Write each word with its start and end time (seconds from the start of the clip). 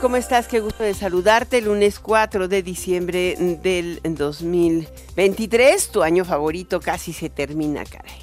¿Cómo 0.00 0.14
estás? 0.14 0.46
Qué 0.46 0.60
gusto 0.60 0.84
de 0.84 0.94
saludarte. 0.94 1.60
Lunes 1.60 1.98
4 1.98 2.46
de 2.46 2.62
diciembre 2.62 3.34
del 3.60 4.00
2023. 4.04 5.88
Tu 5.88 6.04
año 6.04 6.24
favorito 6.24 6.78
casi 6.78 7.12
se 7.12 7.28
termina, 7.28 7.84
caray. 7.84 8.20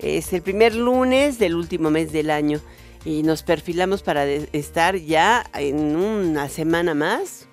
Es 0.00 0.32
el 0.32 0.42
primer 0.42 0.74
lunes 0.74 1.38
del 1.38 1.54
último 1.54 1.90
mes 1.90 2.10
del 2.10 2.30
año 2.30 2.60
y 3.04 3.22
nos 3.22 3.44
perfilamos 3.44 4.02
para 4.02 4.24
estar 4.24 4.96
ya 4.96 5.48
en 5.54 5.94
una 5.94 6.48
semana 6.48 6.94
más. 6.94 7.46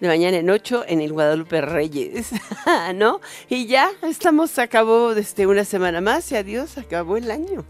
De 0.00 0.08
mañana 0.08 0.38
en 0.38 0.50
8 0.50 0.86
en 0.88 1.00
el 1.00 1.12
Guadalupe 1.12 1.60
Reyes, 1.60 2.30
¿no? 2.96 3.20
Y 3.48 3.66
ya 3.66 3.92
estamos, 4.02 4.58
acabó 4.58 5.14
desde 5.14 5.46
una 5.46 5.64
semana 5.64 6.00
más 6.00 6.32
y 6.32 6.36
adiós, 6.36 6.76
acabó 6.76 7.16
el 7.16 7.30
año. 7.30 7.64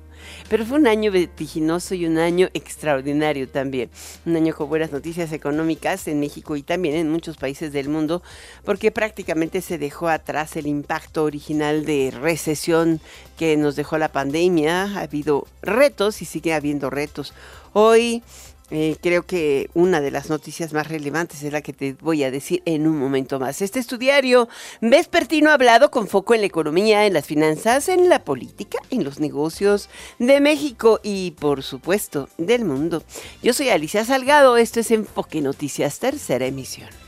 Pero 0.49 0.65
fue 0.65 0.79
un 0.79 0.87
año 0.87 1.11
vertiginoso 1.11 1.95
y 1.95 2.07
un 2.07 2.19
año 2.19 2.49
extraordinario 2.55 3.49
también. 3.49 3.91
Un 4.27 4.37
año 4.37 4.55
con 4.55 4.69
buenas 4.69 4.93
noticias 4.93 5.33
económicas 5.33 6.07
en 6.09 6.21
México 6.21 6.57
y 6.57 6.63
también 6.63 6.95
en 6.97 7.11
muchos 7.11 7.37
países 7.37 7.73
del 7.73 7.89
mundo, 7.89 8.23
porque 8.65 8.91
prácticamente 8.91 9.61
se 9.61 9.79
dejó 9.79 10.09
atrás 10.09 10.57
el 10.57 10.67
impacto 10.67 11.25
original 11.25 11.85
de 11.85 12.13
recesión 12.19 13.01
que 13.37 13.57
nos 13.57 13.77
dejó 13.77 13.99
la 13.99 14.09
pandemia. 14.09 14.85
Ha 14.85 15.01
habido 15.01 15.47
retos 15.63 16.23
y 16.23 16.25
sigue 16.25 16.55
habiendo 16.55 16.91
retos. 16.91 17.35
Hoy 17.73 18.23
eh, 18.71 18.97
creo 19.01 19.25
que 19.25 19.69
una 19.75 20.01
de 20.01 20.11
las 20.11 20.31
noticias 20.31 20.73
más 20.73 20.89
relevantes 20.89 21.43
es 21.43 21.53
la 21.53 21.61
que 21.61 21.73
te 21.73 21.93
voy 22.01 22.25
a 22.25 22.31
decir 22.31 22.63
en 22.65 22.87
un 22.87 22.99
momento 22.99 23.39
más. 23.39 23.61
Este 23.63 23.79
estudiario 23.79 24.49
vespertino 24.81 25.51
ha 25.51 25.55
hablado 25.55 25.91
con 25.91 26.09
foco 26.09 26.35
en 26.35 26.41
la 26.41 26.47
economía, 26.47 27.07
en 27.07 27.13
las 27.13 27.27
finanzas, 27.27 27.89
en 27.89 28.09
la 28.09 28.25
política, 28.25 28.79
en 28.91 29.05
los 29.05 29.21
negocios 29.21 29.89
de 30.19 30.41
México 30.41 31.01
y, 31.03 31.33
por 31.33 31.63
supuesto, 31.63 32.29
del 32.39 32.65
mundo. 32.65 33.03
Yo 33.43 33.53
soy 33.53 33.69
Alicia 33.69 34.05
Salgado, 34.05 34.57
esto 34.57 34.81
es 34.81 34.91
Enfoque 34.91 35.41
Noticias, 35.41 35.99
tercera 35.99 36.47
emisión. 36.47 37.04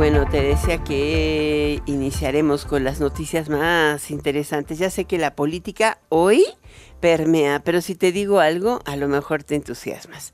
Bueno, 0.00 0.24
te 0.24 0.40
decía 0.40 0.82
que 0.82 1.82
iniciaremos 1.84 2.64
con 2.64 2.84
las 2.84 3.00
noticias 3.00 3.50
más 3.50 4.10
interesantes. 4.10 4.78
Ya 4.78 4.88
sé 4.88 5.04
que 5.04 5.18
la 5.18 5.34
política 5.34 5.98
hoy 6.08 6.42
permea, 7.00 7.60
pero 7.62 7.82
si 7.82 7.94
te 7.94 8.10
digo 8.10 8.40
algo, 8.40 8.80
a 8.86 8.96
lo 8.96 9.08
mejor 9.08 9.44
te 9.44 9.56
entusiasmas. 9.56 10.32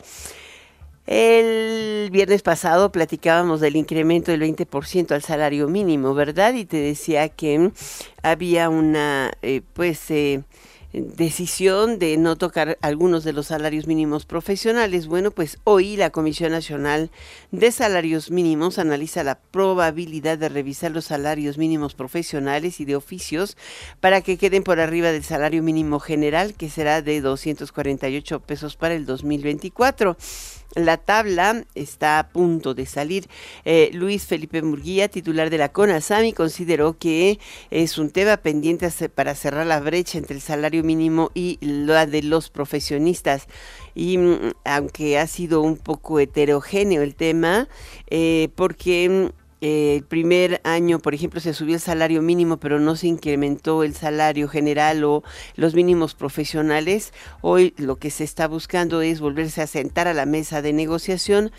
El 1.05 2.11
viernes 2.13 2.43
pasado 2.43 2.93
platicábamos 2.93 3.61
del 3.61 3.75
incremento 3.75 4.31
del 4.31 4.43
20% 4.43 5.11
al 5.11 5.23
salario 5.23 5.67
mínimo, 5.67 6.15
¿verdad? 6.15 6.55
Y 6.55 6.65
te 6.65 6.77
decía 6.77 7.29
que 7.29 7.73
había 8.23 8.69
una, 8.69 9.33
eh, 9.43 9.63
pues, 9.73 10.09
eh, 10.13 10.45
decisión 10.97 11.99
de 11.99 12.17
no 12.17 12.37
tocar 12.37 12.79
algunos 12.81 13.23
de 13.23 13.33
los 13.33 13.49
salarios 13.49 13.87
mínimos 13.87 14.25
profesionales. 14.25 15.07
Bueno, 15.07 15.31
pues 15.31 15.59
hoy 15.65 15.97
la 15.97 16.11
Comisión 16.11 16.53
Nacional 16.53 17.11
de 17.51 17.71
Salarios 17.71 18.31
Mínimos 18.31 18.79
analiza 18.79 19.23
la 19.23 19.39
probabilidad 19.39 20.39
de 20.39 20.49
revisar 20.49 20.91
los 20.93 21.05
salarios 21.05 21.59
mínimos 21.59 21.95
profesionales 21.95 22.81
y 22.81 22.87
de 22.87 22.97
oficios 22.97 23.57
para 24.01 24.23
que 24.23 24.39
queden 24.39 24.63
por 24.63 24.81
arriba 24.81 25.13
del 25.13 25.25
salario 25.25 25.63
mínimo 25.63 26.01
general, 26.01 26.55
que 26.55 26.71
será 26.71 27.03
de 27.03 27.21
248 27.21 28.41
pesos 28.41 28.77
para 28.77 28.95
el 28.95 29.05
2024. 29.05 30.17
La 30.77 30.99
tabla 30.99 31.65
está 31.75 32.19
a 32.19 32.29
punto 32.29 32.75
de 32.75 32.85
salir. 32.85 33.29
Eh, 33.65 33.89
Luis 33.95 34.27
Felipe 34.27 34.61
Murguía, 34.61 35.09
titular 35.09 35.49
de 35.49 35.57
la 35.57 35.73
CONASAMI, 35.73 36.35
consideró 36.35 36.99
que 36.99 37.39
es 37.71 37.97
un 37.97 38.11
tema 38.11 38.37
pendiente 38.37 38.87
para 39.09 39.35
cerrar 39.35 39.67
la 39.67 39.81
brecha 39.81 40.19
entre 40.19 40.37
el 40.37 40.43
salario 40.43 40.85
mínimo 40.85 41.31
y 41.33 41.57
la 41.63 42.05
de 42.05 42.23
los 42.23 42.51
profesionistas. 42.51 43.47
Y 43.95 44.19
mm, 44.19 44.53
aunque 44.67 45.19
ha 45.19 45.27
sido 45.27 45.63
un 45.63 45.79
poco 45.79 46.21
heterogéneo 46.21 47.03
el 47.03 47.15
tema, 47.15 47.69
eh, 48.09 48.51
porque 48.55 49.33
mm, 49.67 49.97
el 49.97 50.05
primer 50.05 50.61
año, 50.65 50.99
por 50.99 51.15
ejemplo, 51.15 51.41
se 51.41 51.55
subió 51.55 51.75
el 51.75 51.81
salario 51.81 52.23
mínimo, 52.23 52.59
pero 52.59 52.79
no 52.79 52.97
se 52.97 53.09
incrementó 53.09 53.83
el 53.83 53.95
salario 53.95 54.49
general 54.49 55.05
o 55.05 55.23
los 55.55 55.75
mínimos 55.75 56.15
profesionales. 56.15 57.13
Hoy 57.41 57.75
lo 57.77 57.97
que 57.97 58.11
se 58.11 58.25
está 58.25 58.49
buscando 58.49 59.03
es 59.03 59.21
volverse 59.21 59.63
a 59.63 59.67
sentar 59.67 60.09
a 60.09 60.15
la 60.15 60.27
mesa 60.27 60.63
de 60.63 60.73
negociación 60.73 61.53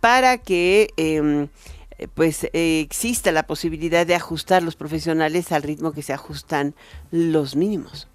para 0.00 0.38
que 0.38 0.88
em, 0.96 1.48
pues 2.14 2.48
exista 2.52 3.32
la 3.32 3.46
posibilidad 3.46 4.06
de 4.06 4.14
ajustar 4.14 4.62
los 4.62 4.76
profesionales 4.76 5.52
al 5.52 5.62
ritmo 5.62 5.92
que 5.92 6.02
se 6.02 6.12
ajustan 6.12 6.74
los 7.10 7.56
mínimos. 7.56 8.08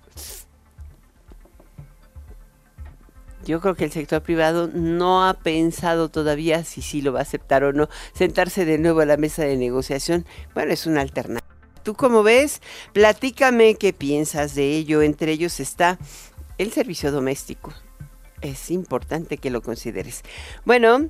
Yo 3.46 3.62
creo 3.62 3.76
que 3.76 3.86
el 3.86 3.92
sector 3.92 4.22
privado 4.22 4.70
no 4.74 5.28
ha 5.28 5.34
pensado 5.34 6.10
todavía 6.10 6.64
si 6.64 6.82
sí 6.82 7.02
lo 7.02 7.14
va 7.14 7.20
a 7.20 7.24
aceptar 7.24 7.64
o 7.64 7.74
no. 7.74 7.90
Sentarse 8.14 8.66
de 8.66 8.78
nuevo 8.78 9.02
a 9.02 9.06
la 9.06 9.18
mesa 9.18 9.44
de 9.44 9.58
negociación, 9.58 10.26
bueno, 10.54 10.74
es 10.74 10.86
una 10.86 11.02
alternativa. 11.02 11.48
¿Tú 11.84 11.96
cómo 11.96 12.24
ves? 12.24 12.62
Platícame 12.94 13.76
qué 13.76 13.94
piensas 13.94 14.54
de 14.56 14.76
ello. 14.76 15.02
Entre 15.02 15.32
ellos 15.32 15.60
está 15.60 15.98
el 16.58 16.72
servicio 16.72 17.12
doméstico. 17.12 17.74
Es 18.42 18.70
importante 18.70 19.38
que 19.38 19.50
lo 19.50 19.62
consideres. 19.62 20.24
Bueno, 20.66 21.10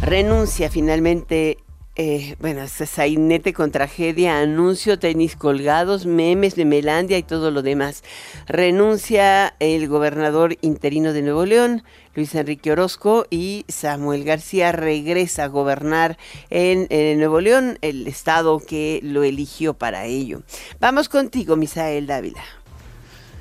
renuncia 0.00 0.70
finalmente 0.70 1.58
eh, 2.02 2.34
bueno, 2.40 2.66
sainete 2.66 3.52
con 3.52 3.72
tragedia, 3.72 4.38
anuncio, 4.38 4.98
tenis 4.98 5.36
colgados, 5.36 6.06
memes 6.06 6.54
de 6.54 6.64
Melandia 6.64 7.18
y 7.18 7.22
todo 7.22 7.50
lo 7.50 7.60
demás. 7.60 8.04
Renuncia 8.46 9.54
el 9.58 9.86
gobernador 9.86 10.56
interino 10.62 11.12
de 11.12 11.20
Nuevo 11.20 11.44
León, 11.44 11.82
Luis 12.14 12.34
Enrique 12.34 12.72
Orozco, 12.72 13.26
y 13.28 13.66
Samuel 13.68 14.24
García 14.24 14.72
regresa 14.72 15.44
a 15.44 15.48
gobernar 15.48 16.16
en, 16.48 16.86
en 16.88 17.18
Nuevo 17.18 17.42
León, 17.42 17.76
el 17.82 18.06
estado 18.06 18.60
que 18.60 19.00
lo 19.02 19.22
eligió 19.22 19.74
para 19.74 20.06
ello. 20.06 20.40
Vamos 20.80 21.10
contigo, 21.10 21.54
Misael 21.56 22.06
Dávila. 22.06 22.42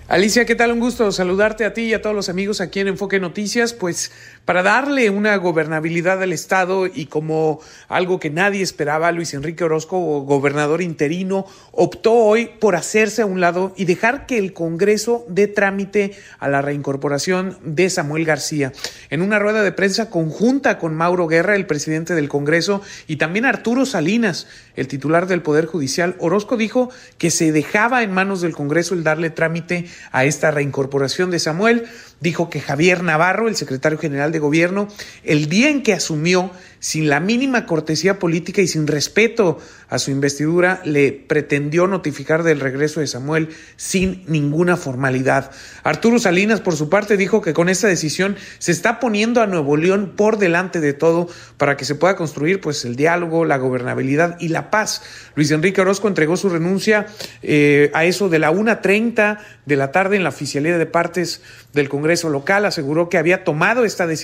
Alicia, 0.09 0.43
¿qué 0.43 0.55
tal? 0.55 0.71
Un 0.71 0.79
gusto 0.79 1.11
saludarte 1.11 1.65
a 1.65 1.73
ti 1.75 1.83
y 1.83 1.93
a 1.93 2.01
todos 2.01 2.15
los 2.15 2.29
amigos 2.29 2.61
aquí 2.61 2.79
en 2.79 2.87
Enfoque 2.87 3.19
Noticias. 3.19 3.73
Pues 3.73 4.11
para 4.49 4.63
darle 4.63 5.11
una 5.11 5.35
gobernabilidad 5.35 6.23
al 6.23 6.33
Estado 6.33 6.87
y 6.87 7.05
como 7.05 7.61
algo 7.87 8.19
que 8.19 8.31
nadie 8.31 8.63
esperaba, 8.63 9.11
Luis 9.11 9.35
Enrique 9.35 9.63
Orozco, 9.63 10.21
gobernador 10.21 10.81
interino, 10.81 11.45
optó 11.71 12.15
hoy 12.15 12.49
por 12.59 12.75
hacerse 12.75 13.21
a 13.21 13.27
un 13.27 13.41
lado 13.41 13.73
y 13.77 13.85
dejar 13.85 14.25
que 14.25 14.39
el 14.39 14.53
Congreso 14.53 15.23
dé 15.29 15.45
trámite 15.45 16.13
a 16.39 16.47
la 16.47 16.63
reincorporación 16.63 17.59
de 17.63 17.91
Samuel 17.91 18.25
García. 18.25 18.73
En 19.11 19.21
una 19.21 19.37
rueda 19.37 19.61
de 19.61 19.71
prensa 19.71 20.09
conjunta 20.09 20.79
con 20.79 20.95
Mauro 20.95 21.27
Guerra, 21.27 21.55
el 21.55 21.67
presidente 21.67 22.15
del 22.15 22.27
Congreso, 22.27 22.81
y 23.05 23.17
también 23.17 23.45
Arturo 23.45 23.85
Salinas, 23.85 24.47
el 24.75 24.87
titular 24.87 25.27
del 25.27 25.43
Poder 25.43 25.67
Judicial, 25.67 26.15
Orozco 26.17 26.57
dijo 26.57 26.89
que 27.19 27.29
se 27.29 27.51
dejaba 27.51 28.01
en 28.01 28.11
manos 28.11 28.41
del 28.41 28.55
Congreso 28.55 28.95
el 28.95 29.03
darle 29.03 29.29
trámite 29.29 29.85
a 30.11 30.25
esta 30.25 30.49
reincorporación 30.49 31.29
de 31.29 31.37
Samuel 31.37 31.87
dijo 32.19 32.49
que 32.49 32.61
Javier 32.61 33.03
Navarro, 33.03 33.47
el 33.47 33.55
secretario 33.55 33.97
general 33.97 34.31
de 34.31 34.38
gobierno, 34.39 34.87
el 35.23 35.49
día 35.49 35.69
en 35.69 35.83
que 35.83 35.93
asumió, 35.93 36.51
sin 36.79 37.09
la 37.09 37.19
mínima 37.19 37.65
cortesía 37.65 38.19
política 38.19 38.61
y 38.61 38.67
sin 38.67 38.87
respeto 38.87 39.59
a 39.89 39.99
su 39.99 40.11
investidura, 40.11 40.81
le 40.85 41.11
pretendió 41.11 41.87
notificar 41.87 42.43
del 42.43 42.59
regreso 42.59 43.01
de 43.01 43.07
Samuel 43.07 43.49
sin 43.75 44.23
ninguna 44.27 44.77
formalidad. 44.77 45.51
Arturo 45.83 46.19
Salinas, 46.19 46.61
por 46.61 46.75
su 46.75 46.89
parte, 46.89 47.17
dijo 47.17 47.41
que 47.41 47.53
con 47.53 47.69
esta 47.69 47.87
decisión 47.87 48.37
se 48.59 48.71
está 48.71 48.99
poniendo 48.99 49.41
a 49.41 49.47
Nuevo 49.47 49.75
León 49.75 50.13
por 50.15 50.37
delante 50.37 50.79
de 50.79 50.93
todo 50.93 51.27
para 51.57 51.75
que 51.75 51.85
se 51.85 51.95
pueda 51.95 52.15
construir 52.15 52.61
pues 52.61 52.85
el 52.85 52.95
diálogo, 52.95 53.45
la 53.45 53.57
gobernabilidad 53.57 54.37
y 54.39 54.49
la 54.49 54.69
paz. 54.69 55.01
Luis 55.35 55.51
Enrique 55.51 55.81
Orozco 55.81 56.07
entregó 56.07 56.37
su 56.37 56.49
renuncia 56.49 57.07
eh, 57.41 57.91
a 57.93 58.05
eso 58.05 58.29
de 58.29 58.39
la 58.39 58.51
1.30 58.51 59.39
de 59.65 59.75
la 59.75 59.91
tarde 59.91 60.15
en 60.15 60.23
la 60.23 60.29
oficialidad 60.29 60.77
de 60.77 60.85
partes 60.85 61.41
del 61.73 61.89
Congreso 61.89 62.29
local. 62.29 62.65
Aseguró 62.65 63.09
que 63.09 63.17
había 63.17 63.43
tomado 63.43 63.85
esta 63.85 64.07
decisión 64.07 64.18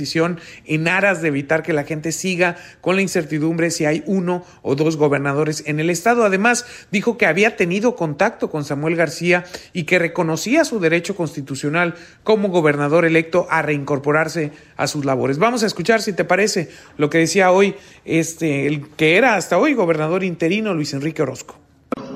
en 0.66 0.88
aras 0.88 1.22
de 1.22 1.28
evitar 1.30 1.64
que 1.64 1.74
la 1.74 1.84
gente 1.84 2.12
siga 2.12 2.58
con 2.82 2.96
la 2.96 3.02
incertidumbre 3.02 3.72
si 3.72 3.86
hay 3.86 4.04
uno 4.06 4.46
o 4.62 4.76
dos 4.76 4.98
gobernadores 4.98 5.64
en 5.66 5.80
el 5.80 5.90
estado. 5.90 6.24
Además, 6.24 6.66
dijo 6.92 7.18
que 7.18 7.26
había 7.26 7.56
tenido 7.56 7.96
contacto 7.96 8.50
con 8.50 8.64
Samuel 8.64 8.96
García 8.96 9.46
y 9.74 9.84
que 9.84 10.00
reconocía 10.00 10.66
su 10.66 10.80
derecho 10.80 11.16
constitucional 11.16 11.96
como 12.24 12.50
gobernador 12.50 13.06
electo 13.06 13.48
a 13.50 13.62
reincorporarse 13.62 14.52
a 14.78 14.88
sus 14.88 15.06
labores. 15.06 15.38
Vamos 15.38 15.64
a 15.64 15.68
escuchar, 15.68 16.02
si 16.02 16.14
te 16.14 16.26
parece, 16.26 16.70
lo 16.98 17.10
que 17.10 17.20
decía 17.20 17.52
hoy 17.52 17.76
este, 18.06 18.68
el 18.68 18.88
que 18.90 19.18
era 19.18 19.36
hasta 19.36 19.58
hoy 19.58 19.74
gobernador 19.74 20.24
interino, 20.24 20.74
Luis 20.74 20.94
Enrique 20.94 21.22
Orozco. 21.22 21.65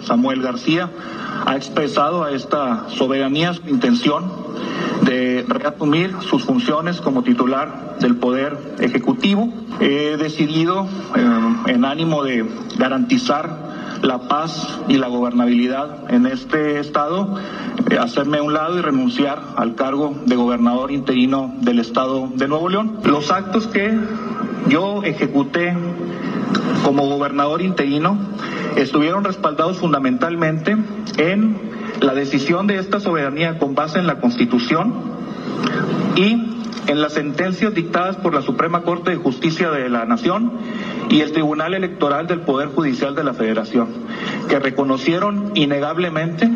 Samuel 0.10 0.42
García 0.42 0.90
ha 1.46 1.56
expresado 1.56 2.24
a 2.24 2.32
esta 2.32 2.90
soberanía 2.90 3.54
su 3.54 3.68
intención 3.70 4.32
de 5.04 5.46
reasumir 5.48 6.16
sus 6.22 6.44
funciones 6.44 7.00
como 7.00 7.22
titular 7.24 7.98
del 8.00 8.16
Poder 8.16 8.58
Ejecutivo. 8.80 9.54
He 9.80 10.18
decidido, 10.18 10.88
eh, 11.16 11.56
en 11.68 11.86
ánimo 11.86 12.24
de 12.24 12.44
garantizar 12.78 13.70
la 14.02 14.28
paz 14.28 14.80
y 14.88 14.98
la 14.98 15.08
gobernabilidad 15.08 16.12
en 16.12 16.26
este 16.26 16.80
estado, 16.80 17.38
eh, 17.90 17.98
hacerme 17.98 18.40
a 18.40 18.44
un 18.44 18.54
lado 18.54 18.80
y 18.80 18.82
renunciar 18.82 19.42
al 19.58 19.76
cargo 19.76 20.16
de 20.26 20.36
gobernador 20.36 20.92
interino 20.92 21.54
del 21.62 21.80
estado 21.80 22.30
de 22.34 22.48
Nuevo 22.48 22.70
León. 22.70 23.00
Los 23.04 23.32
actos 23.32 23.68
que 23.68 23.96
yo 24.68 25.04
ejecuté 25.04 25.76
como 26.84 27.08
gobernador 27.08 27.62
interino 27.62 28.18
estuvieron 28.76 29.24
respaldados 29.24 29.78
fundamentalmente 29.78 30.76
en 31.18 31.58
la 32.02 32.14
decisión 32.14 32.68
de 32.68 32.78
esta 32.78 33.00
soberanía 33.00 33.58
con 33.58 33.76
base 33.76 34.00
en 34.00 34.08
la 34.08 34.20
Constitución 34.20 34.94
y 36.16 36.50
en 36.88 37.02
las 37.02 37.14
sentencias 37.14 37.74
dictadas 37.74 38.16
por 38.16 38.34
la 38.34 38.42
Suprema 38.42 38.82
Corte 38.82 39.12
de 39.12 39.18
Justicia 39.18 39.70
de 39.70 39.90
la 39.90 40.06
Nación 40.06 40.54
y 41.10 41.22
el 41.22 41.32
Tribunal 41.32 41.74
Electoral 41.74 42.28
del 42.28 42.42
Poder 42.42 42.70
Judicial 42.70 43.16
de 43.16 43.24
la 43.24 43.34
Federación, 43.34 43.88
que 44.48 44.60
reconocieron 44.60 45.52
innegablemente 45.56 46.50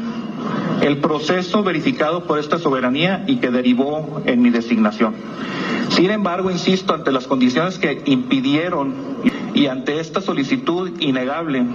el 0.82 0.98
proceso 0.98 1.64
verificado 1.64 2.26
por 2.26 2.40
esta 2.40 2.58
soberanía 2.58 3.24
y 3.28 3.38
que 3.38 3.52
derivó 3.52 4.22
en 4.26 4.42
mi 4.42 4.50
designación. 4.50 5.14
Sin 5.90 6.10
embargo, 6.10 6.50
insisto, 6.50 6.94
ante 6.94 7.12
las 7.12 7.28
condiciones 7.28 7.78
que 7.78 8.02
impidieron 8.06 8.94
y 9.54 9.68
ante 9.68 10.00
esta 10.00 10.22
solicitud 10.22 10.92
innegable 11.00 11.66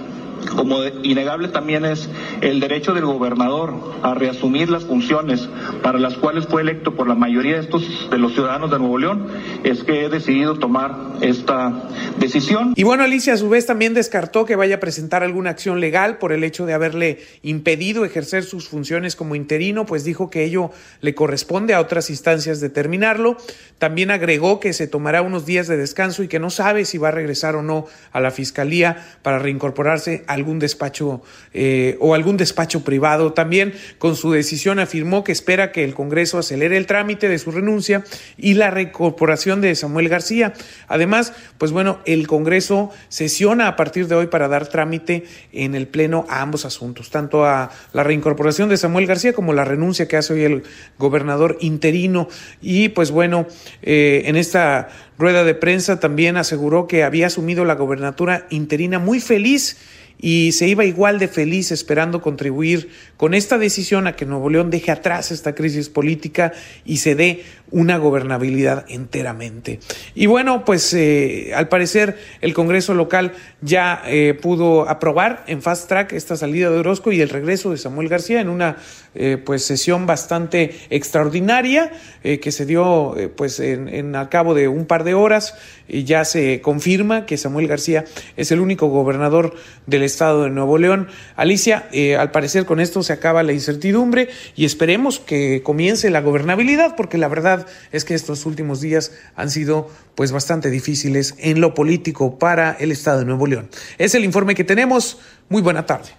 como 0.55 0.83
innegable 1.03 1.47
también 1.49 1.85
es 1.85 2.09
el 2.41 2.59
derecho 2.59 2.93
del 2.93 3.05
gobernador 3.05 3.73
a 4.03 4.13
reasumir 4.13 4.69
las 4.69 4.85
funciones 4.85 5.47
para 5.83 5.99
las 5.99 6.15
cuales 6.15 6.47
fue 6.47 6.61
electo 6.61 6.95
por 6.95 7.07
la 7.07 7.15
mayoría 7.15 7.55
de 7.55 7.61
estos 7.61 8.09
de 8.09 8.17
los 8.17 8.33
ciudadanos 8.33 8.71
de 8.71 8.79
Nuevo 8.79 8.97
León, 8.97 9.27
es 9.63 9.83
que 9.83 10.05
he 10.05 10.09
decidido 10.09 10.57
tomar 10.59 10.95
esta 11.21 11.89
decisión. 12.19 12.73
Y 12.75 12.83
bueno, 12.83 13.03
Alicia 13.03 13.33
a 13.33 13.37
su 13.37 13.49
vez 13.49 13.65
también 13.65 13.93
descartó 13.93 14.45
que 14.45 14.55
vaya 14.55 14.75
a 14.75 14.79
presentar 14.79 15.23
alguna 15.23 15.49
acción 15.49 15.79
legal 15.79 16.17
por 16.17 16.31
el 16.31 16.43
hecho 16.43 16.65
de 16.65 16.73
haberle 16.73 17.19
impedido 17.43 18.05
ejercer 18.05 18.43
sus 18.43 18.67
funciones 18.67 19.15
como 19.15 19.35
interino, 19.35 19.85
pues 19.85 20.03
dijo 20.03 20.29
que 20.29 20.43
ello 20.43 20.71
le 21.01 21.15
corresponde 21.15 21.73
a 21.73 21.79
otras 21.79 22.09
instancias 22.09 22.59
determinarlo. 22.59 23.37
También 23.77 24.11
agregó 24.11 24.59
que 24.59 24.73
se 24.73 24.87
tomará 24.87 25.21
unos 25.21 25.45
días 25.45 25.67
de 25.67 25.77
descanso 25.77 26.23
y 26.23 26.27
que 26.27 26.39
no 26.39 26.49
sabe 26.49 26.85
si 26.85 26.97
va 26.97 27.09
a 27.09 27.11
regresar 27.11 27.55
o 27.55 27.61
no 27.61 27.85
a 28.11 28.19
la 28.19 28.31
fiscalía 28.31 29.05
para 29.21 29.39
reincorporarse 29.39 30.23
algún 30.29 30.59
despacho 30.59 31.21
eh, 31.53 31.97
o 31.99 32.13
algún 32.13 32.37
despacho 32.37 32.83
privado. 32.83 33.33
También 33.33 33.73
con 33.97 34.15
su 34.15 34.31
decisión 34.31 34.77
afirmó 34.77 35.23
que 35.23 35.31
espera 35.31 35.71
que 35.71 35.83
el 35.83 35.95
Congreso 35.95 36.37
acelere 36.37 36.77
el 36.77 36.85
trámite 36.85 37.27
de 37.27 37.39
su 37.39 37.49
renuncia 37.49 38.03
y 38.37 38.53
la 38.53 38.69
reincorporación 38.69 39.59
de 39.59 39.73
Samuel 39.73 40.07
García. 40.07 40.53
Además, 40.87 41.33
pues 41.57 41.71
bueno, 41.71 41.99
el 42.05 42.27
Congreso 42.27 42.91
sesiona 43.09 43.67
a 43.67 43.75
partir 43.75 44.07
de 44.07 44.15
hoy 44.15 44.27
para 44.27 44.47
dar 44.47 44.67
trámite 44.67 45.25
en 45.51 45.73
el 45.73 45.87
Pleno 45.87 46.27
a 46.29 46.41
ambos 46.41 46.63
asuntos, 46.63 47.09
tanto 47.09 47.45
a 47.45 47.71
la 47.93 48.03
reincorporación 48.03 48.69
de 48.69 48.77
Samuel 48.77 49.07
García 49.07 49.33
como 49.33 49.53
la 49.53 49.65
renuncia 49.65 50.07
que 50.07 50.17
hace 50.17 50.33
hoy 50.33 50.43
el 50.43 50.63
gobernador 50.99 51.57
interino. 51.59 52.27
Y 52.61 52.89
pues 52.89 53.09
bueno, 53.09 53.47
eh, 53.81 54.23
en 54.25 54.35
esta 54.35 54.89
rueda 55.17 55.43
de 55.43 55.53
prensa 55.53 55.99
también 55.99 56.37
aseguró 56.37 56.87
que 56.87 57.03
había 57.03 57.27
asumido 57.27 57.65
la 57.65 57.75
gobernatura 57.75 58.47
interina 58.49 58.99
muy 58.99 59.19
feliz 59.19 59.77
y 60.21 60.51
se 60.51 60.67
iba 60.67 60.83
igual 60.83 61.17
de 61.17 61.29
feliz 61.29 61.71
esperando 61.71 62.21
contribuir 62.21 62.89
con 63.15 63.33
esta 63.33 63.57
decisión 63.57 64.05
a 64.05 64.15
que 64.15 64.25
Nuevo 64.25 64.49
León 64.49 64.69
deje 64.69 64.91
atrás 64.91 65.31
esta 65.31 65.55
crisis 65.55 65.89
política 65.89 66.51
y 66.85 66.97
se 66.97 67.15
dé 67.15 67.43
una 67.71 67.97
gobernabilidad 67.97 68.85
enteramente. 68.89 69.79
Y 70.15 70.25
bueno, 70.25 70.65
pues 70.65 70.93
eh, 70.93 71.51
al 71.55 71.67
parecer 71.69 72.17
el 72.41 72.53
Congreso 72.53 72.93
local 72.93 73.33
ya 73.61 74.01
eh, 74.07 74.37
pudo 74.39 74.89
aprobar 74.89 75.43
en 75.47 75.61
fast 75.61 75.87
track 75.87 76.13
esta 76.13 76.35
salida 76.35 76.69
de 76.69 76.79
Orozco 76.79 77.11
y 77.11 77.21
el 77.21 77.29
regreso 77.29 77.71
de 77.71 77.77
Samuel 77.77 78.09
García 78.09 78.41
en 78.41 78.49
una 78.49 78.77
eh, 79.15 79.37
pues 79.43 79.63
sesión 79.63 80.05
bastante 80.05 80.75
extraordinaria 80.89 81.91
que 82.21 82.51
se 82.51 82.65
dio 82.65 83.15
pues 83.35 83.59
en, 83.59 83.87
en, 83.87 84.15
al 84.15 84.29
cabo 84.29 84.53
de 84.53 84.67
un 84.67 84.85
par 84.85 85.03
de 85.03 85.13
horas 85.13 85.55
y 85.87 86.03
ya 86.03 86.25
se 86.25 86.61
confirma 86.61 87.25
que 87.25 87.37
Samuel 87.37 87.67
García 87.67 88.05
es 88.35 88.51
el 88.51 88.59
único 88.59 88.87
gobernador 88.87 89.55
del 89.87 90.03
estado 90.09 90.43
de 90.43 90.49
Nuevo 90.49 90.77
León. 90.77 91.07
Alicia, 91.35 91.87
al 92.17 92.31
parecer 92.31 92.65
con 92.65 92.79
esto 92.79 93.03
se 93.03 93.13
acaba 93.13 93.43
la 93.43 93.53
incertidumbre 93.53 94.29
y 94.55 94.65
esperemos 94.65 95.19
que 95.19 95.61
comience 95.63 96.09
la 96.09 96.21
gobernabilidad 96.21 96.95
porque 96.95 97.17
la 97.17 97.27
verdad 97.27 97.67
es 97.91 98.05
que 98.05 98.15
estos 98.15 98.45
últimos 98.45 98.81
días 98.81 99.11
han 99.35 99.49
sido 99.49 99.89
pues 100.15 100.31
bastante 100.31 100.69
difíciles 100.69 101.35
en 101.37 101.61
lo 101.61 101.73
político 101.73 102.37
para 102.37 102.73
el 102.73 102.91
Estado 102.91 103.19
de 103.19 103.25
Nuevo 103.25 103.47
León. 103.47 103.69
Es 103.97 104.15
el 104.15 104.25
informe 104.25 104.55
que 104.55 104.63
tenemos. 104.63 105.19
Muy 105.47 105.61
buena 105.61 105.85
tarde. 105.85 106.09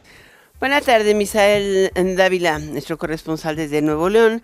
Buena 0.58 0.80
tarde, 0.80 1.14
Misael 1.14 1.90
Dávila, 2.16 2.58
nuestro 2.58 2.98
corresponsal 2.98 3.56
desde 3.56 3.80
Nuevo 3.82 4.08
León. 4.08 4.42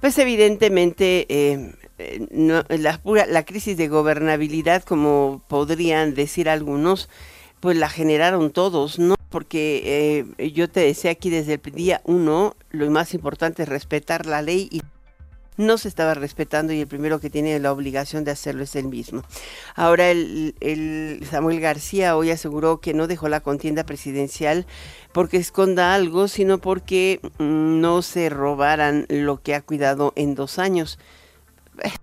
Pues 0.00 0.18
evidentemente 0.18 1.26
eh, 1.28 1.72
eh, 1.98 2.26
la, 2.68 3.00
la 3.28 3.44
crisis 3.44 3.76
de 3.76 3.88
gobernabilidad, 3.88 4.84
como 4.84 5.42
podrían 5.48 6.14
decir 6.14 6.48
algunos, 6.48 7.08
pues 7.66 7.78
la 7.78 7.88
generaron 7.88 8.52
todos, 8.52 9.00
¿no? 9.00 9.16
Porque 9.28 10.28
eh, 10.38 10.52
yo 10.52 10.70
te 10.70 10.78
decía 10.78 11.10
aquí 11.10 11.30
desde 11.30 11.54
el 11.54 11.72
día 11.72 12.00
uno, 12.04 12.54
lo 12.70 12.88
más 12.92 13.12
importante 13.12 13.64
es 13.64 13.68
respetar 13.68 14.24
la 14.24 14.40
ley 14.40 14.68
y 14.70 14.82
no 15.56 15.76
se 15.76 15.88
estaba 15.88 16.14
respetando 16.14 16.72
y 16.72 16.80
el 16.80 16.86
primero 16.86 17.18
que 17.18 17.28
tiene 17.28 17.58
la 17.58 17.72
obligación 17.72 18.22
de 18.22 18.30
hacerlo 18.30 18.62
es 18.62 18.76
él 18.76 18.86
mismo. 18.86 19.24
Ahora 19.74 20.12
el, 20.12 21.26
Samuel 21.28 21.58
García 21.58 22.16
hoy 22.16 22.30
aseguró 22.30 22.80
que 22.80 22.94
no 22.94 23.08
dejó 23.08 23.28
la 23.28 23.40
contienda 23.40 23.82
presidencial 23.82 24.64
porque 25.10 25.36
esconda 25.36 25.92
algo, 25.92 26.28
sino 26.28 26.58
porque 26.58 27.18
mm, 27.38 27.80
no 27.80 28.02
se 28.02 28.28
robaran 28.28 29.06
lo 29.08 29.42
que 29.42 29.56
ha 29.56 29.60
cuidado 29.60 30.12
en 30.14 30.36
dos 30.36 30.60
años. 30.60 31.00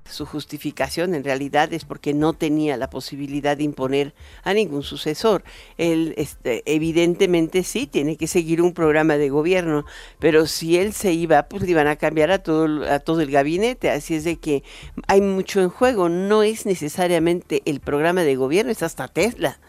Su 0.09 0.25
justificación 0.25 1.15
en 1.15 1.23
realidad 1.23 1.73
es 1.73 1.85
porque 1.85 2.13
no 2.13 2.33
tenía 2.33 2.77
la 2.77 2.89
posibilidad 2.89 3.57
de 3.57 3.63
imponer 3.63 4.13
a 4.43 4.53
ningún 4.53 4.83
sucesor. 4.83 5.43
Él 5.77 6.13
este, 6.17 6.63
evidentemente 6.65 7.63
sí 7.63 7.87
tiene 7.87 8.17
que 8.17 8.27
seguir 8.27 8.61
un 8.61 8.73
programa 8.73 9.17
de 9.17 9.29
gobierno, 9.29 9.85
pero 10.19 10.45
si 10.45 10.77
él 10.77 10.93
se 10.93 11.13
iba, 11.13 11.43
pues 11.43 11.63
le 11.63 11.71
iban 11.71 11.87
a 11.87 11.95
cambiar 11.95 12.31
a 12.31 12.39
todo, 12.39 12.89
a 12.89 12.99
todo 12.99 13.21
el 13.21 13.31
gabinete. 13.31 13.89
Así 13.89 14.15
es 14.15 14.23
de 14.23 14.37
que 14.37 14.63
hay 15.07 15.21
mucho 15.21 15.61
en 15.61 15.69
juego. 15.69 16.09
No 16.09 16.43
es 16.43 16.65
necesariamente 16.65 17.61
el 17.65 17.79
programa 17.79 18.23
de 18.23 18.35
gobierno, 18.35 18.71
es 18.71 18.83
hasta 18.83 19.07
Tesla. 19.07 19.59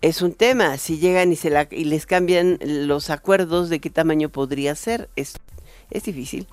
Es 0.00 0.20
un 0.20 0.32
tema, 0.32 0.78
si 0.78 0.98
llegan 0.98 1.32
y, 1.32 1.36
se 1.36 1.48
la, 1.48 1.68
y 1.70 1.84
les 1.84 2.06
cambian 2.06 2.58
los 2.60 3.08
acuerdos 3.08 3.68
de 3.68 3.78
qué 3.78 3.88
tamaño 3.88 4.30
podría 4.30 4.74
ser, 4.74 5.08
es, 5.14 5.34
es 5.90 6.02
difícil 6.02 6.48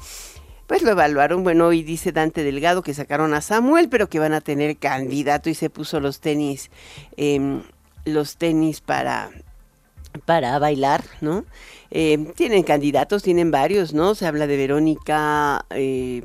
pues 0.70 0.84
lo 0.84 0.92
evaluaron. 0.92 1.44
Bueno, 1.44 1.66
hoy 1.66 1.82
dice 1.82 2.12
Dante 2.12 2.44
Delgado 2.44 2.84
que 2.84 2.94
sacaron 2.94 3.34
a 3.34 3.42
Samuel, 3.42 3.90
pero 3.90 4.08
que 4.08 4.20
van 4.20 4.34
a 4.34 4.40
tener 4.40 4.78
candidato 4.78 5.50
y 5.50 5.56
se 5.56 5.72
puso 5.72 6.00
los 6.00 6.20
tenis, 6.20 6.70
em, 7.18 7.64
los 8.06 8.38
tenis 8.38 8.80
para, 8.80 9.32
para 10.26 10.60
bailar, 10.60 11.04
¿no? 11.22 11.44
Em, 11.90 12.34
tienen 12.34 12.62
candidatos, 12.62 13.24
tienen 13.24 13.50
varios, 13.50 13.96
¿no? 13.96 14.14
Se 14.14 14.28
habla 14.28 14.46
de 14.46 14.58
Verónica. 14.58 15.66
Eh, 15.72 16.22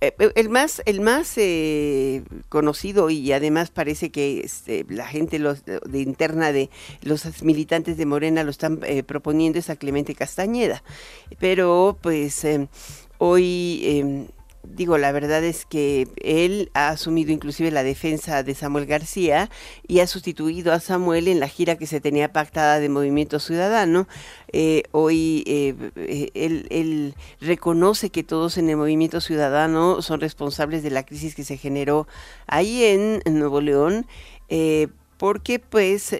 eh, 0.00 0.14
eh, 0.18 0.32
el 0.34 0.48
más, 0.48 0.80
el 0.86 1.02
más 1.02 1.34
eh, 1.36 2.24
conocido 2.48 3.10
y 3.10 3.32
además 3.32 3.70
parece 3.70 4.10
que 4.10 4.40
este, 4.40 4.86
la 4.88 5.06
gente 5.06 5.38
los, 5.38 5.64
de 5.64 6.00
interna 6.00 6.52
de 6.52 6.70
los 7.02 7.42
militantes 7.42 7.98
de 7.98 8.06
Morena 8.06 8.44
lo 8.44 8.50
están 8.50 8.80
proponiendo 9.06 9.58
es 9.58 9.68
a 9.68 9.76
Clemente 9.76 10.14
Castañeda. 10.14 10.82
Pero 11.38 11.98
pues 12.00 12.46
hoy 13.24 13.82
em, 13.84 14.26
digo, 14.64 14.98
la 14.98 15.12
verdad 15.12 15.44
es 15.44 15.64
que 15.64 16.08
él 16.16 16.70
ha 16.74 16.88
asumido 16.88 17.30
inclusive 17.30 17.70
la 17.70 17.84
defensa 17.84 18.42
de 18.42 18.54
Samuel 18.54 18.86
García 18.86 19.48
y 19.86 20.00
ha 20.00 20.08
sustituido 20.08 20.72
a 20.72 20.80
Samuel 20.80 21.28
en 21.28 21.38
la 21.38 21.46
gira 21.46 21.76
que 21.76 21.86
se 21.86 22.00
tenía 22.00 22.32
pactada 22.32 22.80
de 22.80 22.88
Movimiento 22.88 23.38
Ciudadano. 23.38 24.08
Eh, 24.52 24.82
hoy 24.90 25.44
eh, 25.46 25.74
eh, 25.96 26.30
él, 26.34 27.14
reconoce 27.40 28.10
que 28.10 28.24
todos 28.24 28.58
en 28.58 28.70
el 28.70 28.76
Movimiento 28.76 29.20
Ciudadano 29.20 30.02
son 30.02 30.20
responsables 30.20 30.82
de 30.82 30.90
la 30.90 31.04
crisis 31.04 31.36
que 31.36 31.44
se 31.44 31.56
generó 31.56 32.08
ahí 32.48 32.84
en, 32.84 33.22
Nuevo 33.26 33.60
León, 33.60 34.06
porque 35.16 35.60
pues... 35.60 36.16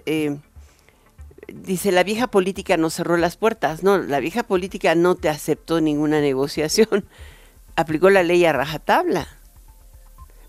dice, 1.47 1.91
la 1.91 2.03
vieja 2.03 2.27
política 2.27 2.77
no 2.77 2.89
cerró 2.89 3.17
las 3.17 3.37
puertas. 3.37 3.83
No, 3.83 3.97
la 3.97 4.19
vieja 4.19 4.43
política 4.43 4.95
no 4.95 5.15
te 5.15 5.29
aceptó 5.29 5.81
ninguna 5.81 6.21
negociación 6.21 7.05
aplicó 7.75 8.09
la 8.09 8.23
ley 8.23 8.45
a 8.45 8.53
rajatabla. 8.53 9.27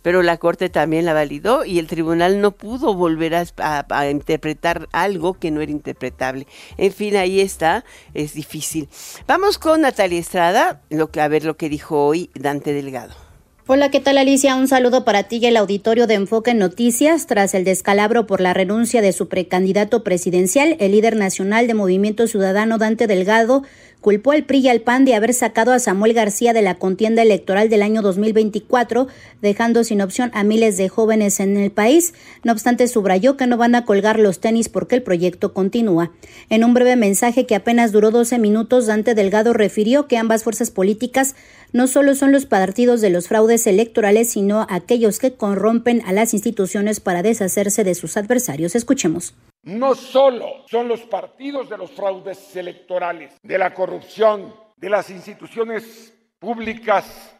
Pero 0.02 0.22
la 0.22 0.36
Corte 0.36 0.68
también 0.68 1.06
la 1.06 1.14
validó 1.14 1.64
y 1.64 1.78
el 1.78 1.86
tribunal 1.86 2.42
no 2.42 2.50
pudo 2.50 2.92
volver 2.92 3.34
a, 3.34 4.10
interpretar 4.10 4.86
algo 4.92 5.32
que 5.32 5.50
no 5.50 5.62
era 5.62 5.72
interpretable. 5.72 6.46
En 6.76 6.92
fin, 6.92 7.16
ahí 7.16 7.40
está, 7.40 7.86
es 8.12 8.34
difícil. 8.34 8.90
Vamos 9.26 9.58
con 9.58 9.80
Natalia 9.80 10.20
Estrada, 10.20 10.82
lo 10.90 11.10
que, 11.10 11.22
a 11.22 11.28
ver 11.28 11.44
lo 11.44 11.56
que 11.56 11.70
dijo 11.70 12.04
hoy 12.04 12.30
Dante 12.34 12.74
Delgado. 12.74 13.23
Hola, 13.66 13.90
¿qué 13.90 13.98
tal 13.98 14.18
Alicia? 14.18 14.56
Un 14.56 14.68
saludo 14.68 15.06
para 15.06 15.22
ti 15.22 15.38
y 15.38 15.46
el 15.46 15.56
auditorio 15.56 16.06
de 16.06 16.12
Enfoque 16.12 16.52
Noticias. 16.52 17.26
Tras 17.26 17.54
el 17.54 17.64
descalabro 17.64 18.26
por 18.26 18.42
la 18.42 18.52
renuncia 18.52 19.00
de 19.00 19.14
su 19.14 19.28
precandidato 19.28 20.04
presidencial, 20.04 20.76
el 20.80 20.92
líder 20.92 21.16
nacional 21.16 21.66
de 21.66 21.72
Movimiento 21.72 22.26
Ciudadano 22.26 22.76
Dante 22.76 23.06
Delgado 23.06 23.62
culpó 24.02 24.32
al 24.32 24.44
PRI 24.44 24.58
y 24.58 24.68
al 24.68 24.82
PAN 24.82 25.06
de 25.06 25.14
haber 25.14 25.32
sacado 25.32 25.72
a 25.72 25.78
Samuel 25.78 26.12
García 26.12 26.52
de 26.52 26.60
la 26.60 26.74
contienda 26.74 27.22
electoral 27.22 27.70
del 27.70 27.80
año 27.80 28.02
2024, 28.02 29.08
dejando 29.40 29.82
sin 29.82 30.02
opción 30.02 30.30
a 30.34 30.44
miles 30.44 30.76
de 30.76 30.90
jóvenes 30.90 31.40
en 31.40 31.56
el 31.56 31.70
país. 31.70 32.12
No 32.42 32.52
obstante, 32.52 32.86
subrayó 32.86 33.38
que 33.38 33.46
no 33.46 33.56
van 33.56 33.74
a 33.74 33.86
colgar 33.86 34.18
los 34.18 34.40
tenis 34.40 34.68
porque 34.68 34.96
el 34.96 35.02
proyecto 35.02 35.54
continúa. 35.54 36.12
En 36.50 36.64
un 36.64 36.74
breve 36.74 36.96
mensaje 36.96 37.46
que 37.46 37.54
apenas 37.54 37.92
duró 37.92 38.10
12 38.10 38.38
minutos, 38.38 38.84
Dante 38.84 39.14
Delgado 39.14 39.54
refirió 39.54 40.06
que 40.06 40.18
ambas 40.18 40.44
fuerzas 40.44 40.70
políticas 40.70 41.34
no 41.74 41.86
solo 41.86 42.14
son 42.14 42.32
los 42.32 42.46
partidos 42.46 43.02
de 43.02 43.10
los 43.10 43.28
fraudes 43.28 43.66
electorales, 43.66 44.30
sino 44.30 44.66
aquellos 44.70 45.18
que 45.18 45.34
corrompen 45.34 46.00
a 46.06 46.12
las 46.12 46.32
instituciones 46.32 47.00
para 47.00 47.22
deshacerse 47.22 47.84
de 47.84 47.94
sus 47.94 48.16
adversarios. 48.16 48.74
Escuchemos 48.74 49.34
no 49.64 49.94
solo 49.94 50.66
son 50.66 50.88
los 50.88 51.00
partidos 51.02 51.68
de 51.68 51.78
los 51.78 51.90
fraudes 51.90 52.54
electorales, 52.54 53.32
de 53.42 53.58
la 53.58 53.72
corrupción, 53.72 54.54
de 54.76 54.90
las 54.90 55.10
instituciones 55.10 56.14
públicas, 56.38 57.34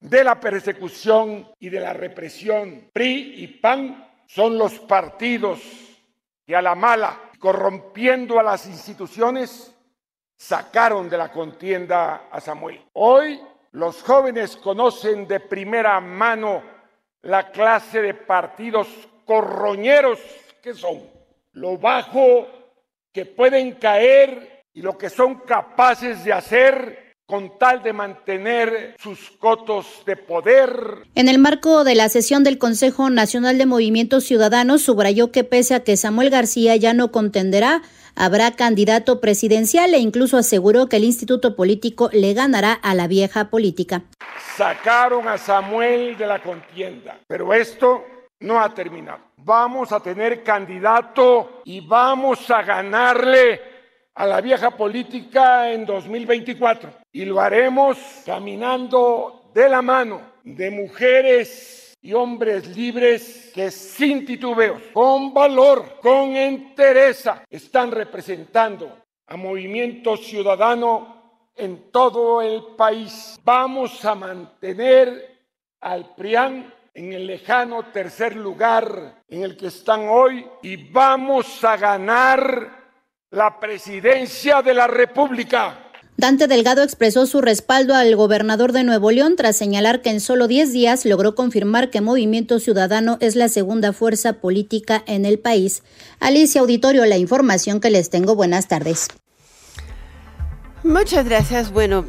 de 0.00 0.22
la 0.22 0.38
persecución 0.38 1.48
y 1.58 1.68
de 1.68 1.80
la 1.80 1.92
represión. 1.92 2.90
PRI 2.92 3.34
y 3.38 3.46
PAN 3.48 4.08
son 4.26 4.56
los 4.56 4.78
partidos 4.80 5.60
que 6.46 6.54
a 6.54 6.62
la 6.62 6.74
mala, 6.74 7.30
corrompiendo 7.38 8.38
a 8.38 8.42
las 8.42 8.66
instituciones, 8.66 9.74
sacaron 10.36 11.08
de 11.08 11.18
la 11.18 11.32
contienda 11.32 12.28
a 12.30 12.40
Samuel. 12.40 12.80
Hoy 12.92 13.40
los 13.74 14.02
jóvenes 14.02 14.56
conocen 14.56 15.26
de 15.26 15.40
primera 15.40 16.00
mano 16.00 16.62
la 17.22 17.50
clase 17.50 18.00
de 18.00 18.14
partidos 18.14 18.86
corroñeros 19.24 20.20
que 20.62 20.74
son 20.74 21.02
lo 21.52 21.76
bajo 21.76 22.46
que 23.12 23.26
pueden 23.26 23.72
caer 23.72 24.62
y 24.72 24.80
lo 24.80 24.96
que 24.96 25.10
son 25.10 25.40
capaces 25.40 26.22
de 26.24 26.32
hacer 26.32 27.14
con 27.26 27.58
tal 27.58 27.82
de 27.82 27.92
mantener 27.92 28.94
sus 29.02 29.30
cotos 29.38 29.86
de 30.06 30.16
poder. 30.16 30.70
En 31.16 31.28
el 31.28 31.38
marco 31.38 31.82
de 31.82 31.96
la 31.96 32.08
sesión 32.08 32.44
del 32.44 32.58
Consejo 32.58 33.10
Nacional 33.10 33.58
de 33.58 33.66
Movimientos 33.66 34.24
Ciudadanos, 34.24 34.82
subrayó 34.82 35.32
que 35.32 35.42
pese 35.42 35.74
a 35.74 35.82
que 35.82 35.96
Samuel 35.96 36.30
García 36.30 36.76
ya 36.76 36.92
no 36.92 37.10
contenderá, 37.10 37.82
habrá 38.16 38.52
candidato 38.52 39.20
presidencial 39.20 39.94
e 39.94 39.98
incluso 39.98 40.36
aseguró 40.36 40.88
que 40.88 40.96
el 40.96 41.04
instituto 41.04 41.56
político 41.56 42.10
le 42.12 42.34
ganará 42.34 42.72
a 42.72 42.94
la 42.94 43.06
vieja 43.06 43.50
política. 43.50 44.02
Sacaron 44.56 45.28
a 45.28 45.38
Samuel 45.38 46.16
de 46.16 46.26
la 46.26 46.42
contienda, 46.42 47.18
pero 47.26 47.52
esto 47.52 48.04
no 48.40 48.60
ha 48.60 48.72
terminado. 48.72 49.20
Vamos 49.38 49.92
a 49.92 50.00
tener 50.00 50.42
candidato 50.42 51.62
y 51.64 51.80
vamos 51.80 52.50
a 52.50 52.62
ganarle 52.62 53.60
a 54.14 54.26
la 54.26 54.40
vieja 54.40 54.70
política 54.70 55.70
en 55.72 55.84
2024. 55.84 56.90
Y 57.12 57.24
lo 57.24 57.40
haremos 57.40 57.98
caminando 58.24 59.50
de 59.54 59.68
la 59.68 59.82
mano 59.82 60.20
de 60.44 60.70
mujeres 60.70 61.83
y 62.04 62.12
hombres 62.12 62.76
libres 62.76 63.50
que 63.54 63.70
sin 63.70 64.26
titubeos, 64.26 64.82
con 64.92 65.32
valor, 65.32 66.00
con 66.02 66.36
entereza, 66.36 67.44
están 67.48 67.90
representando 67.90 68.98
a 69.26 69.38
movimiento 69.38 70.14
ciudadano 70.18 71.48
en 71.56 71.90
todo 71.90 72.42
el 72.42 72.76
país. 72.76 73.40
Vamos 73.42 74.04
a 74.04 74.14
mantener 74.14 75.46
al 75.80 76.14
PRIAN 76.14 76.74
en 76.92 77.14
el 77.14 77.26
lejano 77.26 77.84
tercer 77.84 78.36
lugar 78.36 79.22
en 79.26 79.42
el 79.42 79.56
que 79.56 79.68
están 79.68 80.06
hoy 80.06 80.46
y 80.62 80.76
vamos 80.76 81.64
a 81.64 81.78
ganar 81.78 82.84
la 83.30 83.58
presidencia 83.58 84.60
de 84.60 84.74
la 84.74 84.86
República. 84.86 85.83
Dante 86.16 86.46
Delgado 86.46 86.82
expresó 86.82 87.26
su 87.26 87.40
respaldo 87.40 87.94
al 87.94 88.14
gobernador 88.14 88.70
de 88.70 88.84
Nuevo 88.84 89.10
León 89.10 89.34
tras 89.36 89.56
señalar 89.56 90.00
que 90.00 90.10
en 90.10 90.20
solo 90.20 90.46
10 90.46 90.72
días 90.72 91.04
logró 91.04 91.34
confirmar 91.34 91.90
que 91.90 92.00
Movimiento 92.00 92.60
Ciudadano 92.60 93.18
es 93.20 93.34
la 93.34 93.48
segunda 93.48 93.92
fuerza 93.92 94.34
política 94.34 95.02
en 95.06 95.24
el 95.24 95.40
país. 95.40 95.82
Alicia 96.20 96.60
Auditorio, 96.60 97.04
la 97.04 97.18
información 97.18 97.80
que 97.80 97.90
les 97.90 98.10
tengo. 98.10 98.36
Buenas 98.36 98.68
tardes. 98.68 99.08
Muchas 100.84 101.24
gracias. 101.24 101.72
Bueno, 101.72 102.04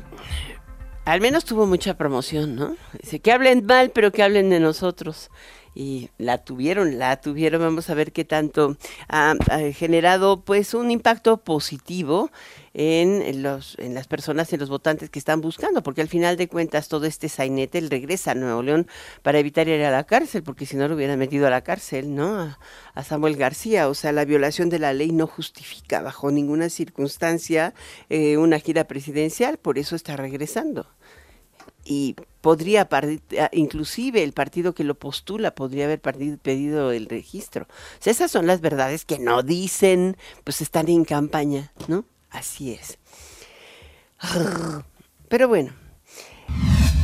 al 1.05 1.21
menos 1.21 1.45
tuvo 1.45 1.65
mucha 1.65 1.97
promoción, 1.97 2.55
¿no? 2.55 2.75
Dice 3.01 3.19
que 3.19 3.31
hablen 3.31 3.65
mal, 3.65 3.91
pero 3.91 4.11
que 4.11 4.21
hablen 4.21 4.49
de 4.49 4.59
nosotros. 4.59 5.29
Y 5.73 6.09
la 6.17 6.39
tuvieron, 6.39 6.99
la 6.99 7.19
tuvieron. 7.21 7.61
Vamos 7.61 7.89
a 7.89 7.93
ver 7.93 8.11
qué 8.11 8.23
tanto 8.23 8.77
ha, 9.07 9.35
generado, 9.73 10.41
pues, 10.41 10.73
un 10.73 10.89
impacto 10.89 11.37
positivo 11.37 12.31
en, 12.77 13.41
los, 13.41 13.77
en 13.79 13.93
las 13.93 14.05
personas, 14.05 14.51
en 14.51 14.59
los 14.59 14.67
votantes 14.67 15.09
que 15.09 15.17
están 15.17 15.39
buscando, 15.39 15.81
porque 15.81 16.01
al 16.01 16.09
final 16.09 16.35
de 16.35 16.49
cuentas 16.49 16.89
todo 16.89 17.05
este 17.05 17.29
sainete, 17.29 17.77
él 17.77 17.89
regresa 17.89 18.31
a 18.31 18.35
Nuevo 18.35 18.61
León 18.61 18.87
para 19.21 19.39
evitar 19.39 19.69
ir 19.69 19.81
a 19.83 19.91
la 19.91 20.03
cárcel, 20.03 20.43
porque 20.43 20.65
si 20.65 20.75
no 20.75 20.87
lo 20.89 20.95
hubieran 20.95 21.17
metido 21.17 21.47
a 21.47 21.49
la 21.49 21.61
cárcel, 21.61 22.13
¿no? 22.13 22.57
A, 22.93 23.03
Samuel 23.03 23.37
García, 23.37 23.87
o 23.87 23.93
sea, 23.93 24.11
la 24.11 24.25
violación 24.25 24.69
de 24.69 24.79
la 24.79 24.91
ley 24.91 25.11
no 25.11 25.25
justifica 25.25 26.01
bajo 26.01 26.31
ninguna 26.31 26.69
circunstancia 26.69 27.73
eh, 28.09 28.37
una 28.37 28.59
gira 28.59 28.83
presidencial, 28.85 29.57
por 29.57 29.77
eso 29.77 29.95
está 29.95 30.17
regresando 30.17 30.87
y 31.87 32.15
podría, 32.41 32.89
inclusive 33.51 34.23
el 34.23 34.33
partido 34.33 34.73
que 34.73 34.83
lo 34.83 34.95
postula 34.95 35.53
podría 35.53 35.85
haber 35.85 36.01
pedido 36.01 36.91
el 36.91 37.05
registro. 37.05 37.65
O 37.65 38.01
sea, 38.03 38.11
esas 38.11 38.31
son 38.31 38.47
las 38.47 38.59
verdades 38.59 39.05
que 39.05 39.19
no 39.19 39.43
dicen, 39.43 40.17
pues 40.43 40.61
están 40.61 40.89
en 40.89 41.05
campaña, 41.05 41.71
¿no? 41.87 42.05
Así 42.35 42.73
es. 42.73 42.97
Pero 45.29 45.47
bueno, 45.47 45.73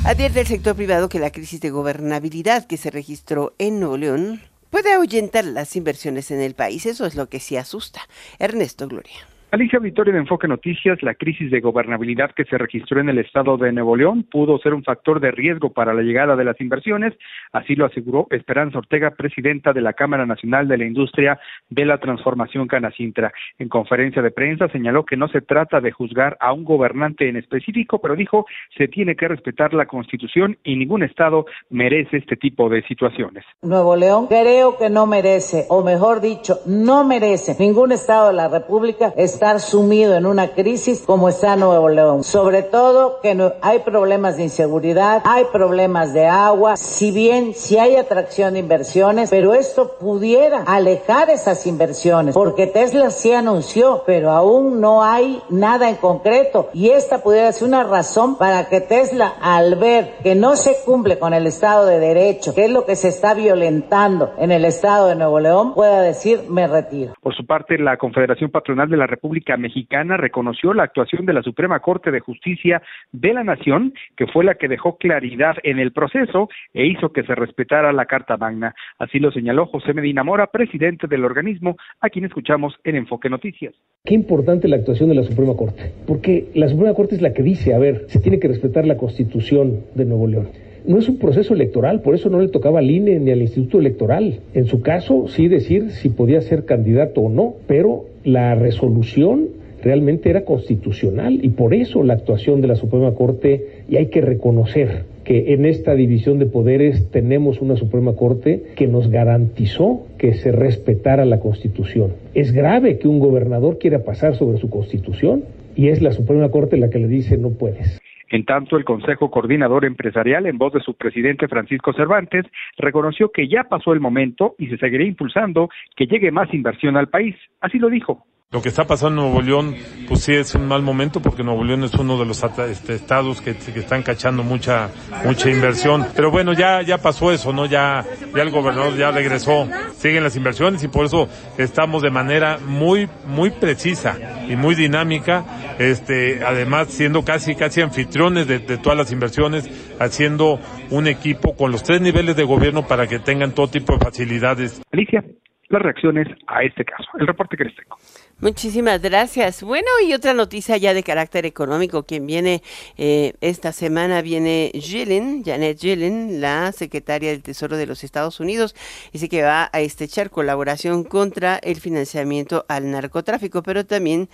advierte 0.04 0.42
el 0.42 0.48
sector 0.48 0.76
privado 0.76 1.08
que 1.08 1.20
la 1.20 1.32
crisis 1.32 1.62
de 1.62 1.70
gobernabilidad 1.70 2.68
que 2.68 2.76
se 2.76 2.92
registró 2.92 3.56
en 3.58 3.80
Nuevo 3.80 3.98
León 3.98 4.42
puede 4.70 4.94
ahuyentar 4.94 5.46
las 5.46 5.76
inversiones 5.78 6.32
en 6.32 6.42
el 6.42 6.54
país. 6.54 6.86
Eso 6.86 7.06
es 7.06 7.16
lo 7.16 7.30
que 7.30 7.40
sí 7.40 7.56
asusta. 7.56 8.02
Ernesto 8.40 8.90
Gloria. 8.90 9.31
Alicia 9.54 9.80
Victoria 9.80 10.14
de 10.14 10.20
Enfoque 10.20 10.48
Noticias, 10.48 11.04
la 11.04 11.14
crisis 11.14 11.52
de 11.52 11.60
gobernabilidad 11.60 12.32
que 12.32 12.46
se 12.46 12.58
registró 12.58 13.02
en 13.02 13.10
el 13.10 13.18
estado 13.18 13.58
de 13.58 13.74
Nuevo 13.74 13.98
León 13.98 14.24
pudo 14.24 14.58
ser 14.60 14.74
un 14.74 14.82
factor 14.82 15.20
de 15.20 15.30
riesgo 15.30 15.74
para 15.74 15.94
la 15.94 16.04
llegada 16.04 16.38
de 16.38 16.46
las 16.46 16.62
inversiones, 16.62 17.14
así 17.52 17.76
lo 17.76 17.86
aseguró 17.86 18.28
Esperanza 18.30 18.78
Ortega, 18.78 19.12
presidenta 19.12 19.74
de 19.74 19.82
la 19.82 19.92
Cámara 19.92 20.26
Nacional 20.26 20.70
de 20.70 20.78
la 20.78 20.86
Industria 20.86 21.38
de 21.70 21.84
la 21.84 21.98
Transformación 21.98 22.70
Canacintra. 22.70 23.34
En 23.60 23.68
conferencia 23.68 24.22
de 24.22 24.32
prensa 24.32 24.70
señaló 24.70 25.04
que 25.04 25.18
no 25.18 25.28
se 25.28 25.42
trata 25.42 25.82
de 25.82 25.92
juzgar 25.92 26.38
a 26.40 26.54
un 26.54 26.64
gobernante 26.64 27.28
en 27.28 27.36
específico, 27.36 28.00
pero 28.00 28.16
dijo 28.16 28.46
se 28.78 28.88
tiene 28.88 29.18
que 29.18 29.28
respetar 29.28 29.74
la 29.74 29.86
Constitución 29.86 30.60
y 30.64 30.78
ningún 30.78 31.04
estado 31.04 31.46
merece 31.70 32.16
este 32.16 32.38
tipo 32.38 32.70
de 32.70 32.84
situaciones. 32.84 33.44
Nuevo 33.62 33.98
León 33.98 34.28
creo 34.28 34.78
que 34.78 34.90
no 34.90 35.08
merece, 35.08 35.66
o 35.68 35.84
mejor 35.84 36.22
dicho, 36.22 36.60
no 36.66 37.04
merece 37.04 37.54
ningún 37.60 37.92
estado 37.92 38.30
de 38.30 38.36
la 38.36 38.48
República 38.48 39.14
estar 39.42 39.60
sumido 39.60 40.14
en 40.14 40.28
una 40.28 40.50
crisis 40.50 41.04
como 41.04 41.28
está 41.28 41.56
Nuevo 41.56 41.90
León. 41.90 42.24
Sobre 42.24 42.62
todo 42.62 43.20
que 43.24 43.34
no, 43.34 43.54
hay 43.64 43.80
problemas 43.80 44.38
de 44.38 44.44
inseguridad, 44.44 45.24
hay 45.26 45.46
problemas 45.52 46.14
de 46.14 46.28
agua, 46.28 46.78
si 46.78 47.10
bien 47.10 47.56
si 47.56 47.80
hay 47.80 47.96
atracción 47.96 48.54
de 48.54 48.60
inversiones, 48.60 49.32
pero 49.32 49.56
esto 49.56 49.94
pudiera 50.00 50.62
alejar 50.68 51.32
esas 51.32 51.66
inversiones, 51.66 52.36
porque 52.36 52.68
Tesla 52.68 53.10
sí 53.10 53.34
anunció, 53.34 54.04
pero 54.06 54.30
aún 54.30 54.80
no 54.80 55.04
hay 55.04 55.42
nada 55.50 55.90
en 55.90 55.96
concreto 55.96 56.70
y 56.72 56.90
esta 56.90 57.24
pudiera 57.24 57.52
ser 57.52 57.68
una 57.68 57.84
razón 57.84 58.36
para 58.36 58.70
que 58.70 58.80
Tesla 58.80 59.34
al 59.42 59.74
ver 59.74 60.18
que 60.22 60.36
no 60.36 60.56
se 60.56 60.76
cumple 60.86 61.18
con 61.18 61.34
el 61.34 61.48
Estado 61.48 61.88
de 61.88 61.98
Derecho, 61.98 62.54
que 62.54 62.66
es 62.66 62.72
lo 62.72 62.86
que 62.86 62.96
se 62.96 63.08
está 63.08 63.34
violentando 63.34 64.34
en 64.38 64.52
el 64.52 64.66
Estado 64.66 65.08
de 65.08 65.16
Nuevo 65.16 65.40
León, 65.40 65.74
pueda 65.74 66.04
decir 66.04 66.44
me 66.48 66.68
retiro. 66.68 67.14
Por 67.20 67.34
su 67.34 67.44
parte, 67.48 67.80
la 67.80 67.98
Confederación 67.98 68.52
Patronal 68.52 68.88
de 68.88 68.98
la 68.98 69.08
República 69.08 69.31
Mexicana 69.58 70.18
reconoció 70.18 70.74
la 70.74 70.84
actuación 70.84 71.26
de 71.26 71.34
la 71.34 71.42
Suprema 71.42 71.80
Corte 71.80 72.12
de 72.12 72.20
Justicia 72.20 72.82
de 73.12 73.34
la 73.34 73.44
Nación, 73.44 73.94
que 74.16 74.28
fue 74.28 74.44
la 74.44 74.56
que 74.56 74.68
dejó 74.68 74.98
claridad 74.98 75.56
en 75.64 75.80
el 75.80 75.92
proceso 75.92 76.50
e 76.74 76.86
hizo 76.86 77.12
que 77.12 77.24
se 77.24 77.36
respetara 77.36 77.94
la 77.94 78.06
Carta 78.06 78.38
Magna. 78.38 78.76
Así 79.00 79.20
lo 79.20 79.32
señaló 79.32 79.68
José 79.68 79.94
Medina 79.94 80.24
Mora, 80.24 80.48
presidente 80.48 81.08
del 81.08 81.24
organismo, 81.24 81.78
a 82.02 82.10
quien 82.10 82.26
escuchamos 82.26 82.76
en 82.84 82.96
Enfoque 82.98 83.30
Noticias. 83.30 83.74
Qué 84.04 84.14
importante 84.14 84.68
la 84.68 84.76
actuación 84.78 85.10
de 85.10 85.16
la 85.16 85.24
Suprema 85.24 85.56
Corte, 85.56 85.94
porque 86.06 86.50
la 86.54 86.68
Suprema 86.68 86.94
Corte 86.94 87.16
es 87.16 87.22
la 87.22 87.34
que 87.34 87.44
dice, 87.44 87.74
a 87.74 87.80
ver, 87.80 88.06
se 88.08 88.20
tiene 88.20 88.40
que 88.40 88.48
respetar 88.48 88.86
la 88.86 88.98
Constitución 88.98 89.86
de 89.96 90.06
Nuevo 90.06 90.28
León 90.28 90.50
no 90.86 90.98
es 90.98 91.08
un 91.08 91.18
proceso 91.18 91.54
electoral, 91.54 92.02
por 92.02 92.16
eso 92.16 92.30
no 92.30 92.40
le 92.40 92.48
tocaba 92.48 92.80
al 92.80 92.90
INE 92.90 93.20
ni 93.20 93.32
al 93.32 93.42
Instituto 93.42 93.80
Electoral. 93.80 94.40
En 94.54 94.66
su 94.66 94.82
caso, 94.82 95.28
sí 95.28 95.48
decir 95.48 95.92
si 95.92 96.10
podía 96.10 96.42
ser 96.42 96.66
candidato 96.66 97.22
o 97.22 97.30
no, 97.30 97.54
pero 97.68 98.06
la 98.24 98.56
resolución 98.56 99.50
realmente 99.82 100.30
era 100.30 100.46
constitucional 100.46 101.40
y 101.42 101.50
por 101.50 101.74
eso 101.74 102.04
la 102.04 102.14
actuación 102.14 102.62
de 102.62 102.68
la 102.68 102.76
Suprema 102.76 103.14
Corte, 103.14 103.84
y 103.90 103.98
hay 103.98 104.08
que 104.08 104.22
reconocer 104.22 105.06
que 105.24 105.54
en 105.54 105.66
esta 105.66 105.96
división 105.96 106.40
de 106.40 106.46
poderes 106.46 107.08
tenemos 107.12 107.62
una 107.62 107.76
Suprema 107.76 108.14
Corte 108.14 108.64
que 108.76 108.88
nos 108.88 109.10
garantizó 109.10 110.06
que 110.18 110.34
se 110.34 110.52
respetara 110.52 111.26
la 111.26 111.40
Constitución. 111.40 112.14
Es 112.34 112.52
grave 112.52 112.98
que 112.98 113.08
un 113.08 113.20
gobernador 113.20 113.78
quiera 113.78 114.04
pasar 114.04 114.36
sobre 114.36 114.58
su 114.58 114.70
Constitución 114.70 115.44
y 115.76 115.88
es 115.88 116.02
la 116.02 116.12
Suprema 116.12 116.50
Corte 116.50 116.78
la 116.78 116.90
que 116.90 117.00
le 117.00 117.08
dice 117.08 117.38
no 117.38 117.52
puedes. 117.52 118.01
En 118.32 118.46
tanto, 118.46 118.78
el 118.78 118.86
Consejo 118.86 119.30
Coordinador 119.30 119.84
Empresarial, 119.84 120.46
en 120.46 120.58
voz 120.58 120.72
de 120.74 120.80
su 120.80 120.96
presidente 120.96 121.50
Francisco 121.50 121.92
Cervantes, 121.92 122.46
reconoció 122.78 123.30
que 123.32 123.50
ya 123.50 123.66
pasó 123.66 123.92
el 123.92 124.00
momento 124.00 124.56
y 124.58 124.68
se 124.68 124.78
seguirá 124.78 125.04
impulsando 125.04 125.70
que 125.98 126.08
llegue 126.08 126.32
más 126.32 126.54
inversión 126.54 126.96
al 126.96 127.10
país. 127.10 127.36
Así 127.60 127.78
lo 127.78 127.90
dijo. 127.90 128.26
Lo 128.54 128.62
que 128.62 128.68
está 128.68 128.84
pasando 128.84 129.22
en 129.22 129.32
Nuevo 129.32 129.42
León, 129.42 129.76
pues 130.10 130.24
sí 130.26 130.34
es 130.34 130.56
un 130.56 130.68
mal 130.68 130.82
momento 130.82 131.22
porque 131.22 131.42
Nuevo 131.42 131.64
León 131.64 131.86
es 131.86 131.94
uno 131.94 132.20
de 132.20 132.26
los 132.26 132.44
este, 132.44 132.96
estados 132.96 133.40
que, 133.40 133.52
están 133.52 134.04
cachando 134.04 134.44
mucha 134.44 134.90
mucha 135.24 135.50
inversión. 135.50 136.06
Pero 136.18 136.32
bueno, 136.32 136.52
ya 136.52 136.82
ya 136.82 136.98
pasó 136.98 137.32
eso, 137.32 137.54
¿no? 137.54 137.66
Ya 137.66 138.04
ya 138.36 138.42
el 138.42 138.52
gobernador 138.52 138.98
ya 138.98 139.10
regresó. 139.10 139.70
Siguen 139.94 140.24
las 140.24 140.36
inversiones 140.36 140.84
y 140.84 140.90
por 140.90 141.06
eso 141.06 141.30
estamos 141.58 142.02
de 142.02 142.12
manera 142.12 142.58
muy 142.58 143.08
muy 143.26 143.52
precisa 143.52 144.18
y 144.50 144.58
muy 144.58 144.76
dinámica, 144.76 145.46
este, 145.80 146.44
además 146.44 146.90
siendo 146.90 147.24
casi 147.24 147.56
casi 147.56 147.80
anfitriones 147.80 148.48
de, 148.48 148.60
de 148.60 148.78
todas 148.78 148.98
las 148.98 149.14
inversiones, 149.14 149.96
haciendo 149.98 150.60
un 150.90 151.08
equipo 151.08 151.56
con 151.56 151.72
los 151.72 151.84
tres 151.84 152.02
niveles 152.02 152.36
de 152.36 152.44
gobierno 152.44 152.86
para 152.86 153.08
que 153.08 153.20
tengan 153.20 153.54
todo 153.54 153.70
tipo 153.70 153.94
de 153.94 154.00
facilidades. 154.00 154.82
Alicia, 154.92 155.24
las 155.72 155.82
reacciones 155.82 156.28
a 156.48 156.64
este 156.64 156.84
caso. 156.84 157.10
El 157.18 157.28
reporte 157.28 157.56
que 157.56 157.64
les 157.64 157.76
tengo. 157.76 157.96
Muchísimas 158.42 159.00
gracias. 159.04 159.62
Bueno, 159.62 159.88
y 160.04 160.14
otra 160.14 160.34
noticia 160.34 160.76
ya 160.76 160.96
de 160.96 161.04
carácter 161.04 161.46
económico. 161.46 162.02
Quien 162.02 162.26
viene 162.26 162.64
eh, 162.98 163.34
esta 163.40 163.72
semana 163.72 164.24
viene 164.24 164.72
Janet 164.74 165.78
Yellen, 165.78 166.42
la 166.42 166.72
secretaria 166.72 167.30
del 167.30 167.44
Tesoro 167.44 167.78
de 167.78 167.86
los 167.86 168.04
Estados 168.04 168.40
Unidos. 168.40 168.74
Dice 169.14 169.30
que 169.30 169.44
va 169.44 169.70
a 169.72 169.82
estrechar 169.82 170.32
colaboración 170.32 171.04
contra 171.04 171.58
el 171.58 171.80
financiamiento 171.80 172.66
al 172.68 172.90
narcotráfico, 172.90 173.62
pero 173.62 173.86
también 173.86 174.28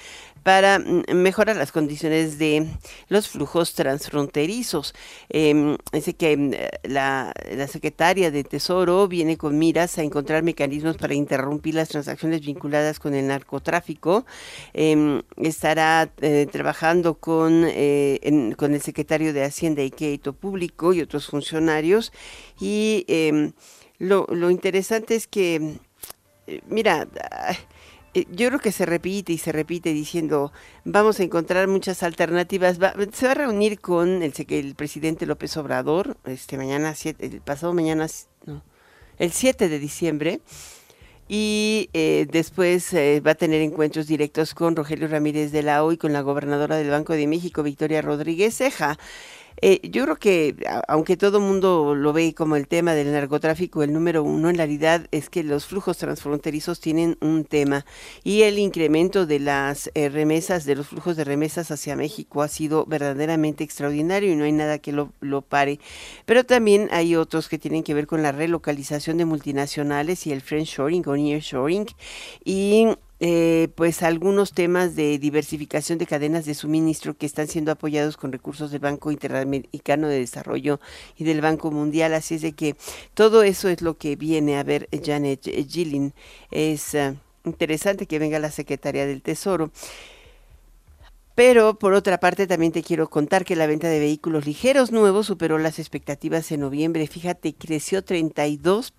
para 0.47 0.79
mm, 0.79 1.03
mejorar 1.13 1.57
las 1.57 1.73
condiciones 1.73 2.39
de 2.39 2.67
los 3.09 3.27
flujos 3.27 3.73
transfronterizos. 3.73 4.93
Em, 5.27 5.75
dice 5.91 6.13
que 6.13 6.37
mm, 6.37 6.51
la, 6.83 7.33
secretaria 7.67 8.31
de 8.31 8.45
Tesoro 8.45 9.09
viene 9.09 9.35
con 9.35 9.59
miras 9.59 9.97
a 9.97 10.03
encontrar 10.03 10.43
mecanismos 10.43 10.95
para 10.95 11.15
interrumpir 11.15 11.75
las 11.75 11.89
transacciones 11.89 12.39
vinculadas 12.39 12.97
con 12.97 13.13
el 13.13 13.27
narcotráfico 13.27 14.25
Em, 14.73 15.21
estará 15.35 16.09
eh, 16.21 16.47
trabajando 16.49 17.15
con, 17.15 17.65
eh, 17.67 18.53
con 18.55 18.73
el 18.73 18.81
secretario 18.81 19.33
de 19.33 19.43
Hacienda 19.43 19.81
y 19.83 19.91
Crédito 19.91 20.31
Público 20.31 20.93
y 20.93 21.01
otros 21.01 21.27
funcionarios. 21.27 22.13
Y 22.61 23.03
em, 23.09 23.51
lo, 23.97 24.27
lo, 24.29 24.49
interesante 24.49 25.15
es 25.15 25.27
que, 25.27 25.79
eh, 26.47 26.61
mira, 26.67 27.07
yo 28.31 28.47
creo 28.47 28.59
que 28.59 28.71
se 28.71 28.85
repite 28.85 29.33
y 29.33 29.37
se 29.37 29.51
repite 29.51 29.93
diciendo 29.93 30.51
vamos 30.85 31.19
a 31.19 31.23
encontrar 31.23 31.67
muchas 31.67 32.03
alternativas. 32.03 32.77
se 33.13 33.25
va 33.25 33.31
a 33.31 33.35
reunir 33.35 33.79
con 33.79 34.23
el, 34.23 34.33
el 34.49 34.75
presidente 34.75 35.25
López 35.25 35.55
Obrador 35.57 36.17
este 36.25 36.57
mañana, 36.57 36.95
el 37.19 37.41
pasado 37.41 37.73
mañana, 37.73 38.07
el 39.19 39.31
7 39.31 39.69
de 39.69 39.79
diciembre 39.79 40.41
y 41.29 41.89
eh, 41.93 42.25
después 42.31 42.93
eh, 42.93 43.21
va 43.25 43.31
a 43.31 43.35
tener 43.35 43.61
encuentros 43.61 44.07
directos 44.07 44.53
con 44.53 44.75
Rogelio 44.75 45.07
Ramírez 45.07 45.51
de 45.51 45.61
la 45.61 45.83
O 45.83 45.91
y 45.91 45.97
con 45.97 46.13
la 46.13 46.21
gobernadora 46.21 46.77
del 46.77 46.89
Banco 46.89 47.13
de 47.13 47.27
México, 47.27 47.63
Victoria 47.63 48.01
Rodríguez 48.01 48.55
Ceja. 48.55 48.97
Eh, 49.61 49.79
yo 49.89 50.03
creo 50.03 50.17
que, 50.17 50.55
aunque 50.87 51.17
todo 51.17 51.39
mundo 51.39 51.95
lo 51.95 52.13
ve 52.13 52.35
como 52.35 52.55
el 52.55 52.67
tema 52.67 52.93
del 52.93 53.11
narcotráfico, 53.11 53.81
el 53.81 53.91
número 53.91 54.23
uno 54.23 54.49
en 54.49 54.57
realidad 54.57 55.07
es 55.11 55.29
que 55.31 55.43
los 55.43 55.65
flujos 55.65 55.97
transfronterizos 55.97 56.79
tienen 56.79 57.17
un 57.21 57.43
tema 57.43 57.83
y 58.23 58.43
el 58.43 58.59
incremento 58.59 59.25
de 59.25 59.39
las 59.39 59.89
eh, 59.95 60.09
remesas, 60.09 60.65
de 60.65 60.75
los 60.75 60.87
flujos 60.87 61.17
de 61.17 61.23
remesas 61.23 61.71
hacia 61.71 61.95
México 61.95 62.43
ha 62.43 62.47
sido 62.47 62.85
verdaderamente 62.85 63.63
extraordinario 63.63 64.31
y 64.31 64.35
no 64.35 64.43
hay 64.43 64.51
nada 64.51 64.77
que 64.77 64.91
lo, 64.91 65.11
pare. 65.41 65.79
Pero 66.25 66.43
también 66.43 66.89
hay 66.91 67.15
otros 67.15 67.49
que 67.49 67.57
tienen 67.57 67.83
que 67.83 67.93
ver 67.95 68.05
con 68.05 68.21
la 68.21 68.31
relocalización 68.31 69.17
de 69.17 69.25
multinacionales 69.25 70.27
y 70.27 70.31
el 70.31 70.41
friendshoring 70.41 71.03
o 71.07 71.15
nearshoring 71.15 71.87
y 72.45 72.87
eh, 73.19 73.69
pues 73.75 74.03
algunos 74.03 74.51
temas 74.51 74.95
de 74.95 75.17
diversificación 75.17 75.97
de 75.97 76.05
cadenas 76.05 76.45
de 76.45 76.53
suministro 76.53 77.15
que 77.15 77.25
están 77.25 77.47
siendo 77.47 77.71
apoyados 77.71 78.15
con 78.15 78.31
recursos 78.31 78.69
del 78.69 78.79
Banco 78.79 79.11
Interamericano 79.11 80.07
de 80.07 80.19
Desarrollo 80.19 80.79
y 81.17 81.23
del 81.23 81.41
Banco 81.41 81.71
Mundial. 81.71 82.13
Así 82.13 82.35
es 82.35 82.41
de 82.41 82.53
que 82.53 82.75
todo 83.15 83.41
eso 83.41 83.69
es 83.69 83.81
lo 83.81 83.97
que 83.97 84.15
viene 84.15 84.57
a 84.57 84.63
ver 84.63 84.87
Janet 85.03 85.43
Gilling. 85.67 86.13
Es 86.51 86.93
eh, 86.93 87.15
interesante 87.43 88.05
que 88.05 88.19
venga 88.19 88.37
la 88.39 88.51
secretaria 88.51 89.07
del 89.07 89.23
Tesoro. 89.23 89.71
Pero 91.33 91.77
por 91.77 91.93
otra 91.93 92.19
parte 92.19 92.47
también 92.47 92.71
te 92.71 92.81
quiero 92.81 93.09
contar 93.11 93.45
que 93.45 93.55
la 93.55 93.67
venta 93.67 93.87
de 93.89 93.99
vehículos 93.99 94.47
ligeros 94.47 94.91
nuevos 94.91 95.27
superó 95.27 95.59
las 95.59 95.77
expectativas 95.77 96.51
en 96.51 96.61
noviembre. 96.61 97.05
Fíjate, 97.05 97.53
creció 97.53 98.03
32%, 98.03 98.91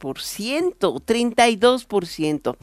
32%. 0.79 2.57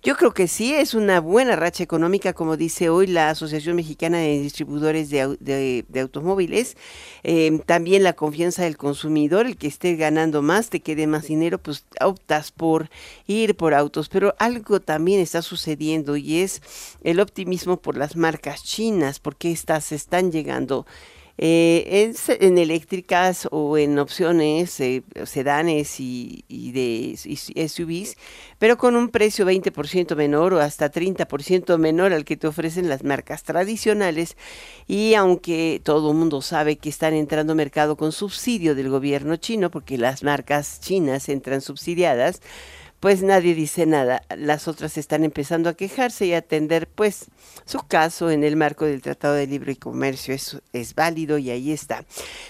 Yo 0.00 0.16
creo 0.16 0.32
que 0.32 0.46
sí, 0.46 0.72
es 0.74 0.94
una 0.94 1.18
buena 1.18 1.56
racha 1.56 1.82
económica, 1.82 2.32
como 2.32 2.56
dice 2.56 2.88
hoy 2.88 3.08
la 3.08 3.30
Asociación 3.30 3.74
Mexicana 3.74 4.18
de 4.18 4.38
Distribuidores 4.38 5.10
de, 5.10 5.84
Automóviles. 6.00 6.76
Em, 7.24 7.58
también 7.58 8.04
la 8.04 8.12
confianza 8.12 8.62
del 8.62 8.76
consumidor, 8.76 9.46
el 9.46 9.56
que 9.56 9.66
esté 9.66 9.96
ganando 9.96 10.40
más, 10.40 10.70
te 10.70 10.78
quede 10.78 11.08
más 11.08 11.26
dinero, 11.26 11.58
pues 11.58 11.84
optas 12.00 12.52
por 12.52 12.90
ir 13.26 13.56
por 13.56 13.74
autos. 13.74 14.08
Pero 14.08 14.36
algo 14.38 14.78
también 14.78 15.18
está 15.20 15.42
sucediendo 15.42 16.16
y 16.16 16.42
es 16.42 16.62
el 17.02 17.18
optimismo 17.18 17.78
por 17.78 17.96
las 17.96 18.14
marcas 18.14 18.62
chinas, 18.62 19.18
porque 19.18 19.50
estas 19.50 19.90
están 19.90 20.30
llegando 20.30 20.86
eh, 21.40 22.12
en 22.40 22.58
eléctricas 22.58 23.46
o 23.52 23.78
en 23.78 23.98
opciones 24.00 24.80
eh, 24.80 25.04
sedanes 25.24 26.00
y, 26.00 26.44
de 26.48 27.16
SUVs, 27.68 28.16
pero 28.58 28.76
con 28.76 28.96
un 28.96 29.08
precio 29.08 29.46
20% 29.46 30.16
menor 30.16 30.54
o 30.54 30.60
hasta 30.60 30.90
30% 30.90 31.78
menor 31.78 32.12
al 32.12 32.24
que 32.24 32.36
te 32.36 32.48
ofrecen 32.48 32.88
las 32.88 33.04
marcas 33.04 33.44
tradicionales. 33.44 34.36
Y 34.88 35.14
aunque 35.14 35.80
todo 35.84 36.10
el 36.10 36.16
mundo 36.16 36.42
sabe 36.42 36.76
que 36.76 36.88
están 36.88 37.14
entrando 37.14 37.54
mercado 37.54 37.96
con 37.96 38.10
subsidio 38.10 38.74
del 38.74 38.88
gobierno 38.88 39.36
chino, 39.36 39.70
porque 39.70 39.96
las 39.96 40.24
marcas 40.24 40.80
chinas 40.80 41.28
entran 41.28 41.60
subsidiadas, 41.60 42.40
pues 43.00 43.22
nadie 43.22 43.54
dice 43.54 43.86
nada. 43.86 44.22
Las 44.36 44.68
otras 44.68 44.98
están 44.98 45.24
empezando 45.24 45.70
a 45.70 45.74
quejarse 45.74 46.26
y 46.26 46.34
a 46.34 46.38
atender 46.38 46.88
pues 46.88 47.26
su 47.64 47.78
caso 47.86 48.30
en 48.30 48.42
el 48.44 48.56
marco 48.56 48.84
del 48.86 49.02
Tratado 49.02 49.34
de 49.34 49.46
Libre 49.46 49.76
Comercio. 49.76 50.34
Eso 50.34 50.60
es 50.72 50.94
válido 50.94 51.36
y 51.38 51.50
ahí 51.50 51.72
está. 51.72 52.04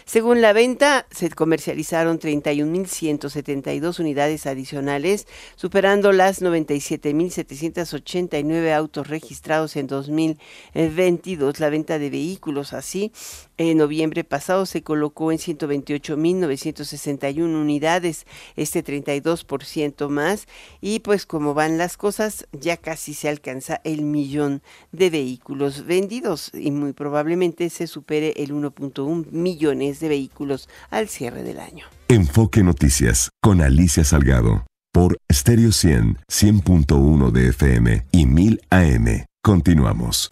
Según 0.04 0.40
la 0.40 0.52
venta, 0.52 1.06
se 1.10 1.30
comercializaron 1.30 2.18
31.172 2.18 4.00
unidades 4.00 4.46
adicionales, 4.46 5.26
superando 5.56 6.12
las 6.12 6.40
97.789 6.40 8.72
autos 8.72 9.08
registrados 9.08 9.76
en 9.76 9.86
2022. 9.86 11.60
La 11.60 11.70
venta 11.70 11.98
de 11.98 12.10
vehículos 12.10 12.72
así 12.72 13.12
en 13.58 13.78
noviembre 13.78 14.24
pasado 14.24 14.66
se 14.66 14.82
colocó 14.82 15.32
en 15.32 15.38
128.961 15.38 17.42
unidades, 17.42 18.26
este 18.56 18.84
32% 18.84 20.08
más, 20.08 20.46
y 20.80 21.00
pues 21.00 21.26
como 21.26 21.54
van 21.54 21.76
las 21.76 21.96
cosas, 21.96 22.46
ya 22.52 22.76
casi 22.76 23.14
se 23.14 23.28
alcanza 23.28 23.80
el 23.84 24.02
millón 24.02 24.62
de 24.92 25.10
vehículos 25.10 25.86
vendidos 25.86 26.50
y 26.54 26.70
muy 26.70 26.92
probablemente 26.92 27.70
se 27.70 27.86
supere 27.86 28.32
el 28.36 28.52
1.1 28.52 29.30
millones 29.30 30.00
de 30.00 30.08
vehículos 30.08 30.68
al 30.90 31.08
cierre 31.08 31.42
del 31.42 31.60
año. 31.60 31.86
Enfoque 32.08 32.62
Noticias 32.62 33.30
con 33.42 33.60
Alicia 33.60 34.04
Salgado 34.04 34.64
por 34.92 35.18
Stereo 35.30 35.72
100, 35.72 36.18
100.1 36.30 37.30
de 37.30 37.48
FM 37.48 38.06
y 38.10 38.26
1000 38.26 38.60
AM. 38.70 39.24
Continuamos. 39.42 40.28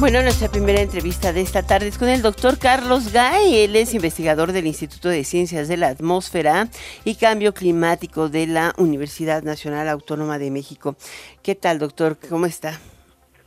Bueno, 0.00 0.22
nuestra 0.22 0.48
primera 0.48 0.80
entrevista 0.80 1.32
de 1.32 1.40
esta 1.40 1.66
tarde 1.66 1.88
es 1.88 1.98
con 1.98 2.08
el 2.08 2.22
doctor 2.22 2.56
Carlos 2.56 3.12
Gay. 3.12 3.64
Él 3.64 3.74
es 3.74 3.94
investigador 3.94 4.52
del 4.52 4.68
Instituto 4.68 5.08
de 5.08 5.24
Ciencias 5.24 5.66
de 5.66 5.76
la 5.76 5.88
Atmósfera 5.88 6.68
y 7.04 7.16
Cambio 7.16 7.52
Climático 7.52 8.28
de 8.28 8.46
la 8.46 8.74
Universidad 8.78 9.42
Nacional 9.42 9.88
Autónoma 9.88 10.38
de 10.38 10.52
México. 10.52 10.94
¿Qué 11.42 11.56
tal, 11.56 11.80
doctor? 11.80 12.16
¿Cómo 12.30 12.46
está? 12.46 12.78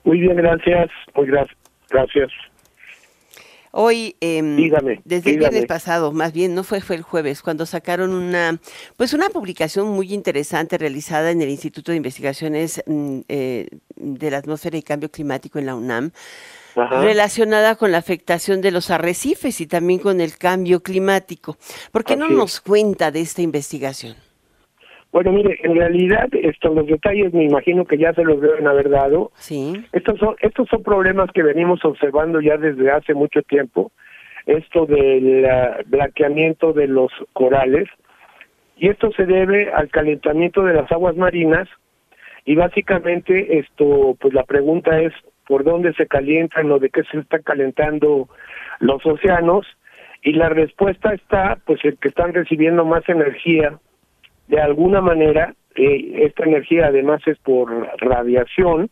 Muy 0.04 0.20
bien, 0.20 0.36
gracias. 0.36 0.90
Muy 1.16 1.28
gracias. 1.28 2.30
Hoy, 3.72 4.18
em, 4.20 4.58
desde 5.06 5.32
el 5.32 5.40
viernes 5.40 5.66
pasado, 5.66 6.12
más 6.12 6.34
bien, 6.34 6.54
no 6.54 6.64
fue, 6.64 6.82
fue 6.82 6.98
el 6.98 7.04
jueves, 7.04 7.42
cuando 7.42 7.66
sacaron 7.66 8.14
una, 8.14 8.60
pues 8.98 9.14
una 9.14 9.30
publicación 9.30 9.88
muy 9.88 10.14
interesante 10.14 10.78
realizada 10.78 11.32
en 11.32 11.42
el 11.42 11.50
Instituto 11.50 11.92
de 11.92 11.98
Investigaciones 11.98 12.84
mm, 12.86 13.20
eh, 13.30 13.70
de 13.96 14.32
la 14.32 14.38
Atmósfera 14.38 14.78
y 14.78 14.84
Cambio 14.84 15.10
Climático 15.10 15.58
en 15.58 15.66
la 15.68 15.76
UNAM, 15.76 16.12
relacionada 16.76 17.76
con 17.76 17.92
la 17.92 17.98
afectación 17.98 18.62
de 18.62 18.72
los 18.72 18.90
arrecifes 18.90 19.62
y 19.62 19.68
también 19.68 20.00
con 20.00 20.22
el 20.22 20.38
cambio 20.38 20.82
climático. 20.82 21.58
¿Por 21.92 22.04
qué 22.04 22.16
no 22.16 22.30
nos 22.30 22.62
cuenta 22.62 23.12
de 23.12 23.22
esta 23.22 23.42
investigación? 23.42 24.16
Bueno, 25.12 25.34
mire, 25.34 25.60
en 25.64 25.76
realidad 25.76 26.30
estos 26.32 26.74
los 26.74 26.88
detalles 26.88 27.34
me 27.34 27.44
imagino 27.44 27.86
que 27.86 27.98
ya 27.98 28.14
se 28.14 28.24
los 28.24 28.40
deben 28.40 28.66
haber 28.68 28.90
dado. 28.90 29.32
Sí. 29.36 29.74
Estos 29.92 30.18
son 30.20 30.36
estos 30.40 30.70
son 30.70 30.84
problemas 30.84 31.30
que 31.34 31.44
venimos 31.44 31.84
observando 31.84 32.40
ya 32.40 32.58
desde 32.58 32.90
hace 32.92 33.14
mucho 33.14 33.42
tiempo. 33.42 33.92
Esto 34.46 34.86
del 34.86 35.46
blanqueamiento 35.88 36.72
de 36.74 36.88
los 36.88 37.12
corales 37.34 37.90
y 38.78 38.88
esto 38.88 39.12
se 39.12 39.26
debe 39.26 39.72
al 39.72 39.90
calentamiento 39.90 40.64
de 40.64 40.74
las 40.74 40.92
aguas 40.92 41.16
marinas 41.18 41.68
y 42.46 42.56
básicamente 42.56 43.60
esto 43.60 44.16
pues 44.20 44.34
la 44.34 44.44
pregunta 44.44 45.00
es 45.02 45.14
por 45.46 45.64
dónde 45.64 45.94
se 45.94 46.08
calientan 46.08 46.72
o 46.72 46.80
de 46.80 46.90
qué 46.90 47.04
se 47.04 47.20
están 47.20 47.44
calentando 47.44 48.30
los 48.80 49.06
océanos 49.06 49.68
y 50.24 50.34
la 50.34 50.50
respuesta 50.50 51.14
está 51.14 51.60
pues 51.66 51.84
el 51.84 51.98
que 51.98 52.08
están 52.08 52.34
recibiendo 52.34 52.86
más 52.86 53.08
energía 53.10 53.78
de 54.52 54.60
alguna 54.60 55.00
manera, 55.00 55.54
eh, 55.76 56.26
esta 56.26 56.44
energía 56.44 56.88
además 56.88 57.22
es 57.26 57.40
por 57.40 57.72
radiación, 58.02 58.90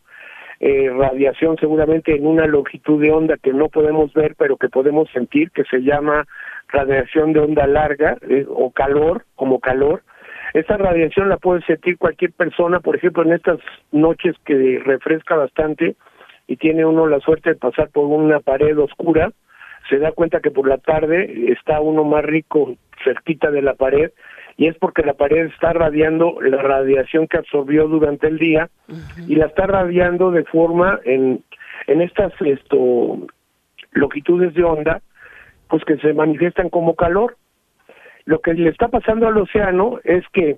eh, 0.62 0.90
radiación 0.90 1.58
seguramente 1.58 2.16
en 2.16 2.26
una 2.26 2.46
longitud 2.46 3.02
de 3.02 3.12
onda 3.12 3.36
que 3.36 3.52
no 3.52 3.68
podemos 3.68 4.14
ver, 4.14 4.36
pero 4.38 4.56
que 4.56 4.70
podemos 4.70 5.10
sentir, 5.12 5.52
que 5.52 5.66
se 5.66 5.80
llama 5.80 6.26
radiación 6.70 7.34
de 7.34 7.42
onda 7.42 7.68
larga 7.68 8.16
eh, 8.30 8.46
o 8.48 8.72
calor, 8.72 9.26
como 9.36 9.60
calor. 9.60 10.02
Esa 10.54 10.78
radiación 10.78 11.28
la 11.28 11.36
puede 11.36 11.62
sentir 11.64 11.98
cualquier 11.98 12.32
persona, 12.32 12.80
por 12.80 12.96
ejemplo, 12.96 13.24
en 13.24 13.34
estas 13.34 13.60
noches 13.92 14.38
que 14.46 14.82
refresca 14.86 15.36
bastante 15.36 15.98
y 16.48 16.56
tiene 16.56 16.86
uno 16.86 17.06
la 17.06 17.20
suerte 17.20 17.50
de 17.50 17.56
pasar 17.56 17.90
por 17.90 18.06
una 18.06 18.40
pared 18.40 18.80
oscura, 18.80 19.30
se 19.90 19.98
da 19.98 20.14
cuenta 20.14 20.40
que 20.40 20.52
por 20.52 20.70
la 20.70 20.78
tarde 20.78 21.52
está 21.52 21.82
uno 21.82 22.06
más 22.06 22.24
rico 22.24 22.78
cerquita 23.04 23.52
de 23.52 23.62
la 23.62 23.74
pared 23.74 24.12
y 24.60 24.68
es 24.68 24.78
porque 24.78 25.04
la 25.04 25.14
pared 25.14 25.46
está 25.46 25.72
radiando 25.72 26.42
la 26.42 26.62
radiación 26.62 27.28
que 27.28 27.38
absorbió 27.38 27.88
durante 27.88 28.28
el 28.28 28.38
día 28.38 28.70
y 29.26 29.36
la 29.36 29.46
está 29.46 29.68
radiando 29.68 30.32
de 30.32 30.44
forma 30.44 31.00
en, 31.06 31.42
en 31.88 32.02
estas 32.02 32.34
esto, 32.42 33.26
longitudes 33.94 34.54
de 34.56 34.66
onda, 34.66 35.02
pues 35.70 35.86
que 35.86 35.96
se 36.00 36.14
manifiestan 36.14 36.68
como 36.70 36.96
calor. 36.96 37.38
Lo 38.26 38.42
que 38.42 38.54
le 38.54 38.70
está 38.70 38.90
pasando 38.90 39.30
al 39.30 39.38
océano 39.38 40.02
es 40.04 40.26
que 40.34 40.58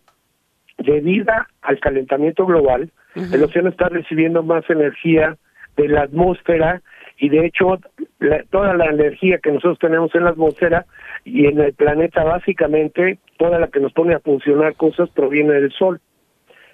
debido 0.79 1.31
al 1.61 1.79
calentamiento 1.79 2.47
global, 2.47 2.89
el 3.13 3.43
océano 3.43 3.69
está 3.69 3.87
recibiendo 3.89 4.41
más 4.41 4.67
energía 4.67 5.37
de 5.77 5.87
la 5.87 6.01
atmósfera 6.01 6.81
y 7.19 7.29
de 7.29 7.45
hecho 7.45 7.79
toda 8.49 8.73
la 8.73 8.85
energía 8.85 9.37
que 9.37 9.51
nosotros 9.51 9.77
tenemos 9.77 10.13
en 10.15 10.23
la 10.23 10.31
atmósfera 10.31 10.87
y 11.23 11.45
en 11.45 11.59
el 11.59 11.73
planeta 11.73 12.23
básicamente 12.23 13.19
toda 13.41 13.57
la 13.57 13.69
que 13.69 13.79
nos 13.79 13.91
pone 13.93 14.13
a 14.13 14.19
funcionar 14.19 14.75
cosas 14.75 15.09
proviene 15.09 15.53
del 15.53 15.71
sol. 15.71 15.99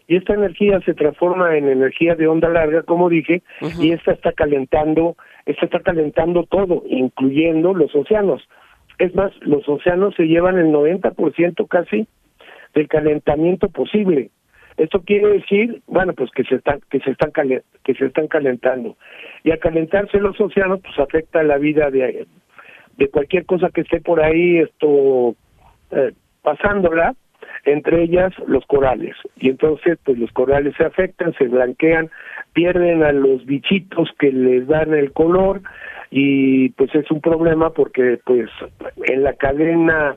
Y 0.06 0.17
esta 0.17 0.34
energía 0.34 0.82
se 0.82 0.93
transforma 0.93 1.56
en 1.56 1.69
energía 1.69 2.13
de 2.15 2.27
onda 2.27 2.49
larga 2.49 2.84
como 2.84 3.08
dije 3.08 3.41
y 3.80 3.91
esta 3.91 4.12
está 4.12 4.34
calentando 4.34 5.15
esta 5.45 5.65
está 5.65 5.80
calentando 5.80 6.43
todo 6.43 6.84
incluyendo 6.89 7.73
los 7.73 7.95
océanos. 7.95 8.45
Es 8.99 9.15
más 9.15 9.32
los 9.39 9.67
océanos 9.69 10.13
se 10.15 10.27
llevan 10.27 10.58
el 10.58 10.67
90% 10.67 11.67
casi 11.69 12.06
del 12.75 12.89
calentamiento 12.89 13.69
posible. 13.69 14.30
Esto 14.75 15.01
quiere 15.03 15.30
decir, 15.39 15.82
bueno, 15.88 16.13
pues 16.13 16.32
que 16.32 16.43
se 16.43 16.56
están 16.56 16.82
que 16.91 16.99
se 16.99 17.12
están 17.12 17.32
que 17.32 17.93
se 17.93 18.06
están 18.06 18.27
calentando. 18.27 18.97
Y 19.45 19.51
al 19.51 19.60
calentarse 19.60 20.19
los 20.19 20.39
océanos 20.41 20.82
pues 20.82 20.99
afecta 20.99 21.43
la 21.43 21.58
vida 21.58 21.89
de 21.91 22.27
de 22.97 23.08
cualquier 23.10 23.45
cosa 23.45 23.69
que 23.69 23.82
esté 23.82 24.01
por 24.01 24.21
ahí 24.21 24.58
esto 24.58 25.36
eh, 25.91 26.12
pasándola, 26.47 27.13
entre 27.65 28.03
ellas 28.03 28.31
los 28.47 28.65
corales. 28.67 29.17
Y 29.36 29.49
entonces 29.49 29.99
pues 30.05 30.17
los 30.17 30.31
corales 30.31 30.73
se 30.77 30.86
afectan, 30.86 31.33
se 31.33 31.49
blanquean, 31.49 32.10
pierden 32.53 33.03
a 33.03 33.12
los 33.12 33.45
bichitos 33.45 34.10
que 34.17 34.31
les 34.31 34.65
dan 34.65 34.93
el 34.93 35.12
color 35.12 35.60
y 36.10 36.69
pues 36.69 36.95
es 36.95 37.12
un 37.12 37.19
problema 37.19 37.71
porque 37.71 38.17
pues 38.23 38.49
en 39.07 39.23
la 39.23 39.33
cadena 39.33 40.15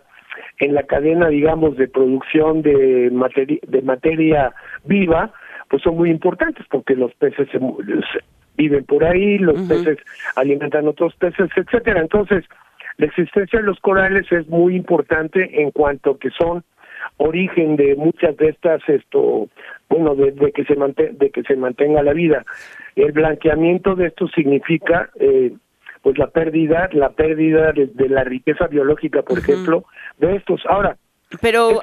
en 0.61 0.75
la 0.75 0.85
cadena, 0.85 1.29
digamos, 1.29 1.77
de 1.77 1.89
producción 1.89 2.63
de, 2.63 3.11
materia, 3.11 3.59
de 3.67 3.83
materia 3.83 4.53
viva, 4.85 5.33
pues 5.69 5.83
son 5.83 5.97
muy 5.97 6.11
importantes 6.11 6.65
porque 6.71 6.95
los 6.95 7.13
peces 7.15 7.49
se, 7.51 7.59
viven 8.57 8.85
por 8.85 9.05
ahí, 9.05 9.39
los 9.39 9.61
peces 9.63 9.99
alimentan 10.37 10.87
otros 10.87 11.15
peces, 11.17 11.51
etcétera. 11.57 12.01
Entonces, 12.01 12.45
la 13.01 13.07
existencia 13.07 13.59
de 13.59 13.65
los 13.65 13.81
corales 13.81 14.31
es 14.31 14.47
muy 14.49 14.77
importante 14.77 15.63
en 15.63 15.71
cuanto 15.71 16.19
que 16.19 16.31
son 16.31 16.63
origen 17.17 17.77
de 17.77 17.97
muchas 17.97 18.37
de 18.37 18.51
estas 18.51 18.87
esto 18.89 19.49
bueno 19.89 20.15
de, 20.15 20.53
que 20.53 20.65
se 20.65 20.75
de 20.75 21.31
que 21.31 21.43
se 21.43 21.57
mantenga 21.57 22.03
la 22.03 22.13
vida 22.13 22.45
el 22.97 23.13
blanqueamiento 23.13 23.95
de 23.95 24.09
esto 24.09 24.29
significa 24.29 25.11
eh, 25.19 25.53
pues 26.03 26.17
la 26.19 26.29
pérdida, 26.29 26.89
la 26.93 27.11
pérdida 27.11 27.73
de, 27.73 28.09
la 28.09 28.25
riqueza 28.25 28.67
biológica, 28.69 29.23
por 29.23 29.39
ejemplo, 29.39 29.85
de 30.19 30.37
estos. 30.37 30.63
Ahora, 30.67 30.97
pero 31.43 31.81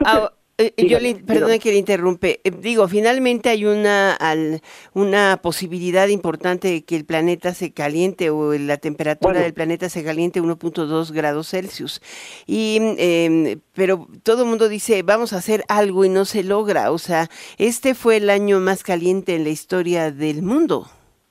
eh, 0.59 0.73
yo 0.87 0.99
le, 0.99 1.15
perdone 1.15 1.59
que 1.59 1.71
le 1.71 1.77
interrumpe. 1.77 2.39
Eh, 2.43 2.51
digo, 2.51 2.87
finalmente 2.87 3.49
hay 3.49 3.65
una 3.65 4.13
al, 4.13 4.61
una 4.93 5.39
posibilidad 5.41 6.07
importante 6.07 6.67
de 6.67 6.83
que 6.83 6.95
el 6.95 7.05
planeta 7.05 7.53
se 7.53 7.73
caliente 7.73 8.31
o 8.31 8.53
la 8.53 8.77
temperatura 8.77 9.39
del 9.39 9.53
planeta 9.53 9.87
se 9.87 10.03
caliente 10.03 10.41
1.2 10.41 11.11
grados 11.11 11.49
Celsius. 11.49 12.01
Y 12.47 12.79
em, 12.97 13.59
pero 13.75 14.07
todo 14.23 14.43
el 14.43 14.49
mundo 14.49 14.67
dice 14.67 15.03
vamos 15.03 15.33
a 15.33 15.37
hacer 15.37 15.63
algo 15.67 16.05
y 16.05 16.09
no 16.09 16.25
se 16.25 16.43
logra. 16.43 16.91
O 16.91 16.97
sea, 16.97 17.27
este 17.59 17.93
fue 17.93 18.17
el 18.17 18.29
año 18.31 18.59
más 18.59 18.83
caliente 18.83 19.35
en 19.35 19.43
la 19.43 19.49
historia 19.49 20.11
del 20.11 20.41
mundo. 20.41 20.87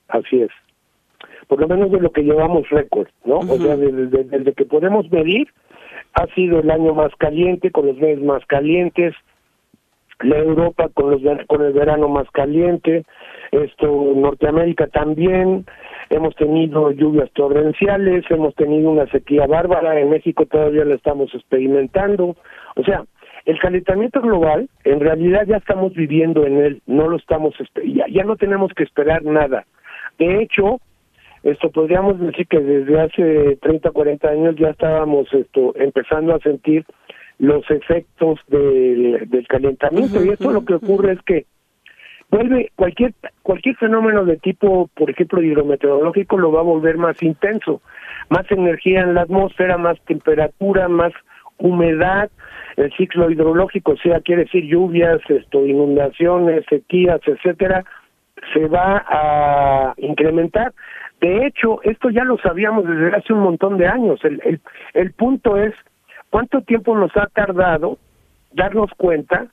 Así 0.08 0.40
es 0.40 0.50
por 1.46 1.60
lo 1.60 1.68
menos 1.68 1.90
de 1.90 2.00
lo 2.00 2.10
que 2.10 2.22
llevamos 2.22 2.68
récord, 2.70 3.08
¿no? 3.24 3.38
O 3.38 3.56
sea, 3.58 3.76
desde, 3.76 4.52
que 4.52 4.64
podemos 4.64 5.10
medir, 5.10 5.48
ha 6.16 6.26
sido 6.34 6.60
el 6.60 6.70
año 6.70 6.94
más 6.94 7.14
caliente, 7.16 7.70
con 7.70 7.86
los 7.86 7.96
meses 7.96 8.22
más 8.22 8.44
calientes, 8.46 9.14
la 10.20 10.38
Europa 10.38 10.88
con, 10.94 11.10
los, 11.10 11.20
con 11.46 11.62
el 11.62 11.74
verano 11.74 12.08
más 12.08 12.28
caliente, 12.30 13.04
esto 13.52 14.12
Norteamérica 14.16 14.86
también, 14.86 15.66
hemos 16.08 16.34
tenido 16.36 16.90
lluvias 16.90 17.30
torrenciales, 17.32 18.24
hemos 18.30 18.54
tenido 18.54 18.90
una 18.90 19.06
sequía 19.08 19.46
bárbara, 19.46 20.00
en 20.00 20.08
México 20.08 20.46
todavía 20.46 20.86
la 20.86 20.94
estamos 20.94 21.34
experimentando, 21.34 22.34
o 22.76 22.82
sea, 22.82 23.04
el 23.44 23.58
calentamiento 23.60 24.22
global, 24.22 24.70
en 24.84 25.00
realidad 25.00 25.46
ya 25.46 25.58
estamos 25.58 25.92
viviendo 25.92 26.46
en 26.46 26.56
él, 26.56 26.82
no 26.86 27.08
lo 27.08 27.16
estamos, 27.16 27.54
ya, 27.84 28.06
ya 28.08 28.24
no 28.24 28.36
tenemos 28.36 28.72
que 28.72 28.84
esperar 28.84 29.22
nada. 29.22 29.66
De 30.18 30.42
hecho, 30.42 30.80
esto 31.46 31.70
podríamos 31.70 32.18
decir 32.18 32.46
que 32.48 32.60
desde 32.60 33.00
hace 33.00 33.56
30, 33.62 33.90
40 33.90 34.28
años 34.28 34.56
ya 34.56 34.70
estábamos 34.70 35.32
esto 35.32 35.72
empezando 35.76 36.34
a 36.34 36.40
sentir 36.40 36.84
los 37.38 37.70
efectos 37.70 38.40
del, 38.48 39.28
del 39.28 39.46
calentamiento. 39.46 40.24
Y 40.24 40.30
esto 40.30 40.50
lo 40.50 40.64
que 40.64 40.74
ocurre 40.74 41.12
es 41.12 41.22
que 41.22 41.46
vuelve 42.30 42.72
cualquier 42.74 43.14
cualquier 43.42 43.76
fenómeno 43.76 44.24
de 44.24 44.38
tipo, 44.38 44.90
por 44.94 45.10
ejemplo, 45.10 45.42
hidrometeorológico 45.42 46.36
lo 46.36 46.50
va 46.50 46.60
a 46.60 46.64
volver 46.64 46.98
más 46.98 47.22
intenso, 47.22 47.80
más 48.28 48.50
energía 48.50 49.02
en 49.02 49.14
la 49.14 49.22
atmósfera, 49.22 49.78
más 49.78 50.00
temperatura, 50.06 50.88
más 50.88 51.12
humedad, 51.58 52.30
el 52.76 52.92
ciclo 52.94 53.30
hidrológico, 53.30 53.92
o 53.92 53.96
sea, 53.96 54.20
quiere 54.20 54.44
decir 54.44 54.64
lluvias, 54.64 55.20
esto, 55.28 55.64
inundaciones, 55.64 56.64
sequías, 56.68 57.20
etcétera, 57.24 57.84
se 58.52 58.66
va 58.66 59.04
a 59.08 59.94
incrementar. 59.96 60.72
De 61.20 61.46
hecho, 61.46 61.80
esto 61.82 62.10
ya 62.10 62.24
lo 62.24 62.38
sabíamos 62.38 62.86
desde 62.86 63.16
hace 63.16 63.32
un 63.32 63.40
montón 63.40 63.78
de 63.78 63.88
años. 63.88 64.22
El, 64.24 64.40
el, 64.44 64.60
el 64.94 65.12
punto 65.12 65.56
es 65.56 65.74
cuánto 66.30 66.60
tiempo 66.60 66.96
nos 66.96 67.16
ha 67.16 67.26
tardado 67.26 67.98
darnos 68.52 68.90
cuenta 68.96 69.46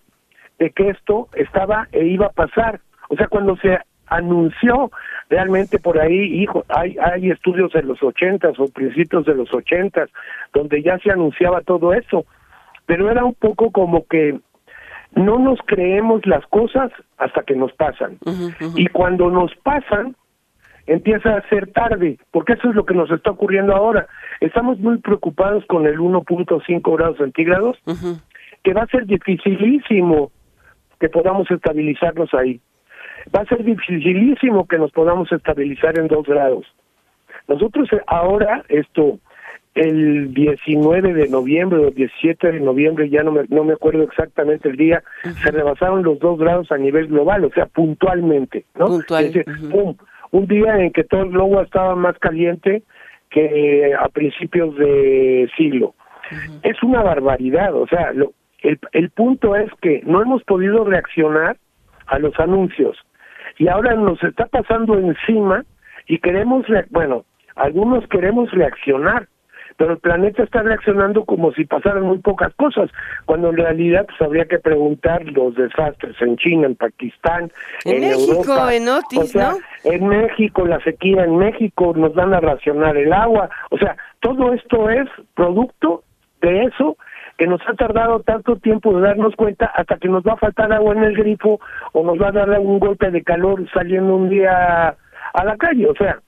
de 0.59 0.71
que 0.71 0.89
esto 0.89 1.29
estaba 1.35 1.87
e 1.91 2.05
iba 2.05 2.27
a 2.27 2.31
pasar. 2.31 2.79
O 3.09 3.15
sea, 3.15 3.27
cuando 3.27 3.55
se 3.57 3.79
anunció 4.07 4.91
realmente 5.29 5.79
por 5.79 5.99
ahí, 5.99 6.41
hijo, 6.41 6.65
hay, 6.69 6.97
hay 6.99 7.31
estudios 7.31 7.73
en 7.75 7.87
los 7.87 8.01
ochentas 8.03 8.59
o 8.59 8.67
principios 8.67 9.25
de 9.25 9.35
los 9.35 9.53
ochentas 9.53 10.09
donde 10.53 10.81
ya 10.81 10.97
se 10.99 11.11
anunciaba 11.11 11.61
todo 11.61 11.93
eso, 11.93 12.25
pero 12.85 13.09
era 13.09 13.23
un 13.23 13.33
poco 13.33 13.71
como 13.71 14.05
que 14.07 14.39
no 15.15 15.39
nos 15.39 15.59
creemos 15.65 16.25
las 16.25 16.45
cosas 16.47 16.91
hasta 17.17 17.43
que 17.43 17.55
nos 17.55 17.71
pasan. 17.73 18.17
Y 18.75 18.87
cuando 18.87 19.29
nos 19.29 19.53
pasan, 19.63 20.15
empieza 20.87 21.37
a 21.37 21.49
ser 21.49 21.71
tarde, 21.71 22.17
porque 22.31 22.53
eso 22.53 22.69
es 22.69 22.75
lo 22.75 22.85
que 22.85 22.93
nos 22.93 23.09
está 23.11 23.31
ocurriendo 23.31 23.75
ahora. 23.75 24.07
Estamos 24.41 24.79
muy 24.79 24.97
preocupados 24.97 25.65
con 25.65 25.85
el 25.85 25.97
1.5 25.99 26.97
grados 26.97 27.17
centígrados, 27.17 27.77
que 28.63 28.73
va 28.73 28.83
a 28.83 28.87
ser 28.87 29.05
dificilísimo 29.05 30.31
que 30.99 31.09
podamos 31.09 31.49
estabilizarnos 31.49 32.33
ahí. 32.33 32.59
Va 33.33 33.41
a 33.41 33.45
ser 33.45 33.63
dificilísimo 33.63 34.67
que 34.67 34.77
nos 34.77 34.91
podamos 34.91 35.31
estabilizar 35.31 35.97
en 35.97 36.07
2 36.07 36.25
grados. 36.25 36.65
Nosotros 37.47 37.89
ahora, 38.07 38.63
esto, 38.69 39.19
el 39.75 40.33
19 40.33 41.13
de 41.13 41.29
noviembre 41.29 41.79
o 41.85 41.91
17 41.91 42.51
de 42.51 42.59
noviembre, 42.59 43.09
ya 43.09 43.23
no 43.23 43.31
me, 43.31 43.43
no 43.49 43.63
me 43.63 43.73
acuerdo 43.73 44.03
exactamente 44.03 44.69
el 44.69 44.77
día, 44.77 45.03
se 45.43 45.51
rebasaron 45.51 46.03
los 46.03 46.19
2 46.19 46.39
grados 46.39 46.71
a 46.71 46.77
nivel 46.77 47.07
global, 47.07 47.45
o 47.45 47.49
sea, 47.49 47.65
puntualmente, 47.65 48.65
¿no? 48.75 48.99
Es 48.99 49.33
decir, 49.33 49.45
pum, 49.71 49.95
un 50.33 50.47
día 50.47 50.79
en 50.79 50.91
que 50.91 51.03
todo 51.03 51.21
el 51.21 51.29
globo 51.29 51.61
estaba 51.61 51.95
más 51.95 52.17
caliente 52.17 52.81
que 53.29 53.93
a 53.97 54.09
principios 54.09 54.75
de 54.77 55.47
siglo. 55.55 55.93
Es 56.63 56.81
una 56.81 57.03
barbaridad, 57.03 57.75
o 57.75 57.87
sea, 57.87 58.11
lo, 58.13 58.33
el, 58.61 58.79
el 58.93 59.11
punto 59.11 59.55
es 59.55 59.69
que 59.81 60.01
no 60.05 60.21
hemos 60.21 60.43
podido 60.43 60.85
reaccionar 60.85 61.57
a 62.07 62.17
los 62.17 62.37
anuncios 62.39 62.97
y 63.59 63.67
ahora 63.67 63.93
nos 63.93 64.23
está 64.23 64.47
pasando 64.47 64.97
encima 64.97 65.63
y 66.07 66.17
queremos, 66.17 66.65
bueno, 66.89 67.25
algunos 67.55 68.07
queremos 68.07 68.49
reaccionar, 68.51 69.27
pero 69.77 69.93
el 69.93 69.99
planeta 69.99 70.43
está 70.43 70.61
reaccionando 70.61 71.25
como 71.25 71.51
si 71.53 71.65
pasaran 71.65 72.03
muy 72.03 72.19
pocas 72.19 72.53
cosas, 72.55 72.89
cuando 73.25 73.49
en 73.49 73.57
realidad 73.57 74.05
pues, 74.05 74.21
habría 74.21 74.45
que 74.45 74.59
preguntar 74.59 75.23
los 75.25 75.55
desastres 75.55 76.15
en 76.21 76.37
China, 76.37 76.67
en 76.67 76.75
Pakistán, 76.75 77.51
en, 77.85 78.01
México, 78.01 78.69
en 78.69 78.89
Otis, 78.89 79.35
¿no? 79.35 79.57
En 79.83 80.07
México, 80.07 80.65
la 80.65 80.79
sequía 80.81 81.23
en 81.23 81.37
México, 81.37 81.93
nos 81.95 82.13
van 82.13 82.33
a 82.33 82.39
racionar 82.39 82.97
el 82.97 83.13
agua, 83.13 83.49
o 83.69 83.77
sea, 83.77 83.95
todo 84.19 84.53
esto 84.53 84.89
es 84.89 85.07
producto 85.35 86.03
de 86.41 86.63
eso 86.63 86.97
que 87.37 87.47
nos 87.47 87.61
ha 87.67 87.73
tardado 87.73 88.19
tanto 88.19 88.57
tiempo 88.57 88.93
de 88.93 89.07
darnos 89.07 89.35
cuenta 89.35 89.65
hasta 89.65 89.97
que 89.97 90.07
nos 90.07 90.23
va 90.23 90.33
a 90.33 90.37
faltar 90.37 90.71
agua 90.71 90.93
en 90.93 91.03
el 91.03 91.15
grifo 91.15 91.59
o 91.91 92.03
nos 92.03 92.21
va 92.21 92.27
a 92.27 92.31
dar 92.31 92.59
un 92.59 92.79
golpe 92.79 93.09
de 93.09 93.23
calor 93.23 93.67
saliendo 93.73 94.15
un 94.15 94.29
día 94.29 94.95
a 95.33 95.43
la 95.43 95.57
calle, 95.57 95.87
o 95.87 95.95
sea, 95.95 96.19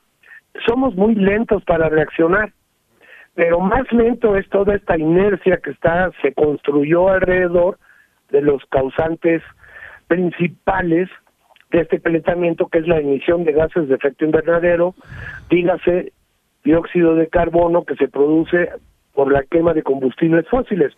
somos 0.65 0.95
muy 0.95 1.15
lentos 1.15 1.63
para 1.63 1.89
reaccionar 1.89 2.51
pero 3.35 3.59
más 3.59 3.91
lento 3.91 4.35
es 4.35 4.49
toda 4.49 4.75
esta 4.75 4.97
inercia 4.97 5.57
que 5.57 5.71
está 5.71 6.09
se 6.21 6.33
construyó 6.33 7.09
alrededor 7.09 7.77
de 8.31 8.41
los 8.41 8.63
causantes 8.69 9.43
principales 10.07 11.09
de 11.71 11.81
este 11.81 11.99
calentamiento 11.99 12.67
que 12.67 12.79
es 12.79 12.87
la 12.87 12.99
emisión 12.99 13.43
de 13.43 13.51
gases 13.51 13.89
de 13.89 13.95
efecto 13.95 14.25
invernadero, 14.25 14.95
dígase 15.49 16.13
dióxido 16.63 17.15
de 17.15 17.27
carbono 17.27 17.83
que 17.83 17.95
se 17.95 18.07
produce 18.07 18.69
por 19.13 19.31
la 19.31 19.43
quema 19.43 19.73
de 19.73 19.83
combustibles 19.83 20.47
fósiles. 20.49 20.93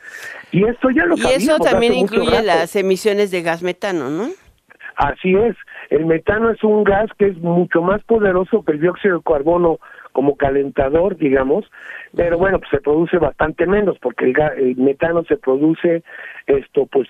Y 0.52 0.63
esto 0.65 0.89
ya 0.89 1.06
lo 1.06 1.15
Y 1.17 1.21
eso 1.21 1.58
también 1.60 1.93
incluye 1.93 2.41
las 2.41 2.76
emisiones 2.76 3.32
de 3.32 3.41
gas 3.41 3.63
metano, 3.63 4.10
¿no? 4.10 4.28
Así 4.95 5.36
es, 5.36 5.56
el 5.91 6.06
metano 6.06 6.50
es 6.50 6.63
un 6.63 6.84
gas 6.84 7.10
que 7.19 7.28
es 7.28 7.38
mucho 7.38 7.84
más 7.84 8.04
poderoso 8.04 8.63
que 8.63 8.71
el 8.71 8.82
dióxido 8.82 9.17
de 9.17 9.23
carbono 9.23 9.78
como 10.18 10.36
calentador, 10.36 11.16
digamos, 11.16 11.66
pero 12.16 12.40
bueno, 12.40 12.58
pues 12.58 12.72
se 12.72 12.82
produce 12.82 13.20
bastante 13.20 13.68
menos 13.68 14.00
porque 14.02 14.26
el, 14.26 14.76
metano 14.76 15.24
se 15.26 15.38
produce 15.38 16.02
esto 16.48 16.88
pues 16.88 17.08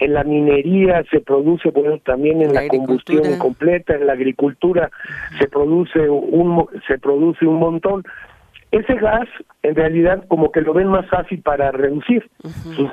en 0.00 0.12
la 0.12 0.24
minería 0.24 1.04
se 1.08 1.20
produce 1.20 1.70
bueno 1.70 1.98
también 1.98 2.42
en 2.42 2.52
la, 2.52 2.66
combustión 2.66 3.38
completa, 3.38 3.94
en 3.94 4.08
la 4.08 4.14
agricultura 4.14 4.90
se 5.38 5.46
produce 5.46 6.10
un 6.10 6.66
se 6.88 6.98
produce 6.98 7.46
un 7.46 7.60
montón. 7.60 8.02
Ese 8.72 8.96
gas 8.96 9.28
en 9.62 9.76
realidad 9.76 10.24
como 10.26 10.50
que 10.50 10.60
lo 10.60 10.74
ven 10.74 10.88
más 10.88 11.08
fácil 11.08 11.40
para 11.42 11.70
reducir 11.70 12.28
sus, 12.74 12.90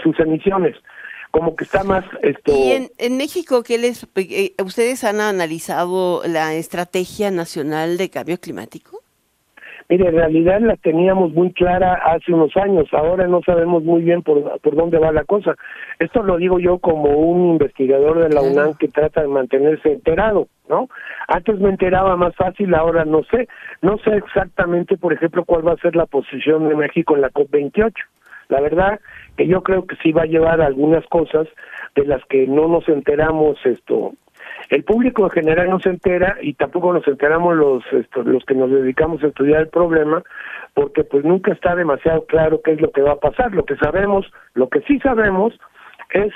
sus 0.00 0.20
emisiones 0.20 0.76
como 1.32 1.56
que 1.56 1.64
está 1.64 1.82
más 1.82 2.04
esto 2.22 2.52
y 2.54 2.72
en, 2.72 2.88
en 2.98 3.16
México 3.16 3.64
qué 3.64 3.78
les 3.78 4.06
eh, 4.14 4.54
ustedes 4.64 5.02
han 5.02 5.20
analizado 5.20 6.22
la 6.24 6.54
estrategia 6.54 7.32
nacional 7.32 7.98
de 7.98 8.10
cambio 8.10 8.38
climático 8.38 9.02
Mire, 9.90 10.08
en 10.08 10.16
realidad 10.16 10.60
la 10.60 10.76
teníamos 10.76 11.32
muy 11.32 11.50
clara 11.52 11.94
hace 11.94 12.34
unos 12.34 12.54
años, 12.58 12.86
ahora 12.92 13.26
no 13.26 13.40
sabemos 13.40 13.82
muy 13.84 14.02
bien 14.02 14.22
por, 14.22 14.60
por 14.60 14.76
dónde 14.76 14.98
va 14.98 15.12
la 15.12 15.24
cosa. 15.24 15.54
Esto 15.98 16.22
lo 16.22 16.36
digo 16.36 16.58
yo 16.58 16.78
como 16.78 17.08
un 17.16 17.52
investigador 17.52 18.18
de 18.18 18.28
la 18.28 18.42
UNAM 18.42 18.74
que 18.74 18.88
trata 18.88 19.22
de 19.22 19.28
mantenerse 19.28 19.92
enterado, 19.94 20.48
¿no? 20.68 20.90
Antes 21.26 21.58
me 21.58 21.70
enteraba 21.70 22.16
más 22.16 22.36
fácil, 22.36 22.74
ahora 22.74 23.06
no 23.06 23.22
sé. 23.24 23.48
No 23.80 23.96
sé 23.98 24.16
exactamente, 24.16 24.98
por 24.98 25.14
ejemplo, 25.14 25.44
cuál 25.46 25.66
va 25.66 25.72
a 25.72 25.78
ser 25.78 25.96
la 25.96 26.04
posición 26.04 26.68
de 26.68 26.76
México 26.76 27.14
en 27.16 27.22
la 27.22 27.30
COP28. 27.30 27.94
La 28.50 28.60
verdad 28.60 29.00
que 29.38 29.46
yo 29.46 29.62
creo 29.62 29.86
que 29.86 29.96
sí 30.02 30.12
va 30.12 30.22
a 30.22 30.26
llevar 30.26 30.60
algunas 30.60 31.06
cosas 31.06 31.48
de 31.94 32.04
las 32.04 32.22
que 32.26 32.46
no 32.46 32.68
nos 32.68 32.86
enteramos 32.90 33.56
esto 33.64 34.12
el 34.68 34.84
público 34.84 35.24
en 35.24 35.30
general 35.30 35.70
no 35.70 35.80
se 35.80 35.88
entera 35.88 36.36
y 36.42 36.54
tampoco 36.54 36.92
nos 36.92 37.06
enteramos 37.08 37.56
los 37.56 37.82
los 38.24 38.44
que 38.44 38.54
nos 38.54 38.70
dedicamos 38.70 39.22
a 39.22 39.28
estudiar 39.28 39.62
el 39.62 39.68
problema 39.68 40.22
porque 40.74 41.04
pues 41.04 41.24
nunca 41.24 41.52
está 41.52 41.74
demasiado 41.74 42.26
claro 42.26 42.60
qué 42.62 42.72
es 42.72 42.80
lo 42.80 42.90
que 42.90 43.02
va 43.02 43.12
a 43.12 43.20
pasar. 43.20 43.52
Lo 43.52 43.64
que 43.64 43.76
sabemos 43.76 44.26
lo 44.54 44.68
que 44.68 44.80
sí 44.82 44.98
sabemos 45.00 45.58
es 46.10 46.32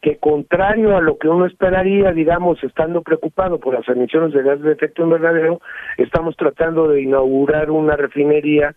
que 0.00 0.18
contrario 0.18 0.96
a 0.96 1.00
lo 1.00 1.16
que 1.16 1.28
uno 1.28 1.46
esperaría, 1.46 2.10
digamos, 2.10 2.62
estando 2.64 3.02
preocupado 3.02 3.60
por 3.60 3.74
las 3.74 3.88
emisiones 3.88 4.32
de 4.32 4.42
gases 4.42 4.64
de 4.64 4.72
efecto 4.72 5.04
invernadero, 5.04 5.60
estamos 5.96 6.36
tratando 6.36 6.88
de 6.88 7.02
inaugurar 7.02 7.70
una 7.70 7.94
refinería 7.94 8.74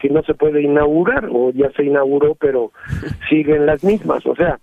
que 0.00 0.08
no 0.08 0.22
se 0.22 0.34
puede 0.34 0.62
inaugurar 0.62 1.28
o 1.30 1.50
ya 1.50 1.70
se 1.72 1.84
inauguró 1.84 2.34
pero 2.34 2.72
siguen 3.28 3.66
las 3.66 3.84
mismas. 3.84 4.24
O 4.26 4.34
sea 4.34 4.58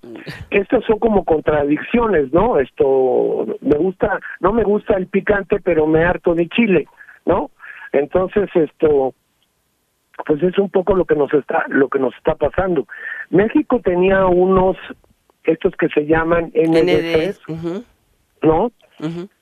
estas 0.50 0.84
son 0.86 1.00
como 1.00 1.24
contradicciones 1.24 2.34
no 2.34 2.60
esto 2.60 3.46
me 3.62 3.78
gusta 3.78 4.20
no 4.40 4.52
me 4.52 4.64
gusta 4.64 4.96
el 4.98 5.08
picante 5.08 5.60
pero 5.64 5.88
me 5.88 6.04
harto 6.04 6.36
de 6.36 6.48
chile 6.50 6.88
no 7.26 7.52
entonces 7.94 8.50
esto 8.56 9.14
pues 10.26 10.42
es 10.42 10.58
un 10.58 10.70
poco 10.70 10.96
lo 10.96 11.06
que 11.06 11.16
nos 11.16 11.34
está 11.34 11.66
lo 11.68 11.90
que 11.90 12.00
nos 12.00 12.16
está 12.16 12.36
pasando. 12.36 12.88
México 13.30 13.80
tenía 13.84 14.26
unos 14.26 14.78
estos 15.44 15.74
que 15.76 15.88
se 15.90 16.06
llaman 16.06 16.52
NDCs 16.56 17.42
no 18.42 18.72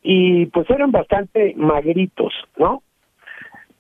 y 0.04 0.46
pues 0.48 0.70
eran 0.70 0.92
bastante 0.92 1.54
magritos 1.56 2.34
no 2.58 2.84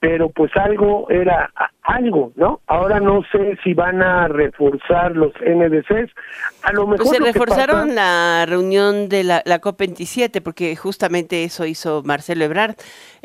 pero 0.05 0.29
pues 0.29 0.55
algo 0.55 1.09
era 1.09 1.49
algo, 1.81 2.31
¿no? 2.35 2.61
Ahora 2.67 2.99
no 2.99 3.23
sé 3.31 3.57
si 3.63 3.73
van 3.73 4.03
a 4.03 4.27
reforzar 4.27 5.15
los 5.15 5.33
NDCs. 5.41 6.11
A 6.61 6.73
lo 6.73 6.85
mejor 6.85 7.07
pues 7.07 7.17
se 7.17 7.23
reforzaron 7.23 7.95
la 7.95 8.45
reunión 8.47 9.09
de 9.09 9.23
la, 9.23 9.41
la, 9.45 9.59
COP27 9.59 10.43
porque 10.43 10.75
justamente 10.75 11.43
eso 11.43 11.65
hizo 11.65 12.03
Marcelo 12.05 12.45
Ebrard. 12.45 12.75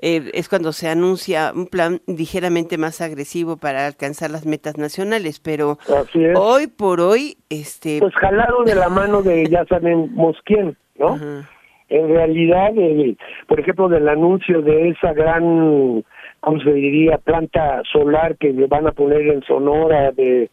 Eh, 0.00 0.30
es 0.32 0.48
cuando 0.48 0.72
se 0.72 0.88
anuncia 0.88 1.52
un 1.54 1.66
plan 1.66 2.00
ligeramente 2.06 2.78
más 2.78 3.02
agresivo 3.02 3.58
para 3.58 3.86
alcanzar 3.86 4.30
las 4.30 4.46
metas 4.46 4.78
nacionales, 4.78 5.38
pero 5.38 5.76
hoy 6.34 6.66
por 6.66 7.02
hoy, 7.02 7.36
este, 7.50 7.98
pues 7.98 8.14
jalado 8.14 8.64
de 8.64 8.74
la 8.74 8.88
mano 8.88 9.20
de 9.20 9.46
ya 9.50 9.66
sabemos 9.66 10.38
quién, 10.46 10.78
¿no? 10.98 11.18
En 11.90 12.08
realidad, 12.08 12.70
por 13.48 13.60
ejemplo, 13.60 13.90
del 13.90 14.08
anuncio 14.08 14.62
de 14.62 14.88
esa 14.90 15.12
gran 15.12 16.04
¿cómo 16.40 16.60
se 16.60 16.72
diría? 16.72 17.18
Planta 17.18 17.82
solar 17.90 18.36
que 18.36 18.52
le 18.52 18.66
van 18.66 18.86
a 18.86 18.92
poner 18.92 19.22
en 19.22 19.42
Sonora 19.42 20.10
de, 20.12 20.50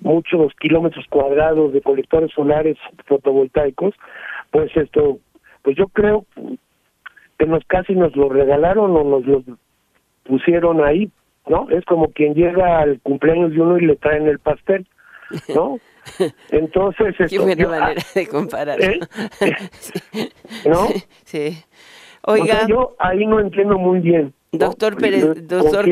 muchos 0.00 0.52
kilómetros 0.60 1.06
cuadrados 1.08 1.72
de 1.72 1.82
colectores 1.82 2.30
solares 2.32 2.76
fotovoltaicos, 3.06 3.94
pues 4.50 4.74
esto, 4.76 5.18
pues 5.62 5.76
yo 5.76 5.88
creo 5.88 6.26
que 7.38 7.46
nos 7.46 7.64
casi 7.66 7.94
nos 7.94 8.16
lo 8.16 8.28
regalaron 8.28 8.96
o 8.96 9.04
nos 9.04 9.26
lo 9.26 9.42
pusieron 10.24 10.84
ahí, 10.84 11.10
¿no? 11.46 11.68
Es 11.70 11.84
como 11.84 12.10
quien 12.12 12.34
llega 12.34 12.80
al 12.80 13.00
cumpleaños 13.00 13.52
de 13.52 13.60
uno 13.60 13.78
y 13.78 13.86
le 13.86 13.96
traen 13.96 14.26
el 14.26 14.38
pastel, 14.38 14.86
¿no? 15.54 15.78
Entonces, 16.50 17.14
Qué 17.28 17.38
buena 17.38 17.68
manera 17.68 18.02
de 18.14 18.26
comparar. 18.26 18.80
¿eh? 18.80 19.00
¿No? 20.66 20.88
Sí. 21.24 21.62
Oiga. 22.24 22.66
yo 22.68 22.94
ahí 22.98 23.26
no 23.26 23.40
entiendo 23.40 23.78
muy 23.78 24.00
bien. 24.00 24.32
Doctor 24.52 24.96
Pérez, 24.96 25.46
doctor 25.46 25.86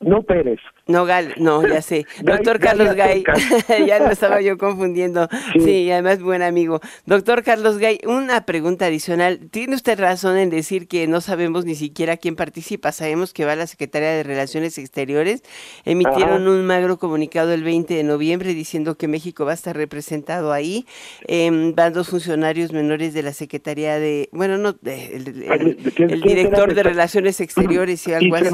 no 0.00 0.22
Pérez. 0.22 0.60
No, 0.88 1.04
Gal, 1.04 1.34
no, 1.38 1.66
ya 1.66 1.82
sé. 1.82 2.06
Doctor 2.22 2.60
Carlos 2.60 2.94
Gay, 2.94 3.24
ya 3.86 3.98
lo 3.98 4.10
estaba 4.12 4.40
yo 4.40 4.56
confundiendo. 4.56 5.28
Sí. 5.54 5.90
además 5.90 6.22
buen 6.22 6.42
amigo. 6.42 6.80
Doctor 7.06 7.42
Carlos 7.42 7.78
Gay, 7.78 7.98
una 8.06 8.46
pregunta 8.46 8.86
adicional. 8.86 9.48
¿Tiene 9.50 9.74
usted 9.74 9.98
razón 9.98 10.36
en 10.36 10.48
decir 10.48 10.86
que 10.86 11.08
no 11.08 11.20
sabemos 11.20 11.64
ni 11.64 11.74
siquiera 11.74 12.16
quién 12.16 12.36
participa? 12.36 12.92
Sabemos 12.92 13.32
que 13.32 13.44
va 13.44 13.56
la 13.56 13.66
Secretaría 13.66 14.10
de 14.10 14.22
Relaciones 14.22 14.78
Exteriores. 14.78 15.42
Emitieron 15.84 16.46
un 16.46 16.64
magro 16.64 16.98
comunicado 16.98 17.52
el 17.52 17.64
20 17.64 17.92
de 17.92 18.04
noviembre 18.04 18.54
diciendo 18.54 18.96
que 18.96 19.08
México 19.08 19.44
va 19.44 19.50
a 19.50 19.54
estar 19.54 19.76
representado 19.76 20.52
ahí. 20.52 20.86
Em, 21.26 21.74
van 21.74 21.94
dos 21.94 22.10
funcionarios 22.10 22.72
menores 22.72 23.12
de 23.12 23.24
la 23.24 23.32
Secretaría 23.32 23.98
de, 23.98 24.28
bueno, 24.30 24.56
no, 24.56 24.76
el, 24.84 26.20
director 26.22 26.74
de 26.74 26.82
Relaciones 26.84 27.40
Exteriores 27.46 28.06
y 28.06 28.12
algo 28.12 28.36
así 28.36 28.50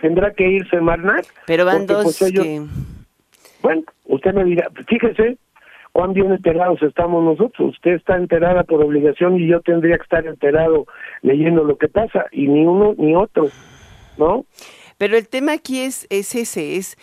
tendrá 0.00 0.32
que 0.32 0.48
irse 0.48 0.80
Marnac. 0.80 1.26
Pero 1.46 1.64
van 1.64 1.86
pues, 1.86 2.18
dos 2.18 2.18
que... 2.18 2.62
Bueno, 3.62 3.82
usted 4.04 4.34
me 4.34 4.44
dirá, 4.44 4.70
fíjese 4.86 5.38
cuán 5.92 6.12
bien 6.12 6.30
enterados 6.30 6.82
estamos 6.82 7.24
nosotros. 7.24 7.74
Usted 7.74 7.92
está 7.92 8.16
enterada 8.16 8.64
por 8.64 8.84
obligación 8.84 9.40
y 9.40 9.48
yo 9.48 9.60
tendría 9.62 9.96
que 9.96 10.02
estar 10.02 10.26
enterado 10.26 10.86
leyendo 11.22 11.64
lo 11.64 11.78
que 11.78 11.88
pasa, 11.88 12.26
y 12.32 12.48
ni 12.48 12.66
uno 12.66 12.94
ni 12.98 13.14
otro, 13.16 13.48
¿no? 14.18 14.44
Pero 14.98 15.16
el 15.16 15.28
tema 15.28 15.52
aquí 15.52 15.80
es, 15.80 16.06
es 16.10 16.34
ese, 16.34 16.76
es 16.76 16.96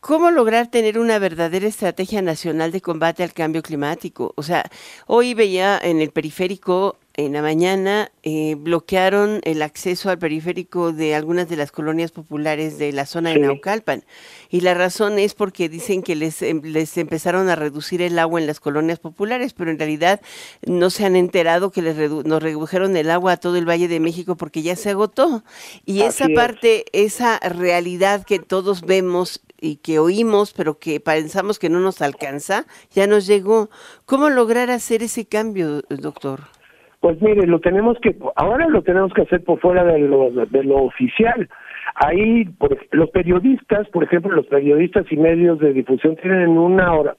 ¿Cómo 0.00 0.30
lograr 0.30 0.68
tener 0.68 0.98
una 0.98 1.18
verdadera 1.18 1.66
estrategia 1.66 2.22
nacional 2.22 2.72
de 2.72 2.80
combate 2.80 3.22
al 3.22 3.34
cambio 3.34 3.60
climático? 3.60 4.32
O 4.34 4.42
sea, 4.42 4.64
hoy 5.06 5.34
veía 5.34 5.78
en 5.78 6.00
el 6.00 6.10
periférico 6.10 6.96
en 7.26 7.34
la 7.34 7.42
mañana 7.42 8.10
eh, 8.22 8.56
bloquearon 8.58 9.40
el 9.44 9.62
acceso 9.62 10.08
al 10.08 10.18
periférico 10.18 10.92
de 10.92 11.14
algunas 11.14 11.48
de 11.48 11.56
las 11.56 11.70
colonias 11.70 12.12
populares 12.12 12.78
de 12.78 12.92
la 12.92 13.04
zona 13.04 13.30
de 13.30 13.40
Naucalpan. 13.40 14.04
Y 14.48 14.62
la 14.62 14.74
razón 14.74 15.18
es 15.18 15.34
porque 15.34 15.68
dicen 15.68 16.02
que 16.02 16.16
les, 16.16 16.40
em, 16.40 16.62
les 16.62 16.96
empezaron 16.96 17.48
a 17.50 17.56
reducir 17.56 18.00
el 18.00 18.18
agua 18.18 18.40
en 18.40 18.46
las 18.46 18.58
colonias 18.58 18.98
populares, 18.98 19.52
pero 19.52 19.70
en 19.70 19.78
realidad 19.78 20.20
no 20.64 20.88
se 20.88 21.04
han 21.04 21.14
enterado 21.14 21.70
que 21.70 21.82
les 21.82 21.96
nos 22.10 22.42
redujeron 22.42 22.96
el 22.96 23.10
agua 23.10 23.32
a 23.32 23.36
todo 23.36 23.56
el 23.56 23.68
Valle 23.68 23.88
de 23.88 24.00
México 24.00 24.36
porque 24.36 24.62
ya 24.62 24.76
se 24.76 24.90
agotó. 24.90 25.44
Y 25.84 26.02
esa 26.02 26.26
parte, 26.34 26.86
esa 26.92 27.38
realidad 27.40 28.24
que 28.24 28.38
todos 28.38 28.80
vemos 28.80 29.42
y 29.60 29.76
que 29.76 29.98
oímos, 29.98 30.52
pero 30.52 30.78
que 30.78 31.00
pensamos 31.00 31.58
que 31.58 31.68
no 31.68 31.80
nos 31.80 32.00
alcanza, 32.00 32.66
ya 32.94 33.06
nos 33.06 33.26
llegó. 33.26 33.68
¿Cómo 34.06 34.30
lograr 34.30 34.70
hacer 34.70 35.02
ese 35.02 35.26
cambio, 35.26 35.82
doctor? 35.90 36.59
Pues 37.00 37.20
mire, 37.22 37.46
lo 37.46 37.60
tenemos 37.60 37.98
que, 38.00 38.14
ahora 38.36 38.68
lo 38.68 38.82
tenemos 38.82 39.12
que 39.14 39.22
hacer 39.22 39.42
por 39.42 39.58
fuera 39.58 39.84
de 39.84 40.00
lo, 40.00 40.30
de 40.30 40.64
lo 40.64 40.76
oficial. 40.76 41.48
Ahí, 41.94 42.44
por, 42.58 42.76
los 42.92 43.10
periodistas, 43.10 43.88
por 43.88 44.04
ejemplo, 44.04 44.30
los 44.32 44.46
periodistas 44.46 45.06
y 45.10 45.16
medios 45.16 45.58
de 45.60 45.72
difusión 45.72 46.16
tienen 46.16 46.50
una 46.50 46.92
hora, 46.92 47.16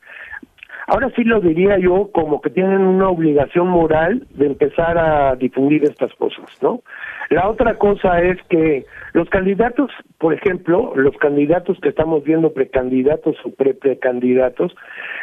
ahora 0.92 1.10
sí 1.16 1.24
lo 1.24 1.40
diría 1.40 1.78
yo 1.80 2.10
como 2.12 2.42
que 2.42 2.50
tienen 2.50 2.82
una 2.82 3.08
obligación 3.08 3.70
moral 3.70 4.28
de 4.32 4.46
empezar 4.46 4.98
a 4.98 5.38
difundir 5.38 5.86
estas 5.86 6.14
cosas, 6.16 6.46
¿no? 6.62 6.82
La 7.30 7.48
otra 7.48 7.78
cosa 7.78 8.22
es 8.22 8.38
que 8.50 8.86
los 9.14 9.30
candidatos, 9.30 9.90
por 10.18 10.34
ejemplo, 10.34 10.92
los 10.98 11.16
candidatos 11.16 11.80
que 11.80 11.88
estamos 11.88 12.26
viendo, 12.26 12.52
precandidatos 12.52 13.38
o 13.46 13.52
pre-precandidatos, 13.52 14.76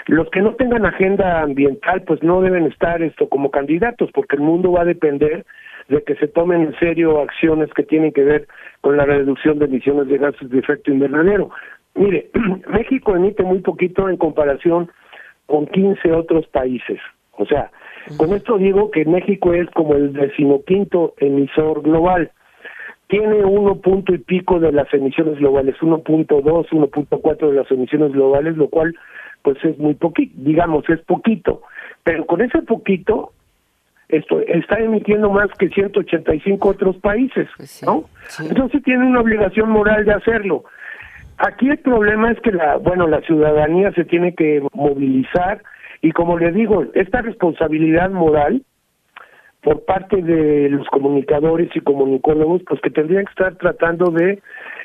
los 0.06 0.30
que 0.30 0.40
no 0.40 0.54
tengan 0.54 0.86
agenda 0.86 1.42
ambiental, 1.42 2.00
pues 2.00 2.22
no 2.22 2.40
deben 2.40 2.64
estar 2.64 3.02
esto 3.02 3.28
como 3.28 3.50
candidatos, 3.50 4.10
porque 4.14 4.36
el 4.36 4.42
mundo 4.42 4.72
va 4.72 4.82
a 4.82 4.86
depender 4.86 5.44
de 5.88 6.02
que 6.02 6.14
se 6.14 6.28
tomen 6.28 6.62
en 6.62 6.78
serio 6.78 7.20
acciones 7.20 7.68
que 7.74 7.82
tienen 7.82 8.12
que 8.12 8.24
ver 8.24 8.48
con 8.80 8.96
la 8.96 9.04
reducción 9.04 9.58
de 9.58 9.66
emisiones 9.66 10.08
de 10.08 10.16
gases 10.16 10.48
de 10.48 10.60
efecto 10.60 10.90
invernadero. 10.90 11.50
Mire, 11.94 12.30
México 12.72 13.14
emite 13.14 13.42
muy 13.42 13.58
poquito 13.58 14.08
en 14.08 14.16
comparación 14.16 14.90
con 15.48 15.66
15 15.66 16.12
otros 16.12 16.46
países. 16.48 17.00
O 17.32 17.46
sea, 17.46 17.70
con 18.16 18.32
esto 18.32 18.58
digo 18.58 18.90
que 18.90 19.04
México 19.04 19.52
es 19.54 19.68
como 19.70 19.94
el 19.94 20.12
decimoquinto 20.12 21.14
emisor 21.18 21.82
global. 21.82 22.30
Tiene 23.08 23.42
uno 23.44 23.76
punto 23.76 24.14
y 24.14 24.18
pico 24.18 24.60
de 24.60 24.70
las 24.70 24.92
emisiones 24.92 25.38
globales, 25.38 25.74
1.2, 25.80 26.68
1.4 26.68 27.48
de 27.48 27.54
las 27.54 27.70
emisiones 27.70 28.12
globales, 28.12 28.56
lo 28.56 28.68
cual 28.68 28.94
pues 29.42 29.56
es 29.64 29.78
muy 29.78 29.94
poquito, 29.94 30.34
digamos, 30.36 30.88
es 30.90 31.00
poquito. 31.00 31.62
Pero 32.04 32.26
con 32.26 32.42
ese 32.42 32.60
poquito, 32.62 33.32
esto 34.08 34.40
está 34.40 34.78
emitiendo 34.78 35.30
más 35.30 35.48
que 35.58 35.70
185 35.70 36.68
otros 36.68 36.96
países, 36.96 37.48
pues 37.56 37.82
¿no? 37.82 38.04
Entonces 38.40 38.82
tiene 38.82 39.06
una 39.06 39.20
obligación 39.20 39.70
moral 39.70 40.04
de 40.04 40.12
hacerlo. 40.12 40.64
Aquí 41.38 41.68
el 41.68 41.78
problema 41.78 42.32
es 42.32 42.40
que 42.40 42.50
la, 42.50 42.76
bueno, 42.76 43.06
la 43.06 43.20
ciudadanía 43.20 43.92
se 43.92 44.04
tiene 44.04 44.34
que 44.34 44.60
movilizar 44.72 45.62
y 46.02 46.12
como 46.12 46.38
le 46.38 46.52
digo, 46.52 46.84
esta 46.94 47.22
responsabilidad 47.22 48.10
moral 48.10 48.62
por 49.68 49.84
parte 49.84 50.22
de 50.22 50.70
los 50.70 50.86
comunicadores 50.86 51.68
y 51.74 51.80
comunicólogos, 51.80 52.62
pues 52.66 52.80
que 52.80 52.88
tendrían 52.88 53.26
que 53.26 53.32
estar 53.32 53.54
tratando 53.56 54.10
de 54.10 54.40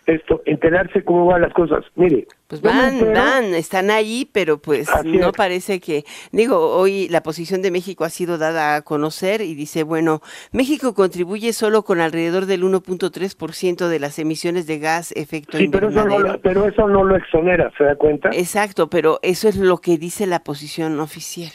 esto, 0.08 0.42
enterarse 0.44 1.06
cómo 1.06 1.26
van 1.26 1.42
las 1.42 1.54
cosas. 1.54 1.86
Mire. 1.96 2.28
Pues 2.48 2.62
van, 2.62 3.00
van, 3.14 3.54
están 3.54 3.90
ahí, 3.90 4.30
pero 4.34 4.58
pues 4.58 4.90
no 5.06 5.32
parece 5.32 5.80
que, 5.80 6.04
digo, 6.34 6.76
hoy 6.76 7.08
la 7.08 7.24
posición 7.24 7.62
de 7.62 7.72
México 7.72 8.04
ha 8.04 8.10
sido 8.10 8.38
dada 8.38 8.76
a 8.76 8.82
conocer 8.82 9.40
y 9.40 9.56
dice, 9.56 9.84
bueno, 9.84 10.20
México 10.52 10.94
contribuye 10.94 11.54
solo 11.54 11.84
con 11.84 12.02
alrededor 12.02 12.46
del 12.46 12.64
1.3% 12.64 13.88
de 13.88 14.00
las 14.00 14.20
emisiones 14.20 14.68
de 14.68 14.80
gas 14.80 15.14
efecto 15.14 15.58
sí, 15.58 15.70
pero 15.70 15.88
eso, 15.88 16.06
no, 16.06 16.40
pero 16.40 16.68
eso 16.68 16.90
no 16.90 17.06
lo 17.06 17.16
exonera, 17.16 17.72
¿se 17.78 17.86
da 17.86 17.96
cuenta? 17.96 18.32
Exacto, 18.34 18.90
pero 18.90 19.20
eso 19.22 19.48
es 19.48 19.56
lo 19.56 19.78
que 19.78 19.98
dice 19.98 20.28
la 20.28 20.44
posición 20.44 21.00
oficial. 21.00 21.54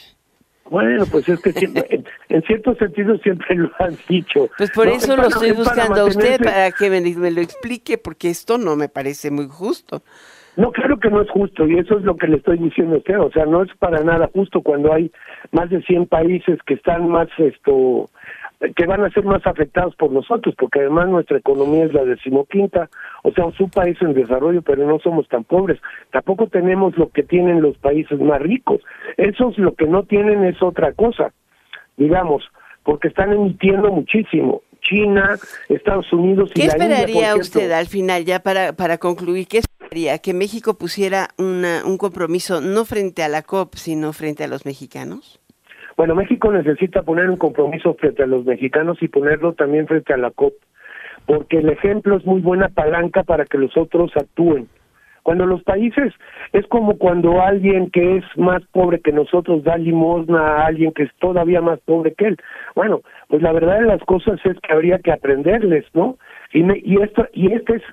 Bueno, 0.69 1.05
pues 1.11 1.27
es 1.27 1.41
que 1.41 1.51
siempre, 1.51 2.03
en, 2.29 2.43
cierto 2.43 2.75
sentido 2.75 3.17
siempre 3.19 3.55
lo 3.55 3.71
han 3.79 3.97
dicho. 4.07 4.49
Pues 4.57 4.71
por 4.71 4.87
eso 4.87 5.15
lo 5.15 5.27
estoy 5.27 5.51
buscando 5.51 6.01
a 6.01 6.05
usted 6.05 6.39
para 6.39 6.71
que 6.71 6.89
me, 6.89 7.01
lo 7.31 7.41
explique, 7.41 7.97
porque 7.97 8.29
esto 8.29 8.57
no 8.57 8.75
me 8.75 8.89
parece 8.89 9.31
muy 9.31 9.47
justo. 9.47 10.03
No, 10.55 10.71
claro 10.71 10.99
que 10.99 11.09
no 11.09 11.21
es 11.21 11.29
justo 11.29 11.65
y 11.67 11.77
eso 11.77 11.97
es 11.97 12.03
lo 12.03 12.17
que 12.17 12.27
le 12.27 12.37
estoy 12.37 12.57
diciendo 12.57 12.95
a 12.95 12.97
usted. 12.97 13.19
O 13.19 13.31
sea, 13.31 13.45
no 13.45 13.63
es 13.63 13.69
para 13.79 14.03
nada 14.03 14.29
justo 14.33 14.61
cuando 14.61 14.93
hay 14.93 15.11
más 15.51 15.69
de 15.69 15.81
100 15.81 16.07
países 16.07 16.59
que 16.65 16.73
están 16.73 17.07
más 17.07 17.29
esto 17.37 18.09
que 18.75 18.85
van 18.85 19.03
a 19.03 19.09
ser 19.11 19.23
más 19.23 19.45
afectados 19.45 19.95
por 19.95 20.11
nosotros, 20.11 20.53
porque 20.57 20.79
además 20.79 21.07
nuestra 21.07 21.37
economía 21.37 21.85
es 21.85 21.93
la 21.93 22.03
decimoquinta, 22.03 22.89
o 23.23 23.31
sea, 23.31 23.45
un 23.45 23.69
país 23.69 23.97
en 24.01 24.13
desarrollo, 24.13 24.61
pero 24.61 24.85
no 24.85 24.99
somos 24.99 25.27
tan 25.29 25.45
pobres. 25.45 25.79
Tampoco 26.11 26.47
tenemos 26.47 26.97
lo 26.97 27.09
que 27.09 27.23
tienen 27.23 27.61
los 27.61 27.77
países 27.77 28.19
más 28.19 28.41
ricos. 28.41 28.81
Esos 29.17 29.57
lo 29.57 29.73
que 29.75 29.85
no 29.85 30.03
tienen 30.03 30.43
es 30.43 30.61
otra 30.61 30.91
cosa, 30.93 31.31
digamos, 31.95 32.43
porque 32.83 33.07
están 33.07 33.31
emitiendo 33.31 33.91
muchísimo. 33.91 34.61
China, 34.81 35.37
Estados 35.67 36.11
Unidos 36.13 36.51
y 36.51 36.61
¿Qué 36.61 36.67
esperaría 36.67 37.35
usted 37.35 37.71
al 37.71 37.87
final, 37.87 38.25
ya 38.25 38.39
para, 38.39 38.73
para 38.73 38.97
concluir, 38.97 39.47
qué 39.47 39.59
esperaría? 39.59 40.17
¿Que 40.19 40.33
México 40.33 40.77
pusiera 40.77 41.29
una, 41.37 41.83
un 41.85 41.97
compromiso 41.97 42.61
no 42.61 42.85
frente 42.85 43.23
a 43.23 43.27
la 43.27 43.41
COP, 43.41 43.75
sino 43.75 44.13
frente 44.13 44.45
a 44.45 44.47
los 44.47 44.65
mexicanos? 44.65 45.38
Bueno, 45.99 46.15
México 46.15 46.49
necesita 46.49 47.03
poner 47.03 47.29
un 47.29 47.35
compromiso 47.35 47.93
frente 47.95 48.23
a 48.23 48.25
los 48.25 48.45
mexicanos 48.45 48.97
y 49.01 49.09
ponerlo 49.09 49.51
también 49.51 49.85
frente 49.85 50.13
a 50.13 50.17
la 50.17 50.31
COP, 50.31 50.53
porque 51.25 51.57
el 51.57 51.67
ejemplo 51.67 52.15
es 52.15 52.25
muy 52.25 52.39
buena 52.39 52.69
palanca 52.69 53.23
para 53.23 53.43
que 53.43 53.57
los 53.57 53.75
otros 53.75 54.09
actúen. 54.15 54.69
Cuando 55.23 55.45
los 55.45 55.61
países 55.63 56.13
es 56.53 56.65
como 56.67 56.97
cuando 56.97 57.41
alguien 57.41 57.91
que 57.91 58.15
es 58.15 58.23
más 58.37 58.63
pobre 58.71 59.01
que 59.01 59.11
nosotros 59.11 59.65
da 59.65 59.75
limosna 59.75 60.39
a 60.39 60.67
alguien 60.67 60.93
que 60.93 61.03
es 61.03 61.11
todavía 61.19 61.59
más 61.59 61.81
pobre 61.81 62.13
que 62.13 62.27
él. 62.27 62.37
Bueno, 62.75 63.01
pues 63.27 63.41
la 63.41 63.51
verdad 63.51 63.81
de 63.81 63.87
las 63.87 64.01
cosas 64.05 64.39
es 64.45 64.57
que 64.61 64.71
habría 64.71 64.99
que 64.99 65.11
aprenderles, 65.11 65.83
¿no? 65.93 66.17
Y, 66.53 66.63
y 66.89 67.01
esto 67.01 67.27
y 67.33 67.51
este 67.51 67.75
es 67.75 67.83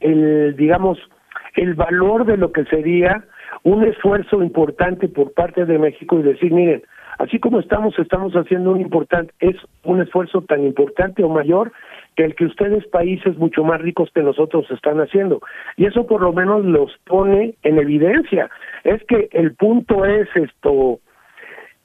el 0.00 0.56
digamos 0.56 0.98
el 1.54 1.74
valor 1.74 2.26
de 2.26 2.38
lo 2.38 2.50
que 2.50 2.64
sería 2.64 3.22
un 3.62 3.84
esfuerzo 3.84 4.42
importante 4.42 5.06
por 5.06 5.32
parte 5.32 5.64
de 5.64 5.78
México 5.78 6.18
y 6.18 6.22
decir, 6.22 6.52
miren, 6.52 6.82
así 7.18 7.38
como 7.38 7.60
estamos, 7.60 7.98
estamos 7.98 8.32
haciendo 8.34 8.72
un 8.72 8.80
importante, 8.80 9.32
es 9.40 9.56
un 9.84 10.00
esfuerzo 10.00 10.42
tan 10.42 10.64
importante 10.64 11.22
o 11.22 11.28
mayor 11.28 11.72
que 12.16 12.24
el 12.24 12.34
que 12.34 12.46
ustedes 12.46 12.86
países 12.88 13.36
mucho 13.36 13.62
más 13.62 13.80
ricos 13.80 14.10
que 14.14 14.22
nosotros 14.22 14.66
están 14.70 14.98
haciendo. 14.98 15.40
Y 15.76 15.86
eso 15.86 16.06
por 16.06 16.22
lo 16.22 16.32
menos 16.32 16.64
los 16.64 16.90
pone 17.04 17.54
en 17.62 17.78
evidencia. 17.78 18.50
Es 18.84 19.02
que 19.04 19.28
el 19.32 19.54
punto 19.54 20.04
es 20.04 20.28
esto, 20.34 21.00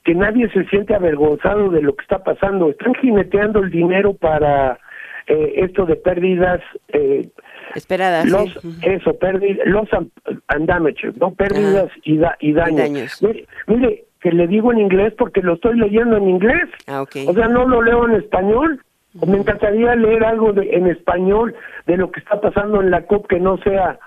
que 0.04 0.14
nadie 0.14 0.48
se 0.50 0.64
siente 0.64 0.94
avergonzado 0.94 1.68
de 1.70 1.82
lo 1.82 1.94
que 1.94 2.02
está 2.02 2.24
pasando. 2.24 2.70
Están 2.70 2.94
jineteando 2.94 3.60
el 3.60 3.70
dinero 3.70 4.14
para 4.14 4.78
eh, 5.26 5.52
esto 5.56 5.84
de 5.86 5.96
pérdidas 5.96 6.60
eh, 6.88 7.28
esperadas. 7.74 8.26
Los, 8.28 8.58
Eso, 8.82 9.16
pérdidas, 9.18 9.66
los 9.66 9.88
and 9.92 10.66
damage, 10.66 11.12
no 11.20 11.32
pérdidas 11.32 11.90
y, 12.04 12.18
y, 12.40 12.52
daños. 12.52 13.22
Mire, 13.66 14.04
que 14.22 14.30
le 14.30 14.46
digo 14.46 14.72
en 14.72 14.78
inglés 14.78 15.12
porque 15.18 15.42
lo 15.42 15.54
estoy 15.54 15.76
leyendo 15.78 16.16
en 16.16 16.28
inglés. 16.28 16.68
Ah, 16.86 17.02
okay. 17.02 17.26
O 17.26 17.34
sea, 17.34 17.48
no 17.48 17.66
lo 17.66 17.82
leo 17.82 18.08
en 18.08 18.14
español. 18.14 18.80
Me 19.26 19.36
encantaría 19.36 19.94
leer 19.94 20.24
algo 20.24 20.52
de, 20.52 20.70
en 20.74 20.86
español 20.86 21.54
de 21.86 21.96
lo 21.96 22.10
que 22.10 22.20
está 22.20 22.40
pasando 22.40 22.80
en 22.80 22.90
la 22.90 23.04
COP 23.04 23.26
que 23.26 23.40
no 23.40 23.58
sea, 23.58 23.98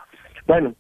bueno, 0.47 0.73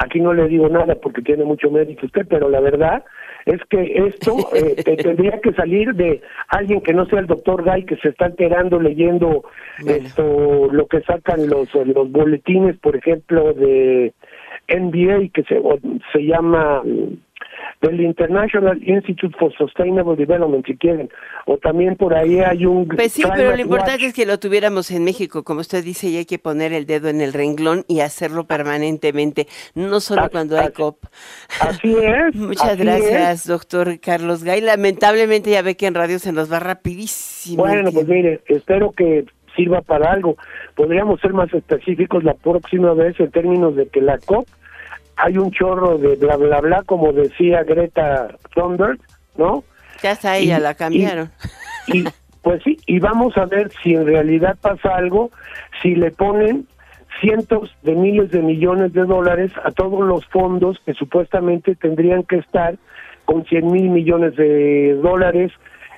aquí 0.00 0.20
no 0.20 0.32
le 0.32 0.48
digo 0.48 0.68
nada 0.68 0.94
porque 0.96 1.22
tiene 1.22 1.44
mucho 1.44 1.70
mérito 1.70 2.06
usted, 2.06 2.26
pero 2.28 2.48
la 2.48 2.60
verdad 2.60 3.04
es 3.46 3.60
que 3.68 4.06
esto 4.06 4.36
eh, 4.54 4.82
tendría 4.96 5.40
que 5.40 5.52
salir 5.52 5.94
de 5.94 6.20
alguien 6.48 6.80
que 6.80 6.94
no 6.94 7.06
sea 7.06 7.20
el 7.20 7.26
doctor 7.26 7.62
Guy 7.62 7.84
que 7.84 7.96
se 7.96 8.08
está 8.08 8.26
enterando 8.26 8.80
leyendo 8.80 9.44
esto 9.86 10.68
lo 10.72 10.86
que 10.86 11.02
sacan 11.02 11.48
los 11.48 11.72
los 11.74 12.10
boletines, 12.10 12.76
por 12.78 12.96
ejemplo, 12.96 13.52
de 13.52 14.12
NBA 14.68 15.28
que 15.32 15.44
se 15.44 15.60
se 16.12 16.24
llama 16.24 16.82
del 17.80 18.00
International 18.00 18.80
Institute 18.82 19.36
for 19.38 19.52
Sustainable 19.56 20.16
Development, 20.16 20.66
si 20.66 20.76
quieren, 20.76 21.08
o 21.46 21.56
también 21.58 21.96
por 21.96 22.14
ahí 22.14 22.40
hay 22.40 22.66
un... 22.66 22.88
Pues 22.88 23.12
sí, 23.12 23.22
pero 23.34 23.54
lo 23.54 23.62
importante 23.62 24.06
es 24.06 24.14
que 24.14 24.26
lo 24.26 24.38
tuviéramos 24.38 24.90
en 24.90 25.04
México, 25.04 25.44
como 25.44 25.60
usted 25.60 25.84
dice, 25.84 26.08
y 26.08 26.16
hay 26.16 26.24
que 26.24 26.38
poner 26.38 26.72
el 26.72 26.86
dedo 26.86 27.08
en 27.08 27.20
el 27.20 27.32
renglón 27.32 27.84
y 27.88 28.00
hacerlo 28.00 28.44
permanentemente, 28.44 29.46
no 29.74 30.00
solo 30.00 30.28
cuando 30.30 30.58
hay 30.58 30.72
COP. 30.72 31.04
Así 31.60 31.94
es. 31.96 32.34
Muchas 32.34 32.76
gracias, 32.76 33.46
doctor 33.46 34.00
Carlos 34.00 34.44
Gay. 34.44 34.60
Lamentablemente 34.60 35.50
ya 35.50 35.62
ve 35.62 35.76
que 35.76 35.86
en 35.86 35.94
radio 35.94 36.18
se 36.18 36.32
nos 36.32 36.52
va 36.52 36.60
rapidísimo. 36.60 37.62
Bueno, 37.64 37.90
pues 37.92 38.06
mire, 38.08 38.40
espero 38.48 38.92
que 38.92 39.24
sirva 39.56 39.82
para 39.82 40.12
algo. 40.12 40.36
Podríamos 40.74 41.20
ser 41.20 41.32
más 41.32 41.52
específicos 41.52 42.24
la 42.24 42.34
próxima 42.34 42.94
vez 42.94 43.18
en 43.20 43.30
términos 43.30 43.76
de 43.76 43.88
que 43.88 44.00
la 44.00 44.18
COP 44.18 44.46
hay 45.18 45.36
un 45.36 45.50
chorro 45.50 45.98
de 45.98 46.16
bla 46.16 46.36
bla 46.36 46.60
bla, 46.60 46.82
como 46.84 47.12
decía 47.12 47.64
Greta 47.64 48.28
Thunberg, 48.54 48.98
¿no? 49.36 49.64
Ya 50.02 50.12
está 50.12 50.36
ella, 50.36 50.58
la 50.60 50.74
cambiaron. 50.74 51.30
Y, 51.88 52.04
pues 52.42 52.62
sí, 52.62 52.78
y 52.86 53.00
vamos 53.00 53.36
a 53.36 53.46
ver 53.46 53.70
si 53.82 53.94
en 53.94 54.06
realidad 54.06 54.56
pasa 54.60 54.94
algo, 54.94 55.30
si 55.82 55.94
le 55.94 56.12
ponen 56.12 56.66
cientos 57.20 57.74
de 57.82 57.94
miles 57.94 58.30
de 58.30 58.42
millones 58.42 58.92
de 58.92 59.04
dólares 59.04 59.50
a 59.64 59.72
todos 59.72 60.06
los 60.06 60.24
fondos 60.26 60.78
que 60.86 60.94
supuestamente 60.94 61.74
tendrían 61.74 62.22
que 62.22 62.36
estar 62.36 62.76
con 63.24 63.44
100 63.44 63.72
mil 63.72 63.90
millones 63.90 64.36
de 64.36 64.94
dólares 65.02 65.50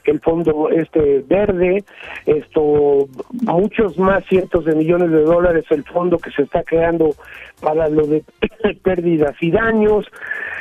el 0.06 0.20
fondo 0.20 0.70
este 0.70 1.24
verde, 1.28 1.84
esto 2.26 3.08
muchos 3.32 3.98
más 3.98 4.24
cientos 4.26 4.64
de 4.64 4.74
millones 4.74 5.10
de 5.10 5.22
dólares 5.22 5.64
el 5.70 5.84
fondo 5.84 6.18
que 6.18 6.30
se 6.30 6.42
está 6.42 6.62
creando 6.62 7.14
para 7.60 7.88
lo 7.88 8.06
de 8.06 8.22
pérdidas 8.82 9.34
y 9.40 9.50
daños, 9.50 10.06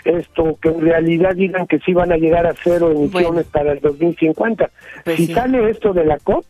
esto 0.06 0.58
que 0.62 0.70
en 0.70 0.82
realidad 0.82 1.36
digan 1.36 1.68
que 1.68 1.80
sí 1.80 1.94
van 1.94 2.12
a 2.12 2.18
llegar 2.18 2.46
a 2.46 2.54
cero 2.64 2.92
emisiones 2.92 3.46
para 3.48 3.74
el 3.74 3.80
2050. 3.80 4.70
Pues 5.04 5.18
si 5.18 5.28
sale 5.28 5.70
esto 5.70 5.94
de 5.94 6.06
la 6.06 6.18
COP, 6.20 6.46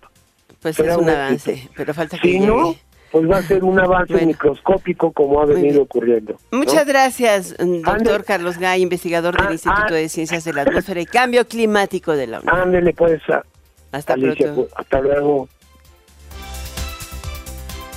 pues 0.61 0.79
es 0.79 0.97
un 0.97 1.09
avance, 1.09 1.69
pero 1.75 1.93
falta 1.93 2.17
que 2.17 2.31
si 2.31 2.39
no, 2.39 2.75
pues 3.11 3.29
va 3.29 3.37
a 3.37 3.41
ser 3.41 3.63
un 3.63 3.79
avance 3.79 4.25
microscópico 4.25 5.11
como 5.11 5.41
ha 5.41 5.45
venido 5.45 5.81
ocurriendo. 5.81 6.35
Muchas 6.51 6.85
gracias, 6.85 7.55
doctor 7.57 8.23
Carlos 8.23 8.57
Gay, 8.57 8.81
investigador 8.81 9.35
del 9.35 9.47
ah, 9.47 9.53
Instituto 9.53 9.87
ah. 9.89 9.93
de 9.93 10.09
Ciencias 10.09 10.43
de 10.43 10.53
la 10.53 10.61
Atmósfera 10.61 11.01
y 11.01 11.05
Cambio 11.05 11.47
Climático 11.47 12.15
de 12.15 12.27
la 12.27 12.39
UNAM. 12.41 12.55
Ándele 12.55 12.93
pues. 12.93 13.21
Hasta 13.91 14.15
pronto. 14.15 14.55
Pues, 14.55 14.67
hasta 14.75 15.01
luego. 15.01 15.49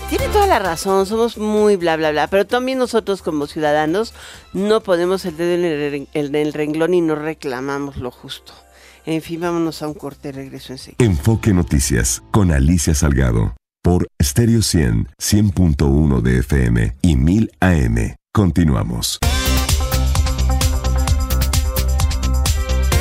Tiene 0.09 0.29
toda 0.29 0.47
la 0.47 0.59
razón, 0.59 1.07
somos 1.07 1.39
muy 1.39 1.77
bla 1.77 1.97
bla 1.97 2.11
bla, 2.11 2.27
pero 2.27 2.47
también 2.47 2.79
nosotros 2.79 3.23
como 3.23 3.47
ciudadanos 3.47 4.15
no 4.53 4.83
podemos 4.83 5.25
el 5.25 5.39
dedo 5.39 5.55
en 5.55 6.37
el, 6.37 6.53
renglón 6.53 6.93
y 6.93 7.01
no 7.01 7.15
reclamamos 7.15 7.97
lo 7.97 8.11
justo. 8.11 8.53
En 9.07 9.23
fin, 9.23 9.41
vámonos 9.41 9.83
a 9.83 9.89
un 9.89 9.95
corte, 9.95 10.31
regreso 10.31 10.75
enseguida. 10.75 11.03
Enfoque 11.05 11.55
Noticias 11.55 12.23
con 12.31 12.53
Alicia 12.53 12.95
Salgado 12.95 13.55
por 13.83 14.07
Stereo 14.23 14.63
100, 14.63 15.09
100.1 15.19 16.21
de 16.23 16.39
FM 16.39 16.95
y 17.03 17.17
1000 17.17 17.51
AM. 17.61 17.97
Continuamos. 18.33 19.19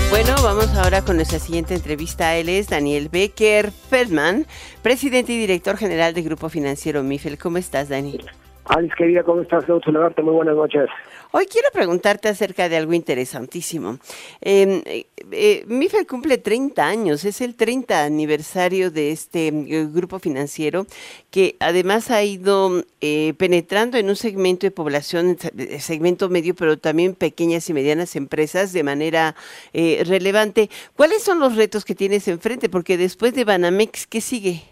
Bueno, 0.09 0.35
vamos 0.43 0.75
ahora 0.75 1.01
con 1.03 1.15
nuestra 1.15 1.39
siguiente 1.39 1.73
entrevista. 1.73 2.35
Él 2.35 2.49
es 2.49 2.67
Daniel 2.67 3.09
Becker 3.09 3.71
Feldman, 3.71 4.45
presidente 4.81 5.31
y 5.31 5.39
director 5.39 5.77
general 5.77 6.13
del 6.13 6.25
Grupo 6.25 6.49
Financiero 6.49 7.01
MIFEL. 7.01 7.37
¿Cómo 7.37 7.57
estás, 7.57 7.87
Dani? 7.87 8.19
Alice, 8.65 8.93
querida, 8.97 9.23
¿cómo 9.23 9.41
estás? 9.41 9.63
Muy 9.67 10.33
buenas 10.33 10.55
noches. 10.55 10.89
Hoy 11.33 11.45
quiero 11.45 11.69
preguntarte 11.71 12.27
acerca 12.27 12.67
de 12.67 12.75
algo 12.75 12.93
interesantísimo. 12.93 13.99
Em, 14.41 14.81
eh, 14.85 15.05
eh, 15.31 15.65
cumple 16.05 16.37
30 16.37 16.85
años, 16.85 17.23
es 17.23 17.39
el 17.39 17.55
30 17.55 18.03
aniversario 18.03 18.91
de 18.91 19.11
este 19.11 19.47
eh, 19.47 19.87
grupo 19.89 20.19
financiero 20.19 20.85
que 21.29 21.55
además 21.61 22.11
ha 22.11 22.21
ido 22.23 22.83
eh, 22.99 23.33
penetrando 23.37 23.97
en 23.97 24.09
un 24.09 24.17
segmento 24.17 24.67
de 24.67 24.71
población, 24.71 25.37
segmento 25.79 26.27
medio, 26.27 26.53
pero 26.53 26.77
también 26.77 27.15
pequeñas 27.15 27.69
y 27.69 27.73
medianas 27.73 28.17
empresas 28.17 28.73
de 28.73 28.83
manera 28.83 29.35
relevante. 29.73 30.69
¿Cuáles 30.97 31.23
son 31.23 31.39
los 31.39 31.55
retos 31.55 31.85
que 31.85 31.95
tienes 31.95 32.27
enfrente? 32.27 32.67
Porque 32.67 32.97
después 32.97 33.33
de 33.33 33.45
Banamex, 33.45 34.05
¿qué 34.07 34.19
sigue? 34.19 34.70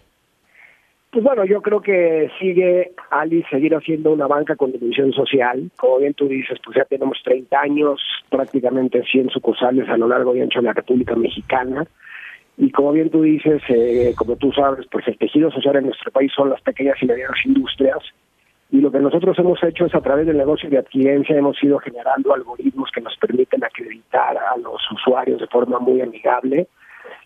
Pues 1.10 1.24
bueno, 1.24 1.44
yo 1.44 1.60
creo 1.60 1.80
que 1.80 2.30
sigue 2.38 2.92
Ali 3.10 3.42
seguir 3.50 3.74
haciendo 3.74 4.12
una 4.12 4.28
banca 4.28 4.54
con 4.54 4.70
dimensión 4.70 5.12
social. 5.12 5.68
Como 5.76 5.98
bien 5.98 6.14
tú 6.14 6.28
dices, 6.28 6.58
pues 6.64 6.76
ya 6.76 6.84
tenemos 6.84 7.18
30 7.24 7.60
años, 7.60 8.00
prácticamente 8.30 9.02
100 9.02 9.30
sucursales 9.30 9.88
a 9.88 9.96
lo 9.96 10.06
largo 10.06 10.36
y 10.36 10.40
ancho 10.40 10.60
de 10.60 10.66
la 10.66 10.72
República 10.72 11.16
Mexicana. 11.16 11.84
Y 12.56 12.70
como 12.70 12.92
bien 12.92 13.10
tú 13.10 13.22
dices, 13.22 13.60
eh, 13.68 14.14
como 14.16 14.36
tú 14.36 14.52
sabes, 14.52 14.86
pues 14.88 15.08
el 15.08 15.18
tejido 15.18 15.50
social 15.50 15.76
en 15.76 15.86
nuestro 15.86 16.12
país 16.12 16.30
son 16.32 16.48
las 16.48 16.60
pequeñas 16.62 16.96
y 17.02 17.06
medianas 17.06 17.44
industrias. 17.44 17.98
Y 18.70 18.80
lo 18.80 18.92
que 18.92 19.00
nosotros 19.00 19.36
hemos 19.40 19.60
hecho 19.64 19.86
es 19.86 19.94
a 19.96 20.00
través 20.00 20.28
del 20.28 20.36
negocio 20.36 20.70
de 20.70 20.78
adquirencia 20.78 21.36
hemos 21.36 21.60
ido 21.64 21.80
generando 21.80 22.32
algoritmos 22.32 22.88
que 22.94 23.00
nos 23.00 23.16
permiten 23.16 23.64
acreditar 23.64 24.36
a 24.36 24.56
los 24.58 24.80
usuarios 24.92 25.40
de 25.40 25.48
forma 25.48 25.80
muy 25.80 26.00
amigable 26.02 26.68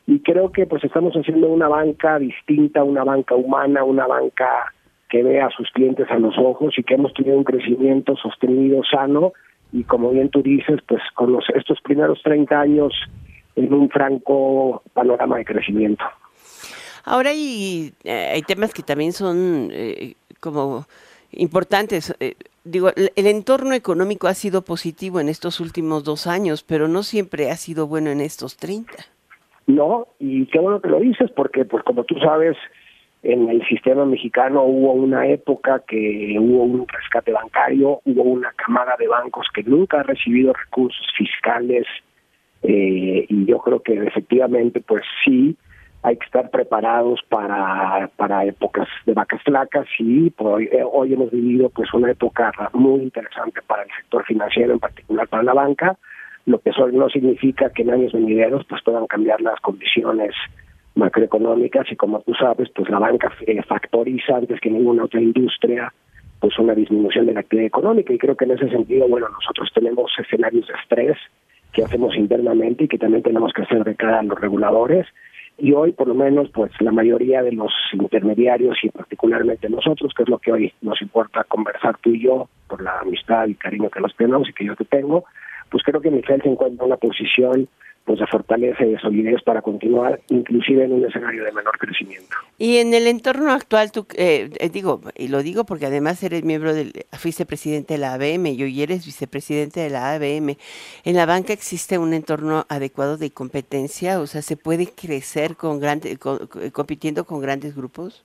y 0.07 0.21
creo 0.21 0.53
que 0.53 0.67
pues 0.67 0.85
estamos 0.85 1.15
haciendo 1.15 1.49
una 1.49 1.69
banca 1.69 2.19
distinta, 2.19 2.85
una 2.85 3.05
banca 3.05 3.35
humana, 3.35 3.85
una 3.85 4.07
banca 4.07 4.73
que 5.09 5.23
ve 5.23 5.41
a 5.41 5.51
sus 5.51 5.71
clientes 5.71 6.11
a 6.11 6.19
los 6.19 6.37
ojos 6.39 6.75
y 6.77 6.83
que 6.83 6.95
hemos 6.95 7.15
tenido 7.15 7.37
un 7.37 7.45
crecimiento 7.45 8.17
sostenido, 8.17 8.83
sano 8.85 9.33
y 9.73 9.85
como 9.85 10.11
bien 10.11 10.29
tú 10.29 10.43
dices, 10.43 10.81
pues 10.87 11.01
con 11.15 11.33
los, 11.33 11.45
estos 11.55 11.81
primeros 11.81 12.23
30 12.23 12.61
años 12.61 12.93
en 13.57 13.73
un 13.73 13.89
franco 13.89 14.83
panorama 14.93 15.39
de 15.39 15.45
crecimiento. 15.45 16.05
Ahora 17.05 17.31
hay, 17.31 17.93
eh, 18.05 18.31
hay 18.35 18.43
temas 18.43 18.73
que 18.73 18.83
también 18.83 19.13
son 19.13 19.69
eh, 19.73 20.15
como 20.41 20.87
importantes. 21.33 22.15
Eh, 22.21 22.35
digo, 22.65 22.91
el 22.95 23.27
entorno 23.27 23.75
económico 23.75 24.27
ha 24.27 24.35
sido 24.35 24.63
positivo 24.63 25.21
en 25.21 25.29
estos 25.29 25.61
últimos 25.61 26.05
dos 26.05 26.27
años, 26.27 26.63
pero 26.63 26.89
no 26.89 27.03
siempre 27.03 27.51
ha 27.51 27.57
sido 27.57 27.87
bueno 27.87 28.11
en 28.11 28.21
estos 28.21 28.57
30. 28.57 28.93
No, 29.67 30.09
y 30.19 30.47
qué 30.47 30.59
bueno 30.59 30.81
que 30.81 30.89
lo 30.89 31.01
dices, 31.01 31.31
porque 31.31 31.65
pues 31.65 31.83
como 31.85 32.05
tú 32.05 32.19
sabes, 32.19 32.57
en 33.23 33.49
el 33.49 33.67
sistema 33.67 34.05
mexicano 34.05 34.63
hubo 34.65 34.93
una 34.93 35.27
época 35.27 35.83
que 35.89 36.37
hubo 36.39 36.65
un 36.65 36.87
rescate 36.87 37.33
bancario, 37.33 38.01
hubo 38.05 38.23
una 38.23 38.53
camada 38.53 38.97
de 38.99 39.09
bancos 39.09 39.47
que 39.55 39.63
nunca 39.63 40.01
ha 40.01 40.03
recibido 40.03 40.53
recursos 40.53 41.07
fiscales 41.17 41.87
eh, 42.63 43.25
y 43.29 43.47
yo 43.47 43.59
creo 43.61 43.81
que 43.81 43.95
efectivamente 43.95 44.83
pues 44.83 45.03
sí, 45.25 45.57
hay 46.03 46.19
que 46.19 46.27
estar 46.27 46.51
preparados 46.51 47.21
para, 47.31 48.11
para 48.17 48.45
épocas 48.45 48.87
de 49.07 49.15
vacas 49.15 49.43
flacas 49.43 49.87
y 49.99 50.31
hoy, 50.37 50.69
eh, 50.71 50.85
hoy 50.85 51.15
hemos 51.15 51.31
vivido 51.31 51.71
pues 51.71 51.93
una 51.95 52.11
época 52.11 52.53
muy 52.75 53.01
interesante 53.01 53.63
para 53.67 53.85
el 53.85 53.89
sector 53.97 54.23
financiero, 54.27 54.75
en 54.75 54.81
particular 54.81 55.27
para 55.29 55.43
la 55.43 55.55
banca, 55.55 55.97
lo 56.47 56.59
que 56.59 56.71
eso 56.71 56.89
no 56.89 57.09
significa 57.09 57.71
que 57.71 57.83
en 57.83 57.91
años 57.91 58.13
venideros 58.13 58.65
pues 58.69 58.83
puedan 58.83 59.07
cambiar 59.07 59.41
las 59.41 59.61
condiciones 59.61 60.35
macroeconómicas 60.95 61.91
y 61.91 61.97
como 61.97 62.21
tú 62.21 62.35
sabes 62.35 62.69
pues 62.75 62.89
la 62.91 62.99
banca 62.99 63.33
eh, 63.47 63.63
factoriza 63.63 64.37
antes 64.37 64.61
que 64.61 64.71
ninguna 64.71 65.05
otra 65.05 65.21
industria 65.21 65.93
pues 66.41 66.59
una 66.59 66.75
disminución 66.75 67.27
de 67.27 67.33
la 67.33 67.41
actividad 67.41 67.67
económica. 67.67 68.13
Y 68.13 68.19
creo 68.19 68.37
que 68.37 68.45
en 68.45 68.53
ese 68.53 68.69
sentido 68.69 69.09
bueno 69.09 69.29
nosotros 69.29 69.71
tenemos 69.75 70.13
escenarios 70.19 70.67
de 70.67 70.75
estrés 70.75 71.17
que 71.73 71.83
hacemos 71.83 72.15
internamente 72.15 72.85
y 72.85 72.89
que 72.89 72.99
también 72.99 73.23
tenemos 73.23 73.53
que 73.53 73.63
hacer 73.63 73.83
de 73.83 73.97
cara 73.97 74.21
a 74.21 74.23
los 74.23 74.39
reguladores. 74.39 75.07
Y 75.57 75.73
hoy 75.73 75.93
por 75.93 76.09
lo 76.09 76.15
menos 76.15 76.51
pues 76.51 76.71
la 76.81 76.93
mayoría 76.93 77.43
de 77.43 77.53
los 77.53 77.73
intermediarios 77.93 78.77
y 78.83 78.91
particularmente 78.91 79.71
nosotros 79.71 80.13
que 80.15 80.25
es 80.25 80.29
lo 80.29 80.39
que 80.39 80.53
hoy 80.53 80.73
nos 80.83 81.01
importa 81.01 81.45
conversar 81.45 81.97
tú 81.99 82.11
y 82.11 82.23
yo 82.23 82.49
por 82.69 82.83
la 82.83 83.01
amistad 83.01 83.47
y 83.47 83.55
cariño 83.55 83.89
que 83.89 84.01
nos 84.01 84.15
tenemos 84.15 84.49
y 84.49 84.53
que 84.53 84.67
yo 84.67 84.77
te 84.77 84.85
tengo 84.85 85.25
pues 85.75 85.83
creo 85.83 86.01
que 86.01 86.09
Miguel 86.09 86.41
se 86.41 86.49
encuentra 86.49 86.85
en 86.85 86.93
una 86.93 86.97
posición 86.97 87.69
pues 88.05 88.21
de 88.21 88.29
fortaleza 88.29 88.85
y 88.85 88.93
de 88.93 88.99
solidez 89.01 89.43
para 89.43 89.61
continuar, 89.61 90.21
inclusive 90.29 90.85
en 90.85 90.93
un 90.93 91.05
escenario 91.05 91.43
de 91.43 91.51
menor 91.51 91.77
crecimiento. 91.79 92.29
Y 92.59 92.77
en 92.77 92.95
el 92.95 93.09
entorno 93.09 93.51
actual, 93.51 93.91
tú, 93.91 94.07
eh, 94.17 94.51
eh, 94.61 94.69
digo, 94.69 95.01
y 95.17 95.27
lo 95.27 95.43
digo 95.43 95.65
porque 95.65 95.87
además 95.87 96.23
eres 96.23 96.45
miembro 96.45 96.73
del, 96.75 96.93
fuiste 97.19 97.45
presidente 97.45 97.95
de 97.95 97.99
la 97.99 98.15
ABM 98.15 98.53
y 98.53 98.63
hoy 98.63 98.83
eres 98.83 99.05
vicepresidente 99.05 99.81
de 99.81 99.91
la 99.91 100.15
ABM. 100.15 100.57
¿En 101.05 101.17
la 101.17 101.27
banca 101.27 101.53
existe 101.53 101.99
un 101.99 102.15
entorno 102.15 102.67
adecuado 102.69 103.17
de 103.17 103.33
competencia? 103.33 104.21
O 104.21 104.29
sea, 104.29 104.43
¿se 104.43 104.57
puede 104.57 104.87
crecer 104.95 105.57
con 105.57 105.81
grandes, 105.81 106.21
compitiendo 106.73 107.25
con 107.25 107.41
grandes 107.41 107.75
grupos? 107.75 108.25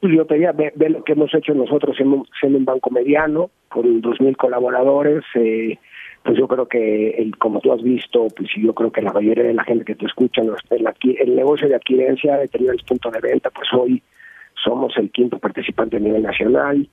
Yo 0.00 0.24
te 0.26 0.34
diría, 0.34 0.52
ve, 0.52 0.72
lo 0.90 1.02
que 1.02 1.14
hemos 1.14 1.34
hecho 1.34 1.54
nosotros 1.54 1.96
siendo, 1.96 2.24
siendo 2.38 2.56
un 2.56 2.64
banco 2.64 2.88
mediano, 2.90 3.50
con 3.68 4.00
2.000 4.00 4.36
colaboradores, 4.36 5.24
eh, 5.34 5.76
pues 6.22 6.36
yo 6.36 6.46
creo 6.48 6.66
que, 6.66 7.10
el, 7.10 7.36
como 7.38 7.60
tú 7.60 7.72
has 7.72 7.82
visto, 7.82 8.28
pues 8.36 8.50
yo 8.56 8.74
creo 8.74 8.92
que 8.92 9.02
la 9.02 9.12
mayoría 9.12 9.44
de 9.44 9.54
la 9.54 9.64
gente 9.64 9.84
que 9.84 9.94
te 9.94 10.06
escucha, 10.06 10.42
el, 10.42 11.34
negocio 11.34 11.68
de 11.68 11.74
adquirencia, 11.74 12.36
de 12.36 12.48
el 12.52 12.84
punto 12.86 13.10
de 13.10 13.20
venta, 13.20 13.50
pues 13.50 13.68
hoy 13.72 14.02
somos 14.62 14.96
el 14.96 15.10
quinto 15.10 15.38
participante 15.38 15.96
a 15.96 16.00
nivel 16.00 16.22
nacional, 16.22 16.88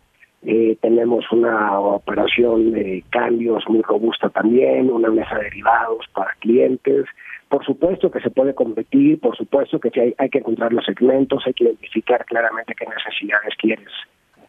eh, 0.48 0.78
tenemos 0.80 1.26
una 1.32 1.80
operación 1.80 2.72
de 2.72 3.04
cambios 3.10 3.64
muy 3.68 3.82
robusta 3.82 4.30
también, 4.30 4.92
una 4.92 5.10
mesa 5.10 5.38
de 5.38 5.46
derivados 5.46 6.06
para 6.14 6.34
clientes. 6.40 7.06
Por 7.50 7.66
supuesto 7.66 8.12
que 8.12 8.20
se 8.20 8.30
puede 8.30 8.54
competir, 8.54 9.20
por 9.20 9.36
supuesto 9.36 9.80
que 9.80 9.90
hay, 10.00 10.14
hay 10.20 10.30
que 10.30 10.40
encontrar 10.40 10.72
los 10.72 10.86
segmentos, 10.86 11.44
hay 11.48 11.54
que 11.54 11.64
identificar 11.64 12.24
claramente 12.26 12.76
qué 12.78 12.86
necesidades 12.86 13.56
quieres 13.58 13.90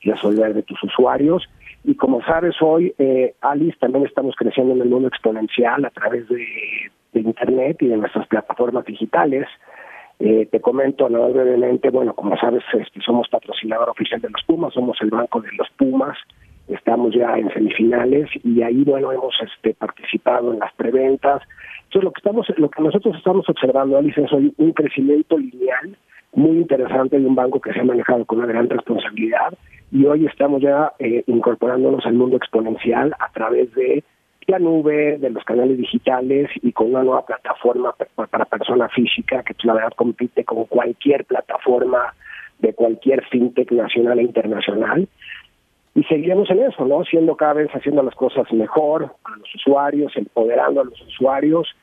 resolver 0.02 0.54
de 0.54 0.62
tus 0.62 0.82
usuarios 0.82 1.48
y 1.86 1.94
como 1.94 2.20
sabes 2.24 2.56
hoy, 2.60 2.92
eh, 2.98 3.36
Alice, 3.42 3.78
también 3.78 4.04
estamos 4.04 4.34
creciendo 4.34 4.74
en 4.74 4.80
el 4.80 4.88
mundo 4.88 5.06
exponencial 5.06 5.84
a 5.84 5.90
través 5.90 6.28
de, 6.28 6.44
Internet 7.14 7.78
y 7.80 7.86
de 7.86 7.96
nuestras 7.96 8.26
plataformas 8.26 8.84
digitales. 8.84 9.46
Eh, 10.18 10.46
te 10.50 10.60
comento 10.60 11.08
nada 11.08 11.28
brevemente, 11.28 11.88
bueno, 11.88 12.12
como 12.12 12.36
sabes, 12.36 12.62
este, 12.74 13.00
somos 13.00 13.28
patrocinador 13.28 13.88
oficial 13.88 14.20
de 14.20 14.28
los 14.28 14.42
Pumas, 14.42 14.74
somos 14.74 14.98
el 15.00 15.10
banco 15.10 15.40
de 15.40 15.48
los 15.56 15.68
Pumas, 15.78 16.18
estamos 16.68 17.14
ya 17.14 17.38
en 17.38 17.50
semifinales 17.54 18.28
y 18.44 18.60
ahí, 18.62 18.82
bueno, 18.84 19.12
hemos 19.12 19.34
este, 19.40 19.72
participado 19.72 20.52
en 20.52 20.58
las 20.58 20.74
preventas. 20.74 21.42
Entonces, 21.84 22.04
lo 22.04 22.12
que, 22.12 22.18
estamos, 22.18 22.46
lo 22.58 22.68
que 22.68 22.82
nosotros 22.82 23.16
estamos 23.16 23.48
observando, 23.48 23.96
Alice, 23.96 24.20
es 24.20 24.32
hoy 24.32 24.52
un 24.58 24.72
crecimiento 24.72 25.38
lineal 25.38 25.96
muy 26.36 26.58
interesante 26.58 27.18
de 27.18 27.26
un 27.26 27.34
banco 27.34 27.60
que 27.60 27.72
se 27.72 27.80
ha 27.80 27.84
manejado 27.84 28.24
con 28.26 28.38
una 28.38 28.46
gran 28.46 28.68
responsabilidad 28.68 29.54
y 29.90 30.04
hoy 30.04 30.26
estamos 30.26 30.60
ya 30.60 30.92
eh, 30.98 31.24
incorporándonos 31.26 32.04
al 32.04 32.14
mundo 32.14 32.36
exponencial 32.36 33.14
a 33.18 33.30
través 33.32 33.74
de 33.74 34.04
la 34.46 34.58
nube, 34.58 35.18
de 35.18 35.30
los 35.30 35.42
canales 35.44 35.78
digitales 35.78 36.50
y 36.62 36.72
con 36.72 36.90
una 36.90 37.02
nueva 37.02 37.26
plataforma 37.26 37.94
para 38.30 38.44
persona 38.44 38.88
física 38.90 39.42
que 39.42 39.54
pues, 39.54 39.64
la 39.64 39.74
verdad 39.74 39.92
compite 39.96 40.44
con 40.44 40.64
cualquier 40.66 41.24
plataforma 41.24 42.14
de 42.58 42.72
cualquier 42.74 43.24
fintech 43.24 43.72
nacional 43.72 44.18
e 44.18 44.22
internacional. 44.22 45.08
Y 45.94 46.04
seguiremos 46.04 46.50
en 46.50 46.62
eso, 46.62 46.84
¿no? 46.84 47.04
Siendo 47.04 47.36
cada 47.36 47.54
vez 47.54 47.70
haciendo 47.70 48.02
las 48.02 48.14
cosas 48.14 48.52
mejor 48.52 49.14
a 49.24 49.36
los 49.36 49.54
usuarios, 49.54 50.12
empoderando 50.16 50.82
a 50.82 50.84
los 50.84 51.00
usuarios 51.00 51.74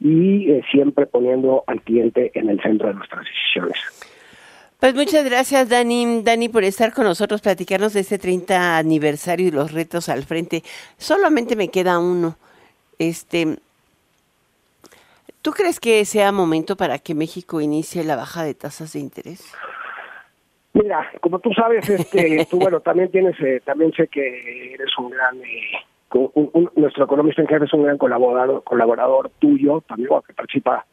y 0.00 0.50
eh, 0.50 0.62
siempre 0.70 1.06
poniendo 1.06 1.64
al 1.66 1.80
cliente 1.82 2.30
en 2.34 2.48
el 2.50 2.60
centro 2.60 2.88
de 2.88 2.94
nuestras 2.94 3.24
decisiones. 3.24 3.95
Pues 4.80 4.94
muchas 4.94 5.24
gracias, 5.24 5.70
Dani, 5.70 6.22
Dani, 6.22 6.48
por 6.50 6.62
estar 6.62 6.92
con 6.92 7.04
nosotros, 7.04 7.40
platicarnos 7.40 7.94
de 7.94 8.00
este 8.00 8.18
30 8.18 8.76
aniversario 8.76 9.48
y 9.48 9.50
los 9.50 9.72
retos 9.72 10.08
al 10.10 10.24
frente. 10.24 10.62
Solamente 10.98 11.56
me 11.56 11.68
queda 11.68 11.98
uno. 11.98 12.36
Este, 12.98 13.56
¿Tú 15.40 15.52
crees 15.52 15.80
que 15.80 16.04
sea 16.04 16.32
momento 16.32 16.76
para 16.76 16.98
que 16.98 17.14
México 17.14 17.60
inicie 17.60 18.04
la 18.04 18.16
baja 18.16 18.42
de 18.42 18.54
tasas 18.54 18.92
de 18.92 18.98
interés? 18.98 19.54
Mira, 20.74 21.10
como 21.20 21.38
tú 21.38 21.52
sabes, 21.52 21.88
este, 21.88 22.46
tú 22.50 22.58
bueno, 22.58 22.80
también 22.80 23.10
tienes, 23.10 23.40
eh, 23.40 23.62
también 23.64 23.92
sé 23.92 24.08
que 24.08 24.74
eres 24.74 24.90
un 24.98 25.08
gran, 25.08 25.36
eh, 25.42 25.70
nuestro 26.74 27.04
economista 27.04 27.40
en 27.42 27.48
jefe 27.48 27.64
es 27.64 27.72
un 27.72 27.84
gran 27.84 27.96
colaborador, 27.96 28.62
colaborador 28.64 29.30
tuyo, 29.38 29.80
también 29.88 30.10
que 30.26 30.34
participa 30.34 30.84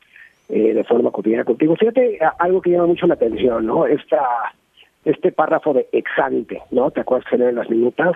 eh, 0.50 0.74
de 0.74 0.84
forma 0.84 1.12
cotidiana 1.12 1.46
contigo. 1.46 1.76
Fíjate 1.76 2.20
algo 2.40 2.62
que 2.62 2.72
llama 2.72 2.88
mucho 2.88 3.08
la 3.08 3.14
atención, 3.14 3.66
¿no? 3.66 3.86
Esta, 3.86 4.54
este 5.06 5.32
párrafo 5.32 5.74
de 5.74 5.88
exante, 5.92 6.62
¿no? 6.72 6.92
¿Te 6.92 7.02
acuerdas 7.02 7.30
que 7.30 7.36
en 7.36 7.56
las 7.56 7.70
minutas? 7.70 8.16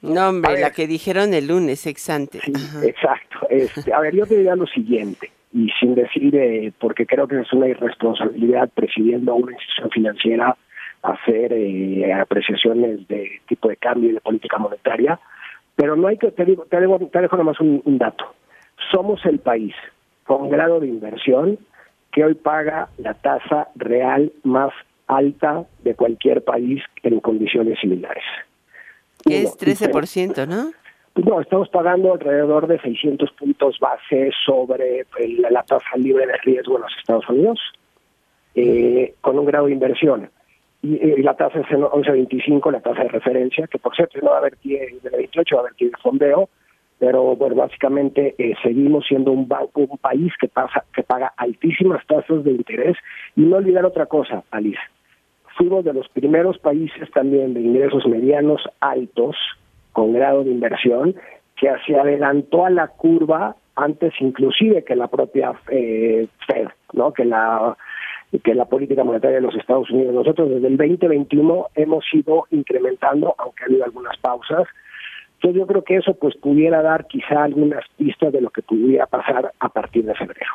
No, 0.00 0.28
hombre, 0.28 0.58
la 0.60 0.70
que 0.70 0.86
dijeron 0.86 1.32
el 1.32 1.48
lunes, 1.48 1.86
exante. 1.86 2.40
Sí, 2.40 2.52
exacto. 2.86 3.46
Este, 3.48 3.92
a 3.92 4.00
ver, 4.00 4.14
yo 4.14 4.26
te 4.26 4.36
diría 4.36 4.54
lo 4.54 4.66
siguiente, 4.66 5.30
y 5.52 5.70
sin 5.80 5.94
decir, 5.94 6.34
eh, 6.36 6.72
porque 6.78 7.06
creo 7.06 7.26
que 7.26 7.40
es 7.40 7.52
una 7.52 7.68
irresponsabilidad 7.68 8.68
presidiendo 8.74 9.34
una 9.34 9.52
institución 9.52 9.90
financiera 9.90 10.56
hacer 11.02 11.52
eh, 11.52 12.12
apreciaciones 12.12 13.06
de 13.08 13.40
tipo 13.46 13.68
de 13.68 13.76
cambio 13.76 14.10
y 14.10 14.14
de 14.14 14.20
política 14.20 14.58
monetaria, 14.58 15.20
pero 15.76 15.96
no 15.96 16.08
hay 16.08 16.16
que, 16.16 16.30
te 16.30 16.44
digo, 16.44 16.64
te, 16.64 16.80
dejo, 16.80 16.98
te 16.98 17.20
dejo 17.20 17.36
nomás 17.36 17.60
un 17.60 17.98
dato. 17.98 18.24
Somos 18.90 19.24
el 19.26 19.38
país 19.38 19.74
con 20.24 20.48
grado 20.48 20.80
de 20.80 20.88
inversión 20.88 21.58
que 22.12 22.24
hoy 22.24 22.34
paga 22.34 22.88
la 22.98 23.14
tasa 23.14 23.68
real 23.74 24.32
más 24.42 24.72
alta 25.06 25.64
de 25.82 25.94
cualquier 25.94 26.42
país 26.42 26.82
en 27.02 27.20
condiciones 27.20 27.78
similares. 27.80 28.24
Es 29.26 29.58
13%, 29.58 30.46
¿no? 30.46 30.70
No, 31.16 31.40
estamos 31.40 31.68
pagando 31.68 32.12
alrededor 32.12 32.66
de 32.66 32.80
600 32.80 33.30
puntos 33.32 33.78
base 33.78 34.30
sobre 34.44 35.06
la 35.48 35.62
tasa 35.62 35.96
libre 35.96 36.26
de 36.26 36.36
riesgo 36.38 36.76
en 36.76 36.82
los 36.82 36.92
Estados 36.98 37.28
Unidos, 37.28 37.60
eh, 38.54 39.14
con 39.20 39.38
un 39.38 39.46
grado 39.46 39.66
de 39.66 39.72
inversión. 39.72 40.30
Y, 40.82 41.22
la 41.22 41.34
tasa 41.34 41.60
es 41.60 41.66
11.25, 41.66 42.70
la 42.70 42.80
tasa 42.80 43.04
de 43.04 43.08
referencia, 43.08 43.66
que 43.68 43.78
por 43.78 43.94
cierto 43.94 44.18
no 44.20 44.30
va 44.30 44.36
a 44.36 44.38
haber 44.40 44.58
de 44.58 44.98
28, 45.10 45.56
va 45.56 45.62
a 45.62 45.64
haber 45.66 45.76
de 45.76 45.96
fondeo, 46.02 46.48
pero 47.04 47.36
bueno, 47.36 47.56
básicamente 47.56 48.34
eh, 48.38 48.54
seguimos 48.62 49.04
siendo 49.06 49.30
un 49.30 49.46
banco, 49.46 49.82
un 49.82 49.98
país 49.98 50.32
que 50.40 50.48
pasa, 50.48 50.86
paga 51.06 51.34
altísimas 51.36 52.02
tasas 52.06 52.42
de 52.44 52.52
interés 52.52 52.96
y 53.36 53.42
no 53.42 53.56
olvidar 53.56 53.84
otra 53.84 54.06
cosa, 54.06 54.42
Alice. 54.50 54.80
Fuimos 55.58 55.84
de 55.84 55.92
los 55.92 56.08
primeros 56.08 56.56
países 56.60 57.10
también 57.10 57.52
de 57.52 57.60
ingresos 57.60 58.06
medianos 58.06 58.62
altos, 58.80 59.36
con 59.92 60.14
grado 60.14 60.44
de 60.44 60.50
inversión, 60.52 61.14
que 61.56 61.68
se 61.86 61.94
adelantó 61.94 62.64
a 62.64 62.70
la 62.70 62.88
curva 62.88 63.54
antes 63.76 64.14
inclusive 64.20 64.82
que 64.82 64.96
la 64.96 65.08
propia 65.08 65.52
eh, 65.70 66.26
Fed, 66.46 66.68
¿no? 66.94 67.12
Que 67.12 67.26
la 67.26 67.76
que 68.42 68.54
la 68.54 68.64
política 68.64 69.04
monetaria 69.04 69.36
de 69.36 69.42
los 69.42 69.54
Estados 69.54 69.90
Unidos. 69.90 70.14
Nosotros 70.14 70.48
desde 70.48 70.68
el 70.68 70.78
2021 70.78 71.66
hemos 71.74 72.04
ido 72.14 72.46
incrementando, 72.50 73.34
aunque 73.36 73.62
ha 73.62 73.66
habido 73.66 73.84
algunas 73.84 74.16
pausas, 74.16 74.66
entonces 75.44 75.60
yo 75.60 75.66
creo 75.66 75.84
que 75.84 75.96
eso 75.96 76.14
pues 76.14 76.34
pudiera 76.38 76.80
dar 76.80 77.06
quizá 77.06 77.44
algunas 77.44 77.84
pistas 77.98 78.32
de 78.32 78.40
lo 78.40 78.48
que 78.48 78.62
pudiera 78.62 79.04
pasar 79.04 79.52
a 79.58 79.68
partir 79.68 80.06
de 80.06 80.14
febrero. 80.14 80.52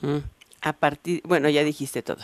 Mm, 0.00 0.18
a 0.62 0.72
partir, 0.74 1.22
bueno, 1.24 1.48
ya 1.48 1.64
dijiste 1.64 2.02
todo. 2.02 2.18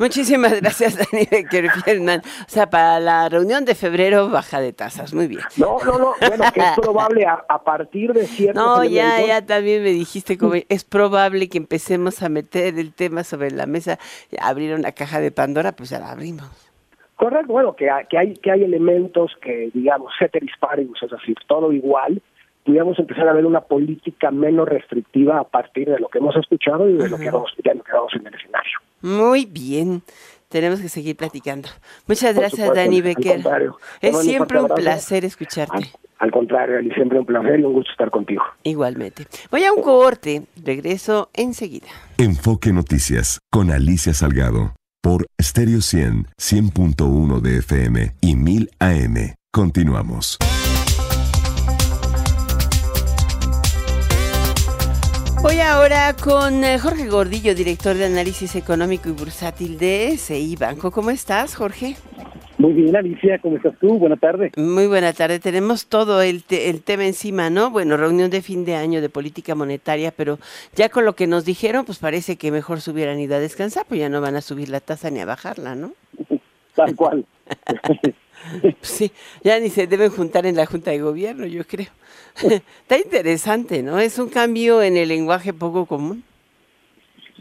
Muchísimas 0.00 0.52
gracias, 0.60 0.96
Dani 0.96 1.28
Becker 1.30 1.68
O 1.68 2.20
sea, 2.48 2.68
para 2.70 2.98
la 2.98 3.28
reunión 3.28 3.64
de 3.64 3.76
febrero, 3.76 4.28
baja 4.30 4.60
de 4.60 4.72
tasas. 4.72 5.14
Muy 5.14 5.28
bien. 5.28 5.42
No, 5.56 5.78
no, 5.84 5.96
no. 5.96 6.14
Bueno, 6.26 6.44
que 6.52 6.58
es 6.58 6.72
probable 6.80 7.24
a, 7.24 7.62
partir 7.62 8.12
de 8.14 8.26
cierto. 8.26 8.60
No, 8.60 8.82
ya, 8.82 9.24
ya 9.24 9.46
también 9.46 9.84
me 9.84 9.90
dijiste 9.90 10.36
como 10.38 10.54
es 10.68 10.82
probable 10.82 11.48
que 11.48 11.58
empecemos 11.58 12.20
a 12.20 12.28
meter 12.28 12.80
el 12.80 12.92
tema 12.92 13.22
sobre 13.22 13.52
la 13.52 13.66
mesa, 13.66 14.00
abrir 14.40 14.74
una 14.74 14.90
caja 14.90 15.20
de 15.20 15.30
Pandora, 15.30 15.70
pues 15.70 15.90
ya 15.90 16.00
la 16.00 16.10
abrimos. 16.10 16.67
Correcto, 17.18 17.52
bueno, 17.52 17.74
que, 17.74 17.90
que, 18.08 18.16
hay, 18.16 18.34
que 18.34 18.52
hay 18.52 18.62
elementos 18.62 19.32
que, 19.42 19.72
digamos, 19.74 20.12
ceteris 20.20 20.52
paribus, 20.60 21.02
es 21.02 21.10
decir, 21.10 21.34
todo 21.48 21.72
igual, 21.72 22.22
pudiéramos 22.64 22.96
empezar 22.96 23.28
a 23.28 23.32
ver 23.32 23.44
una 23.44 23.60
política 23.60 24.30
menos 24.30 24.68
restrictiva 24.68 25.40
a 25.40 25.42
partir 25.42 25.88
de 25.88 25.98
lo 25.98 26.06
que 26.08 26.18
hemos 26.18 26.36
escuchado 26.36 26.88
y 26.88 26.92
de 26.92 27.08
lo 27.08 27.18
que, 27.18 27.28
vamos, 27.28 27.52
de 27.56 27.74
lo 27.74 27.82
que 27.82 27.92
vamos 27.92 28.12
en 28.14 28.24
el 28.24 28.34
escenario. 28.34 28.78
Muy 29.02 29.46
bien. 29.46 30.02
Tenemos 30.48 30.80
que 30.80 30.88
seguir 30.88 31.16
platicando. 31.16 31.68
Muchas 32.06 32.36
gracias, 32.36 32.72
Dani 32.72 33.00
Becker. 33.00 33.42
Es 34.00 34.20
siempre 34.20 34.62
un 34.62 34.68
placer 34.68 35.24
escucharte. 35.24 35.90
Al, 36.20 36.30
contrario, 36.30 36.78
Ali, 36.78 36.92
siempre 36.94 37.18
un 37.18 37.26
placer 37.26 37.58
y 37.58 37.64
un 37.64 37.72
gusto 37.72 37.90
estar 37.90 38.12
contigo. 38.12 38.44
Igualmente. 38.62 39.26
Voy 39.50 39.64
a 39.64 39.72
un 39.72 39.82
corte. 39.82 40.44
Regreso 40.64 41.30
enseguida. 41.34 41.88
Enfoque 42.16 42.72
Noticias 42.72 43.40
con 43.50 43.72
Alicia 43.72 44.14
Salgado 44.14 44.77
por 45.00 45.26
Stereo 45.40 45.80
100, 45.80 46.28
100.1 46.40 47.40
de 47.40 47.58
FM 47.58 48.14
y 48.20 48.36
1000 48.36 48.70
AM. 48.78 49.34
Continuamos. 49.52 50.38
Voy 55.40 55.60
ahora 55.60 56.14
con 56.14 56.64
eh, 56.64 56.78
Jorge 56.80 57.08
Gordillo, 57.08 57.54
director 57.54 57.96
de 57.96 58.06
análisis 58.06 58.56
económico 58.56 59.08
y 59.08 59.12
bursátil 59.12 59.78
de 59.78 60.16
SI 60.18 60.56
Banco. 60.56 60.90
¿Cómo 60.90 61.10
estás, 61.10 61.54
Jorge? 61.54 61.96
Muy 62.58 62.72
bien, 62.72 62.96
Alicia, 62.96 63.38
¿cómo 63.38 63.56
estás 63.56 63.78
tú? 63.78 64.00
Buenas 64.00 64.18
tardes. 64.18 64.50
Muy 64.56 64.88
buena 64.88 65.12
tarde. 65.12 65.38
Tenemos 65.38 65.86
todo 65.86 66.20
el, 66.22 66.42
el 66.50 66.82
tema 66.82 67.06
encima, 67.06 67.50
¿no? 67.50 67.70
Bueno, 67.70 67.96
reunión 67.96 68.30
de 68.30 68.42
fin 68.42 68.64
de 68.64 68.74
año 68.74 69.00
de 69.00 69.08
política 69.08 69.54
monetaria, 69.54 70.10
pero 70.10 70.38
ya 70.74 70.88
con 70.88 71.04
lo 71.04 71.14
que 71.14 71.28
nos 71.28 71.44
dijeron, 71.44 71.84
pues 71.84 72.00
parece 72.00 72.36
que 72.36 72.50
mejor 72.50 72.80
se 72.80 72.90
hubieran 72.90 73.20
ido 73.20 73.36
a 73.36 73.38
descansar, 73.38 73.86
pues 73.88 74.00
ya 74.00 74.08
no 74.08 74.20
van 74.20 74.34
a 74.34 74.40
subir 74.40 74.70
la 74.70 74.80
tasa 74.80 75.08
ni 75.08 75.20
a 75.20 75.24
bajarla, 75.24 75.76
¿no? 75.76 75.92
Tal 76.74 76.96
cual. 76.96 77.24
sí, 78.80 79.12
ya 79.44 79.60
ni 79.60 79.68
se 79.68 79.86
deben 79.86 80.10
juntar 80.10 80.44
en 80.44 80.56
la 80.56 80.66
Junta 80.66 80.90
de 80.90 80.98
Gobierno, 80.98 81.46
yo 81.46 81.62
creo. 81.64 81.90
Está 82.42 82.98
interesante, 82.98 83.84
¿no? 83.84 84.00
Es 84.00 84.18
un 84.18 84.30
cambio 84.30 84.82
en 84.82 84.96
el 84.96 85.08
lenguaje 85.10 85.52
poco 85.52 85.86
común. 85.86 86.24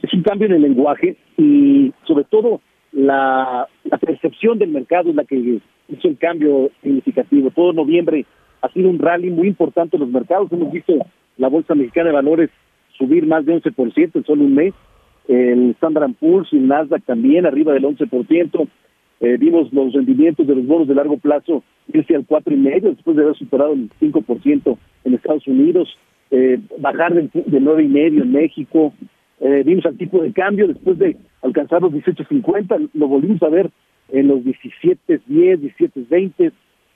Es 0.03 0.13
un 0.13 0.21
cambio 0.21 0.45
en 0.45 0.53
el 0.53 0.61
lenguaje 0.61 1.17
y 1.37 1.91
sobre 2.05 2.23
todo 2.25 2.61
la, 2.91 3.67
percepción 3.99 4.57
del 4.59 4.69
mercado 4.69 5.09
es 5.09 5.15
la 5.15 5.25
que 5.25 5.35
hizo 5.35 6.07
el 6.07 6.17
cambio 6.17 6.71
significativo. 6.81 7.51
Todo 7.51 7.73
noviembre 7.73 8.25
ha 8.61 8.69
sido 8.69 8.89
un 8.89 8.99
rally 8.99 9.29
muy 9.29 9.47
importante 9.47 9.97
en 9.97 10.01
los 10.01 10.09
mercados. 10.09 10.51
Hemos 10.51 10.71
visto 10.71 10.93
la 11.37 11.47
Bolsa 11.47 11.75
Mexicana 11.75 12.07
de 12.07 12.15
Valores 12.15 12.49
subir 12.97 13.25
más 13.25 13.45
de 13.45 13.61
11% 13.61 14.11
en 14.15 14.23
solo 14.23 14.43
un 14.43 14.55
mes. 14.55 14.73
El 15.27 15.71
Standard 15.71 16.13
Poor's 16.19 16.51
y 16.51 16.57
el 16.57 16.67
Nasdaq 16.67 17.03
también 17.03 17.45
arriba 17.45 17.73
del 17.73 17.83
11%. 17.83 18.67
Eh, 19.19 19.37
vimos 19.39 19.73
los 19.73 19.93
rendimientos 19.93 20.45
de 20.45 20.55
los 20.55 20.65
bonos 20.65 20.87
de 20.87 20.95
largo 20.95 21.17
plazo 21.17 21.63
irse 21.91 22.15
al 22.15 22.25
cuatro 22.25 22.53
y 22.53 22.57
medio 22.57 22.91
después 22.91 23.15
de 23.17 23.23
haber 23.23 23.35
superado 23.35 23.73
el 23.73 23.89
5% 23.99 24.77
en 25.05 25.13
Estados 25.13 25.47
Unidos, 25.47 25.97
eh, 26.31 26.59
bajar 26.79 27.13
del, 27.13 27.29
y 27.33 27.87
medio 27.87 28.23
en 28.23 28.31
México. 28.31 28.93
Eh, 29.39 29.63
vimos 29.65 29.85
al 29.85 29.97
tipo 29.97 30.21
de 30.21 30.33
cambio 30.33 30.67
después 30.67 30.97
de 30.97 31.17
alcanzar 31.41 31.81
los 31.81 31.93
18.50, 31.93 32.89
lo 32.93 33.07
volvimos 33.07 33.41
a 33.43 33.49
ver 33.49 33.69
en 34.09 34.27
los 34.27 34.39
17.10, 34.39 35.21
17.20. 35.27 36.51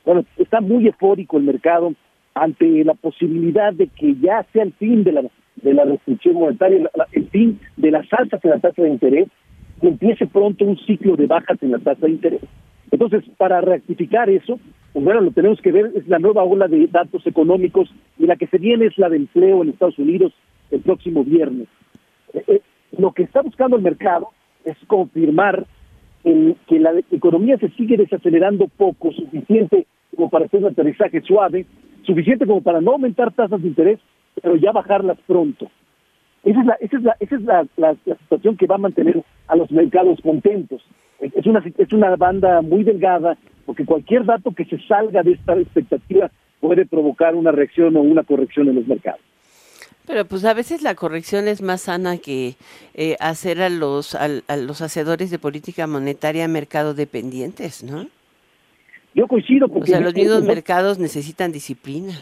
Bueno, 0.05 0.25
está 0.37 0.61
muy 0.61 0.87
eufórico 0.87 1.37
el 1.37 1.43
mercado 1.43 1.93
ante 2.33 2.83
la 2.83 2.93
posibilidad 2.93 3.73
de 3.73 3.87
que 3.87 4.15
ya 4.15 4.45
sea 4.53 4.63
el 4.63 4.73
fin 4.73 5.03
de 5.03 5.11
la 5.11 5.21
de 5.61 5.73
la 5.73 5.85
restricción 5.85 6.35
monetaria, 6.35 6.89
el 7.11 7.27
fin 7.29 7.59
de 7.77 7.91
las 7.91 8.11
alzas 8.13 8.43
en 8.43 8.49
la 8.49 8.59
tasa 8.59 8.81
de 8.81 8.89
interés 8.89 9.27
que 9.79 9.87
empiece 9.87 10.27
pronto 10.27 10.65
un 10.65 10.77
ciclo 10.85 11.15
de 11.15 11.27
bajas 11.27 11.61
en 11.61 11.71
la 11.71 11.79
tasa 11.79 12.05
de 12.05 12.11
interés. 12.11 12.41
Entonces, 12.91 13.23
para 13.37 13.61
rectificar 13.61 14.29
eso, 14.29 14.59
pues 14.93 15.05
bueno, 15.05 15.21
lo 15.21 15.31
tenemos 15.31 15.61
que 15.61 15.71
ver, 15.71 15.91
es 15.95 16.07
la 16.07 16.19
nueva 16.19 16.43
ola 16.43 16.67
de 16.67 16.87
datos 16.87 17.25
económicos 17.25 17.89
y 18.19 18.25
la 18.25 18.35
que 18.35 18.47
se 18.47 18.57
viene 18.57 18.85
es 18.87 18.97
la 18.97 19.09
de 19.09 19.17
empleo 19.17 19.63
en 19.63 19.69
Estados 19.69 19.97
Unidos 19.97 20.33
el 20.71 20.81
próximo 20.81 21.23
viernes. 21.23 21.67
Eh, 22.33 22.61
lo 22.97 23.11
que 23.13 23.23
está 23.23 23.41
buscando 23.41 23.77
el 23.77 23.81
mercado 23.81 24.29
es 24.65 24.77
confirmar 24.87 25.65
que 26.23 26.79
la 26.79 26.93
economía 27.11 27.57
se 27.57 27.69
sigue 27.69 27.97
desacelerando 27.97 28.67
poco, 28.67 29.11
suficiente 29.11 29.87
como 30.15 30.29
para 30.29 30.45
hacer 30.45 30.59
un 30.59 30.67
aterrizaje 30.67 31.21
suave, 31.21 31.65
suficiente 32.03 32.45
como 32.45 32.61
para 32.61 32.81
no 32.81 32.91
aumentar 32.91 33.33
tasas 33.33 33.61
de 33.61 33.67
interés, 33.67 33.99
pero 34.41 34.55
ya 34.55 34.71
bajarlas 34.71 35.17
pronto. 35.25 35.69
Esa 36.43 36.59
es 36.59 36.65
la, 36.65 36.73
esa 36.79 36.97
es 36.97 37.03
la, 37.03 37.15
esa 37.19 37.35
es 37.35 37.41
la, 37.77 37.95
situación 38.19 38.57
que 38.57 38.67
va 38.67 38.75
a 38.75 38.79
mantener 38.79 39.23
a 39.47 39.55
los 39.55 39.71
mercados 39.71 40.19
contentos. 40.21 40.83
Es 41.19 41.45
una, 41.45 41.63
es 41.77 41.93
una 41.93 42.15
banda 42.15 42.61
muy 42.61 42.83
delgada, 42.83 43.37
porque 43.65 43.85
cualquier 43.85 44.25
dato 44.25 44.51
que 44.51 44.65
se 44.65 44.79
salga 44.87 45.23
de 45.23 45.33
esta 45.33 45.55
expectativa 45.55 46.31
puede 46.59 46.85
provocar 46.85 47.35
una 47.35 47.51
reacción 47.51 47.95
o 47.95 48.01
una 48.01 48.23
corrección 48.23 48.69
en 48.69 48.75
los 48.75 48.87
mercados. 48.87 49.21
Pero 50.05 50.25
pues 50.25 50.43
a 50.45 50.53
veces 50.53 50.81
la 50.81 50.95
corrección 50.95 51.47
es 51.47 51.61
más 51.61 51.81
sana 51.81 52.17
que 52.17 52.55
eh, 52.93 53.15
hacer 53.19 53.61
a 53.61 53.69
los, 53.69 54.15
a, 54.15 54.27
los 54.57 54.81
hacedores 54.81 55.31
de 55.31 55.39
política 55.39 55.87
monetaria 55.87 56.47
mercado 56.47 56.93
dependientes, 56.93 57.83
¿no? 57.83 58.07
Yo 59.13 59.27
coincido 59.27 59.67
porque... 59.67 59.91
O 59.91 59.93
sea, 59.93 59.99
los 59.99 60.13
mismos 60.13 60.43
mercados 60.43 60.97
necesitan 60.97 61.51
disciplina. 61.51 62.13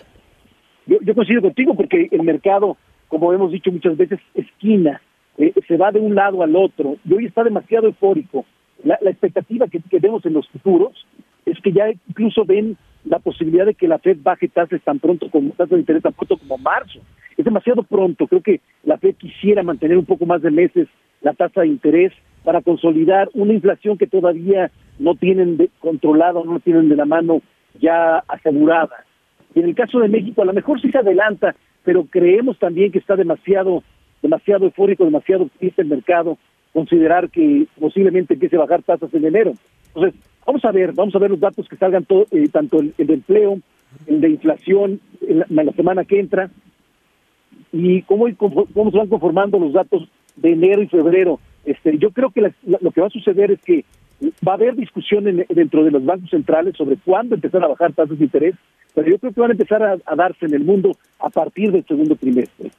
Yo, 0.87 0.97
yo 1.01 1.13
coincido 1.13 1.41
contigo 1.41 1.75
porque 1.75 2.09
el 2.11 2.23
mercado 2.23 2.77
como 3.09 3.33
hemos 3.33 3.51
dicho 3.51 3.71
muchas 3.71 3.97
veces, 3.97 4.19
esquina, 4.35 5.01
eh, 5.37 5.51
se 5.67 5.75
va 5.75 5.91
de 5.91 5.99
un 5.99 6.15
lado 6.15 6.41
al 6.41 6.55
otro, 6.55 6.95
y 7.03 7.13
hoy 7.13 7.25
está 7.25 7.43
demasiado 7.43 7.87
eufórico. 7.87 8.45
La, 8.83 8.95
expectativa 9.01 9.67
que, 9.67 9.81
vemos 9.99 10.25
en 10.25 10.33
los 10.33 10.47
futuros 10.47 11.05
es 11.51 11.59
que 11.61 11.71
ya 11.71 11.89
incluso 12.07 12.45
ven 12.45 12.77
la 13.05 13.19
posibilidad 13.19 13.65
de 13.65 13.73
que 13.73 13.87
la 13.87 13.99
Fed 13.99 14.17
baje 14.21 14.47
tasas 14.47 14.81
tan 14.83 14.99
pronto 14.99 15.29
como 15.29 15.51
tasas 15.51 15.71
de 15.71 15.79
interés 15.79 16.03
tan 16.03 16.13
pronto 16.13 16.37
como 16.37 16.57
marzo. 16.57 16.99
Es 17.37 17.45
demasiado 17.45 17.83
pronto. 17.83 18.27
Creo 18.27 18.41
que 18.41 18.61
la 18.83 18.97
Fed 18.97 19.15
quisiera 19.15 19.63
mantener 19.63 19.97
un 19.97 20.05
poco 20.05 20.25
más 20.25 20.41
de 20.41 20.51
meses 20.51 20.87
la 21.21 21.33
tasa 21.33 21.61
de 21.61 21.67
interés 21.67 22.13
para 22.43 22.61
consolidar 22.61 23.29
una 23.33 23.53
inflación 23.53 23.97
que 23.97 24.07
todavía 24.07 24.71
no 24.99 25.15
tienen 25.15 25.57
de, 25.57 25.69
controlada, 25.79 26.41
no 26.45 26.59
tienen 26.59 26.89
de 26.89 26.95
la 26.95 27.05
mano 27.05 27.41
ya 27.79 28.19
asegurada. 28.27 29.05
Y 29.55 29.59
en 29.59 29.65
el 29.65 29.75
caso 29.75 29.99
de 29.99 30.07
México, 30.07 30.41
a 30.41 30.45
lo 30.45 30.53
mejor 30.53 30.79
sí 30.79 30.89
se 30.91 30.97
adelanta 30.97 31.55
pero 31.83 32.05
creemos 32.05 32.59
también 32.59 32.91
que 32.91 32.99
está 32.99 33.15
demasiado, 33.15 33.83
demasiado 34.21 34.65
eufórico, 34.65 35.05
demasiado 35.05 35.49
triste 35.57 35.81
el 35.81 35.87
mercado, 35.87 36.37
considerar 36.73 37.29
que 37.29 37.67
posiblemente 37.79 38.33
empiece 38.33 38.57
a 38.57 38.59
bajar 38.59 38.83
tasas 38.83 39.13
en 39.13 39.25
enero. 39.25 39.53
Entonces, 39.87 40.19
vamos 40.49 40.65
a 40.65 40.71
ver, 40.71 40.93
vamos 40.93 41.15
a 41.15 41.19
ver 41.19 41.29
los 41.29 41.39
datos 41.39 41.69
que 41.69 41.75
salgan 41.75 42.05
todo, 42.05 42.25
eh, 42.31 42.47
tanto 42.51 42.79
el, 42.79 42.93
de 42.97 43.13
empleo, 43.13 43.59
el 44.07 44.19
de 44.19 44.29
inflación 44.29 44.99
en 45.21 45.45
la, 45.47 45.71
semana 45.73 46.05
que 46.05 46.19
entra, 46.19 46.49
y 47.71 48.01
cómo, 48.01 48.25
cómo 48.35 48.89
se 48.89 48.97
van 48.97 49.09
conformando 49.09 49.59
los 49.59 49.73
datos 49.73 50.09
de 50.37 50.53
enero 50.53 50.81
y 50.81 50.87
febrero. 50.87 51.39
Este, 51.65 51.99
yo 51.99 52.09
creo 52.09 52.31
que 52.31 52.51
lo 52.65 52.91
que 52.91 53.01
va 53.01 53.07
a 53.07 53.11
suceder 53.11 53.51
es 53.51 53.61
que 53.61 53.85
va 54.45 54.53
a 54.53 54.55
haber 54.55 54.75
discusión 54.75 55.25
dentro 55.49 55.83
de 55.83 55.91
los 55.91 56.03
bancos 56.03 56.31
centrales 56.31 56.75
sobre 56.75 56.97
cuándo 56.97 57.35
empezar 57.35 57.63
a 57.63 57.67
bajar 57.67 57.93
tasas 57.93 58.17
de 58.17 58.25
interés, 58.25 58.55
pero 58.95 59.07
yo 59.07 59.19
creo 59.19 59.31
que 59.31 59.41
van 59.41 59.51
a 59.51 59.53
empezar 59.53 59.83
a, 59.83 60.15
darse 60.15 60.47
en 60.47 60.55
el 60.55 60.63
mundo 60.63 60.93
a 61.19 61.29
partir 61.29 61.71
del 61.71 61.85
segundo 61.85 62.15
trimestre 62.15 62.71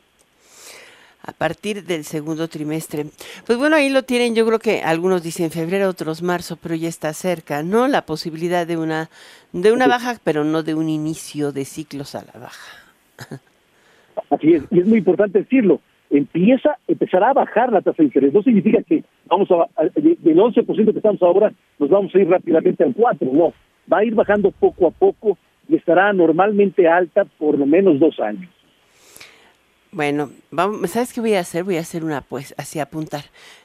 a 1.22 1.32
partir 1.32 1.84
del 1.84 2.04
segundo 2.04 2.48
trimestre. 2.48 3.06
Pues 3.46 3.58
bueno, 3.58 3.76
ahí 3.76 3.90
lo 3.90 4.02
tienen, 4.02 4.34
yo 4.34 4.46
creo 4.46 4.58
que 4.58 4.82
algunos 4.82 5.22
dicen 5.22 5.50
febrero, 5.50 5.88
otros 5.88 6.22
marzo, 6.22 6.56
pero 6.60 6.74
ya 6.74 6.88
está 6.88 7.12
cerca, 7.12 7.62
¿no? 7.62 7.88
La 7.88 8.02
posibilidad 8.02 8.66
de 8.66 8.76
una 8.76 9.08
de 9.52 9.72
una 9.72 9.88
baja, 9.88 10.16
pero 10.22 10.44
no 10.44 10.62
de 10.62 10.74
un 10.74 10.88
inicio 10.88 11.52
de 11.52 11.64
ciclos 11.64 12.14
a 12.14 12.24
la 12.24 12.40
baja. 12.40 12.76
Así 14.30 14.54
es, 14.54 14.64
y 14.70 14.80
es 14.80 14.86
muy 14.86 14.98
importante 14.98 15.40
decirlo, 15.40 15.80
empieza, 16.10 16.76
empezará 16.86 17.30
a 17.30 17.34
bajar 17.34 17.72
la 17.72 17.80
tasa 17.80 17.96
de 17.98 18.04
interés. 18.04 18.32
No 18.32 18.42
significa 18.42 18.82
que 18.82 19.02
vamos 19.26 19.48
a, 19.50 19.82
del 19.94 20.36
11% 20.36 20.92
que 20.92 20.98
estamos 20.98 21.22
ahora, 21.22 21.52
nos 21.78 21.88
vamos 21.88 22.14
a 22.14 22.18
ir 22.18 22.28
rápidamente 22.28 22.84
al 22.84 22.94
4%, 22.94 23.32
no. 23.32 23.52
Va 23.92 23.98
a 23.98 24.04
ir 24.04 24.14
bajando 24.14 24.50
poco 24.50 24.86
a 24.86 24.90
poco 24.90 25.38
y 25.68 25.76
estará 25.76 26.12
normalmente 26.12 26.86
alta 26.86 27.24
por 27.24 27.58
lo 27.58 27.66
menos 27.66 27.98
dos 27.98 28.18
años. 28.20 28.50
Bueno, 29.92 30.30
vamos, 30.52 30.90
¿sabes 30.92 31.12
qué 31.12 31.20
voy 31.20 31.34
a 31.34 31.40
hacer? 31.40 31.64
Voy 31.64 31.76
a 31.76 31.80
hacer 31.80 32.04
una 32.04 32.20
pues, 32.20 32.54
así 32.56 32.78
apuntar 32.78 33.24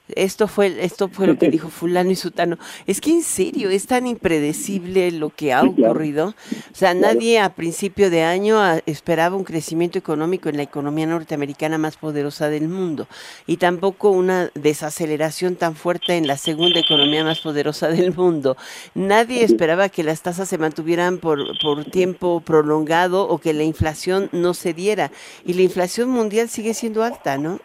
esto 0.10 0.48
fue, 0.48 0.84
esto 0.84 1.10
fue 1.10 1.28
lo 1.28 1.38
que 1.38 1.50
dijo 1.52 1.70
fulano 1.70 2.12
y 2.12 2.16
sutano. 2.16 2.58
Es 2.86 3.02
que 3.02 3.12
en 3.12 3.24
serio, 3.24 3.70
es 3.70 3.88
tan 3.88 4.08
impredecible 4.08 5.12
lo 5.12 5.30
que 5.30 5.54
ha 5.54 5.64
ocurrido. 5.64 6.28
O 6.28 6.76
sea, 6.76 6.94
nadie 6.94 7.40
a 7.40 7.56
principio 7.56 8.10
de 8.10 8.24
año 8.24 8.60
ah, 8.60 8.80
esperaba 8.86 9.36
un 9.36 9.44
crecimiento 9.44 9.98
económico 9.98 10.50
en 10.50 10.58
la 10.58 10.64
economía 10.64 11.08
norteamericana 11.08 11.78
más 11.78 11.98
poderosa 11.98 12.50
del 12.50 12.68
mundo 12.68 13.08
y 13.48 13.58
tampoco 13.58 14.10
una 14.10 14.52
desaceleración 14.54 15.56
tan 15.56 15.76
fuerte 15.76 16.18
en 16.18 16.28
la 16.28 16.38
segunda 16.38 16.80
economía 16.80 17.24
más 17.24 17.40
poderosa 17.40 17.88
del 17.88 18.14
mundo. 18.14 18.58
Nadie 18.94 19.44
esperaba 19.44 19.90
que 19.90 20.04
las 20.04 20.22
tasas 20.22 20.50
se 20.50 20.58
mantuvieran 20.58 21.18
por, 21.18 21.40
por 21.60 21.86
tiempo 21.86 22.42
prolongado 22.42 23.28
o 23.28 23.40
que 23.40 23.54
la 23.54 23.64
inflación 23.64 24.30
no 24.32 24.54
se 24.54 24.74
diera. 24.74 25.12
Y 25.46 25.54
la 25.54 25.62
inflación 25.62 26.10
mundial 26.10 26.50
sigue 26.50 26.74
siendo 26.74 27.04
alta, 27.04 27.38
¿no? 27.38 27.60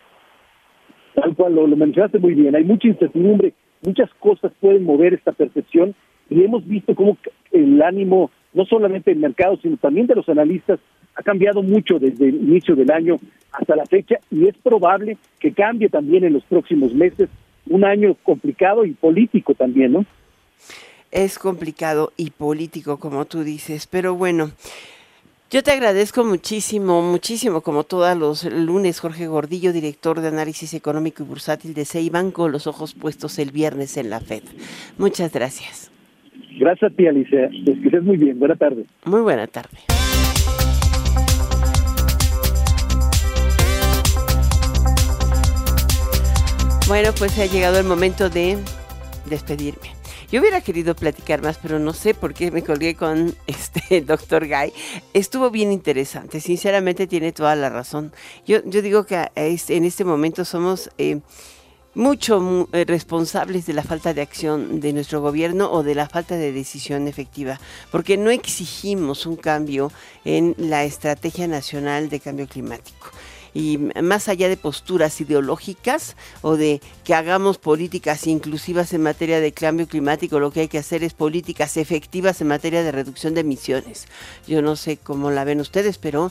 Tal 1.14 1.34
cual 1.34 1.54
lo, 1.54 1.66
mencionaste 1.66 2.18
muy 2.18 2.34
bien, 2.34 2.54
hay 2.54 2.64
mucha 2.64 2.88
incertidumbre, 2.88 3.52
muchas 3.82 4.10
cosas 4.20 4.52
pueden 4.60 4.84
mover 4.84 5.14
esta 5.14 5.32
percepción 5.32 5.94
y 6.28 6.44
hemos 6.44 6.66
visto 6.66 6.94
cómo 6.94 7.16
el 7.52 7.82
ánimo, 7.82 8.30
no 8.54 8.64
solamente 8.64 9.10
del 9.10 9.20
mercado, 9.20 9.58
sino 9.60 9.76
también 9.76 10.06
de 10.06 10.14
los 10.14 10.28
analistas, 10.28 10.78
ha 11.16 11.22
cambiado 11.22 11.62
mucho 11.62 11.98
desde 11.98 12.28
el 12.28 12.36
inicio 12.36 12.76
del 12.76 12.90
año 12.90 13.16
hasta 13.52 13.74
la 13.74 13.84
fecha 13.86 14.16
y 14.30 14.46
es 14.46 14.56
probable 14.58 15.18
que 15.40 15.52
cambie 15.52 15.88
también 15.88 16.24
en 16.24 16.32
los 16.32 16.44
próximos 16.44 16.94
meses 16.94 17.28
un 17.68 17.84
año 17.84 18.14
complicado 18.22 18.84
y 18.84 18.92
político 18.92 19.54
también, 19.54 19.92
¿no? 19.92 20.06
Es 21.10 21.38
complicado 21.38 22.12
y 22.16 22.30
político, 22.30 22.98
como 22.98 23.24
tú 23.24 23.42
dices, 23.42 23.86
pero 23.88 24.14
bueno. 24.14 24.52
Yo 25.52 25.64
te 25.64 25.72
agradezco 25.72 26.24
muchísimo, 26.24 27.02
muchísimo, 27.02 27.60
como 27.60 27.82
todos 27.82 28.16
los 28.16 28.44
lunes, 28.44 29.00
Jorge 29.00 29.26
Gordillo, 29.26 29.72
director 29.72 30.20
de 30.20 30.28
análisis 30.28 30.74
económico 30.74 31.24
y 31.24 31.26
bursátil 31.26 31.74
de 31.74 31.84
Ceiban, 31.84 32.30
con 32.30 32.52
los 32.52 32.68
ojos 32.68 32.94
puestos 32.94 33.36
el 33.40 33.50
viernes 33.50 33.96
en 33.96 34.10
la 34.10 34.20
FED. 34.20 34.44
Muchas 34.96 35.32
gracias. 35.32 35.90
Gracias 36.56 36.92
a 36.92 36.94
ti, 36.94 37.08
Alicia. 37.08 37.50
Que 37.50 37.72
estés 37.72 38.04
muy 38.04 38.16
bien. 38.16 38.38
Buena 38.38 38.54
tarde. 38.54 38.84
Muy 39.04 39.22
buena 39.22 39.48
tarde. 39.48 39.76
Bueno, 46.86 47.10
pues 47.18 47.36
ha 47.40 47.46
llegado 47.46 47.80
el 47.80 47.86
momento 47.86 48.30
de 48.30 48.56
despedirme. 49.28 49.99
Yo 50.30 50.40
hubiera 50.40 50.60
querido 50.60 50.94
platicar 50.94 51.42
más, 51.42 51.58
pero 51.58 51.80
no 51.80 51.92
sé 51.92 52.14
por 52.14 52.34
qué 52.34 52.52
me 52.52 52.62
colgué 52.62 52.94
con 52.94 53.34
este 53.48 54.00
doctor 54.00 54.46
Guy. 54.46 54.72
Estuvo 55.12 55.50
bien 55.50 55.72
interesante, 55.72 56.40
sinceramente 56.40 57.08
tiene 57.08 57.32
toda 57.32 57.56
la 57.56 57.68
razón. 57.68 58.12
Yo, 58.46 58.58
yo 58.64 58.80
digo 58.80 59.04
que 59.04 59.28
en 59.34 59.84
este 59.84 60.04
momento 60.04 60.44
somos 60.44 60.88
eh, 60.98 61.20
mucho 61.94 62.68
eh, 62.72 62.84
responsables 62.86 63.66
de 63.66 63.72
la 63.72 63.82
falta 63.82 64.14
de 64.14 64.22
acción 64.22 64.78
de 64.78 64.92
nuestro 64.92 65.20
gobierno 65.20 65.70
o 65.72 65.82
de 65.82 65.96
la 65.96 66.08
falta 66.08 66.36
de 66.36 66.52
decisión 66.52 67.08
efectiva, 67.08 67.58
porque 67.90 68.16
no 68.16 68.30
exigimos 68.30 69.26
un 69.26 69.34
cambio 69.34 69.90
en 70.24 70.54
la 70.58 70.84
estrategia 70.84 71.48
nacional 71.48 72.08
de 72.08 72.20
cambio 72.20 72.46
climático 72.46 73.10
y 73.54 73.78
más 73.78 74.28
allá 74.28 74.48
de 74.48 74.56
posturas 74.56 75.20
ideológicas 75.20 76.16
o 76.42 76.56
de 76.56 76.80
que 77.04 77.14
hagamos 77.14 77.58
políticas 77.58 78.26
inclusivas 78.26 78.92
en 78.92 79.02
materia 79.02 79.40
de 79.40 79.52
cambio 79.52 79.88
climático, 79.88 80.38
lo 80.38 80.50
que 80.50 80.60
hay 80.60 80.68
que 80.68 80.78
hacer 80.78 81.02
es 81.04 81.14
políticas 81.14 81.76
efectivas 81.76 82.40
en 82.40 82.48
materia 82.48 82.82
de 82.82 82.92
reducción 82.92 83.34
de 83.34 83.40
emisiones. 83.40 84.06
Yo 84.46 84.62
no 84.62 84.76
sé 84.76 84.96
cómo 84.96 85.30
la 85.30 85.44
ven 85.44 85.60
ustedes, 85.60 85.98
pero 85.98 86.30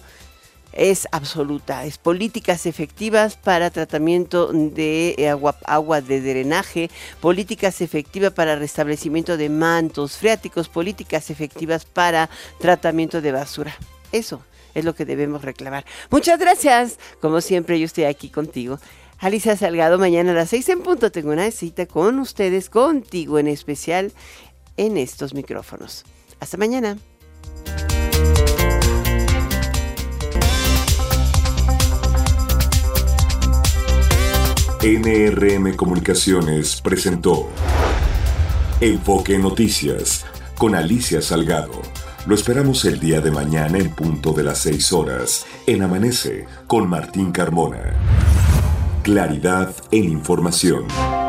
es 0.72 1.08
absoluta. 1.12 1.86
Es 1.86 1.98
políticas 1.98 2.66
efectivas 2.66 3.38
para 3.38 3.70
tratamiento 3.72 4.52
de 4.54 5.28
agua, 5.30 5.58
agua, 5.66 6.02
de 6.02 6.22
drenaje, 6.22 6.90
políticas 7.22 7.82
efectivas 7.82 8.34
para 8.34 8.56
restablecimiento 8.56 9.38
de 9.38 9.50
mantos 9.50 10.18
freáticos, 10.18 10.70
políticas 10.70 11.30
efectivas 11.30 11.86
para 11.86 12.30
tratamiento 12.60 13.22
de 13.22 13.32
basura. 13.32 13.76
Eso 14.12 14.42
es 14.80 14.86
lo 14.86 14.96
que 14.96 15.06
debemos 15.06 15.44
reclamar. 15.44 15.86
Muchas 16.10 16.40
gracias. 16.40 16.98
Como 17.22 17.42
siempre, 17.42 17.80
yo 17.80 17.86
estoy 17.86 18.06
aquí 18.06 18.30
contigo. 18.30 18.80
Alicia 19.20 19.58
Salgado, 19.58 20.00
mañana 20.00 20.32
a 20.32 20.36
las 20.36 20.50
seis 20.50 20.70
en 20.70 20.82
punto 20.82 21.12
tengo 21.12 21.32
una 21.32 21.52
cita 21.52 21.86
con 21.86 22.20
ustedes, 22.20 22.70
contigo 22.70 23.38
en 23.38 23.48
especial, 23.48 24.14
en 24.78 24.98
estos 24.98 25.34
micrófonos. 25.34 26.06
Hasta 26.40 26.58
mañana. 26.58 26.98
NRM 34.82 35.76
Comunicaciones 35.76 36.82
presentó 36.82 37.50
Enfoque 38.80 39.38
Noticias 39.38 40.26
con 40.58 40.74
Alicia 40.74 41.22
Salgado 41.22 41.82
lo 42.26 42.36
esperamos 42.36 42.86
el 42.86 43.00
día 43.00 43.22
de 43.22 43.32
mañana 43.32 43.78
en 43.78 43.90
punto 43.96 44.34
de 44.34 44.44
las 44.44 44.60
6 44.60 44.94
horas 44.94 45.46
en 45.66 45.82
Amanece 45.84 46.46
con 46.68 46.88
Martín 46.88 47.32
Carmona. 47.32 47.94
Claridad 49.04 49.74
en 49.92 50.06
información. 50.06 51.29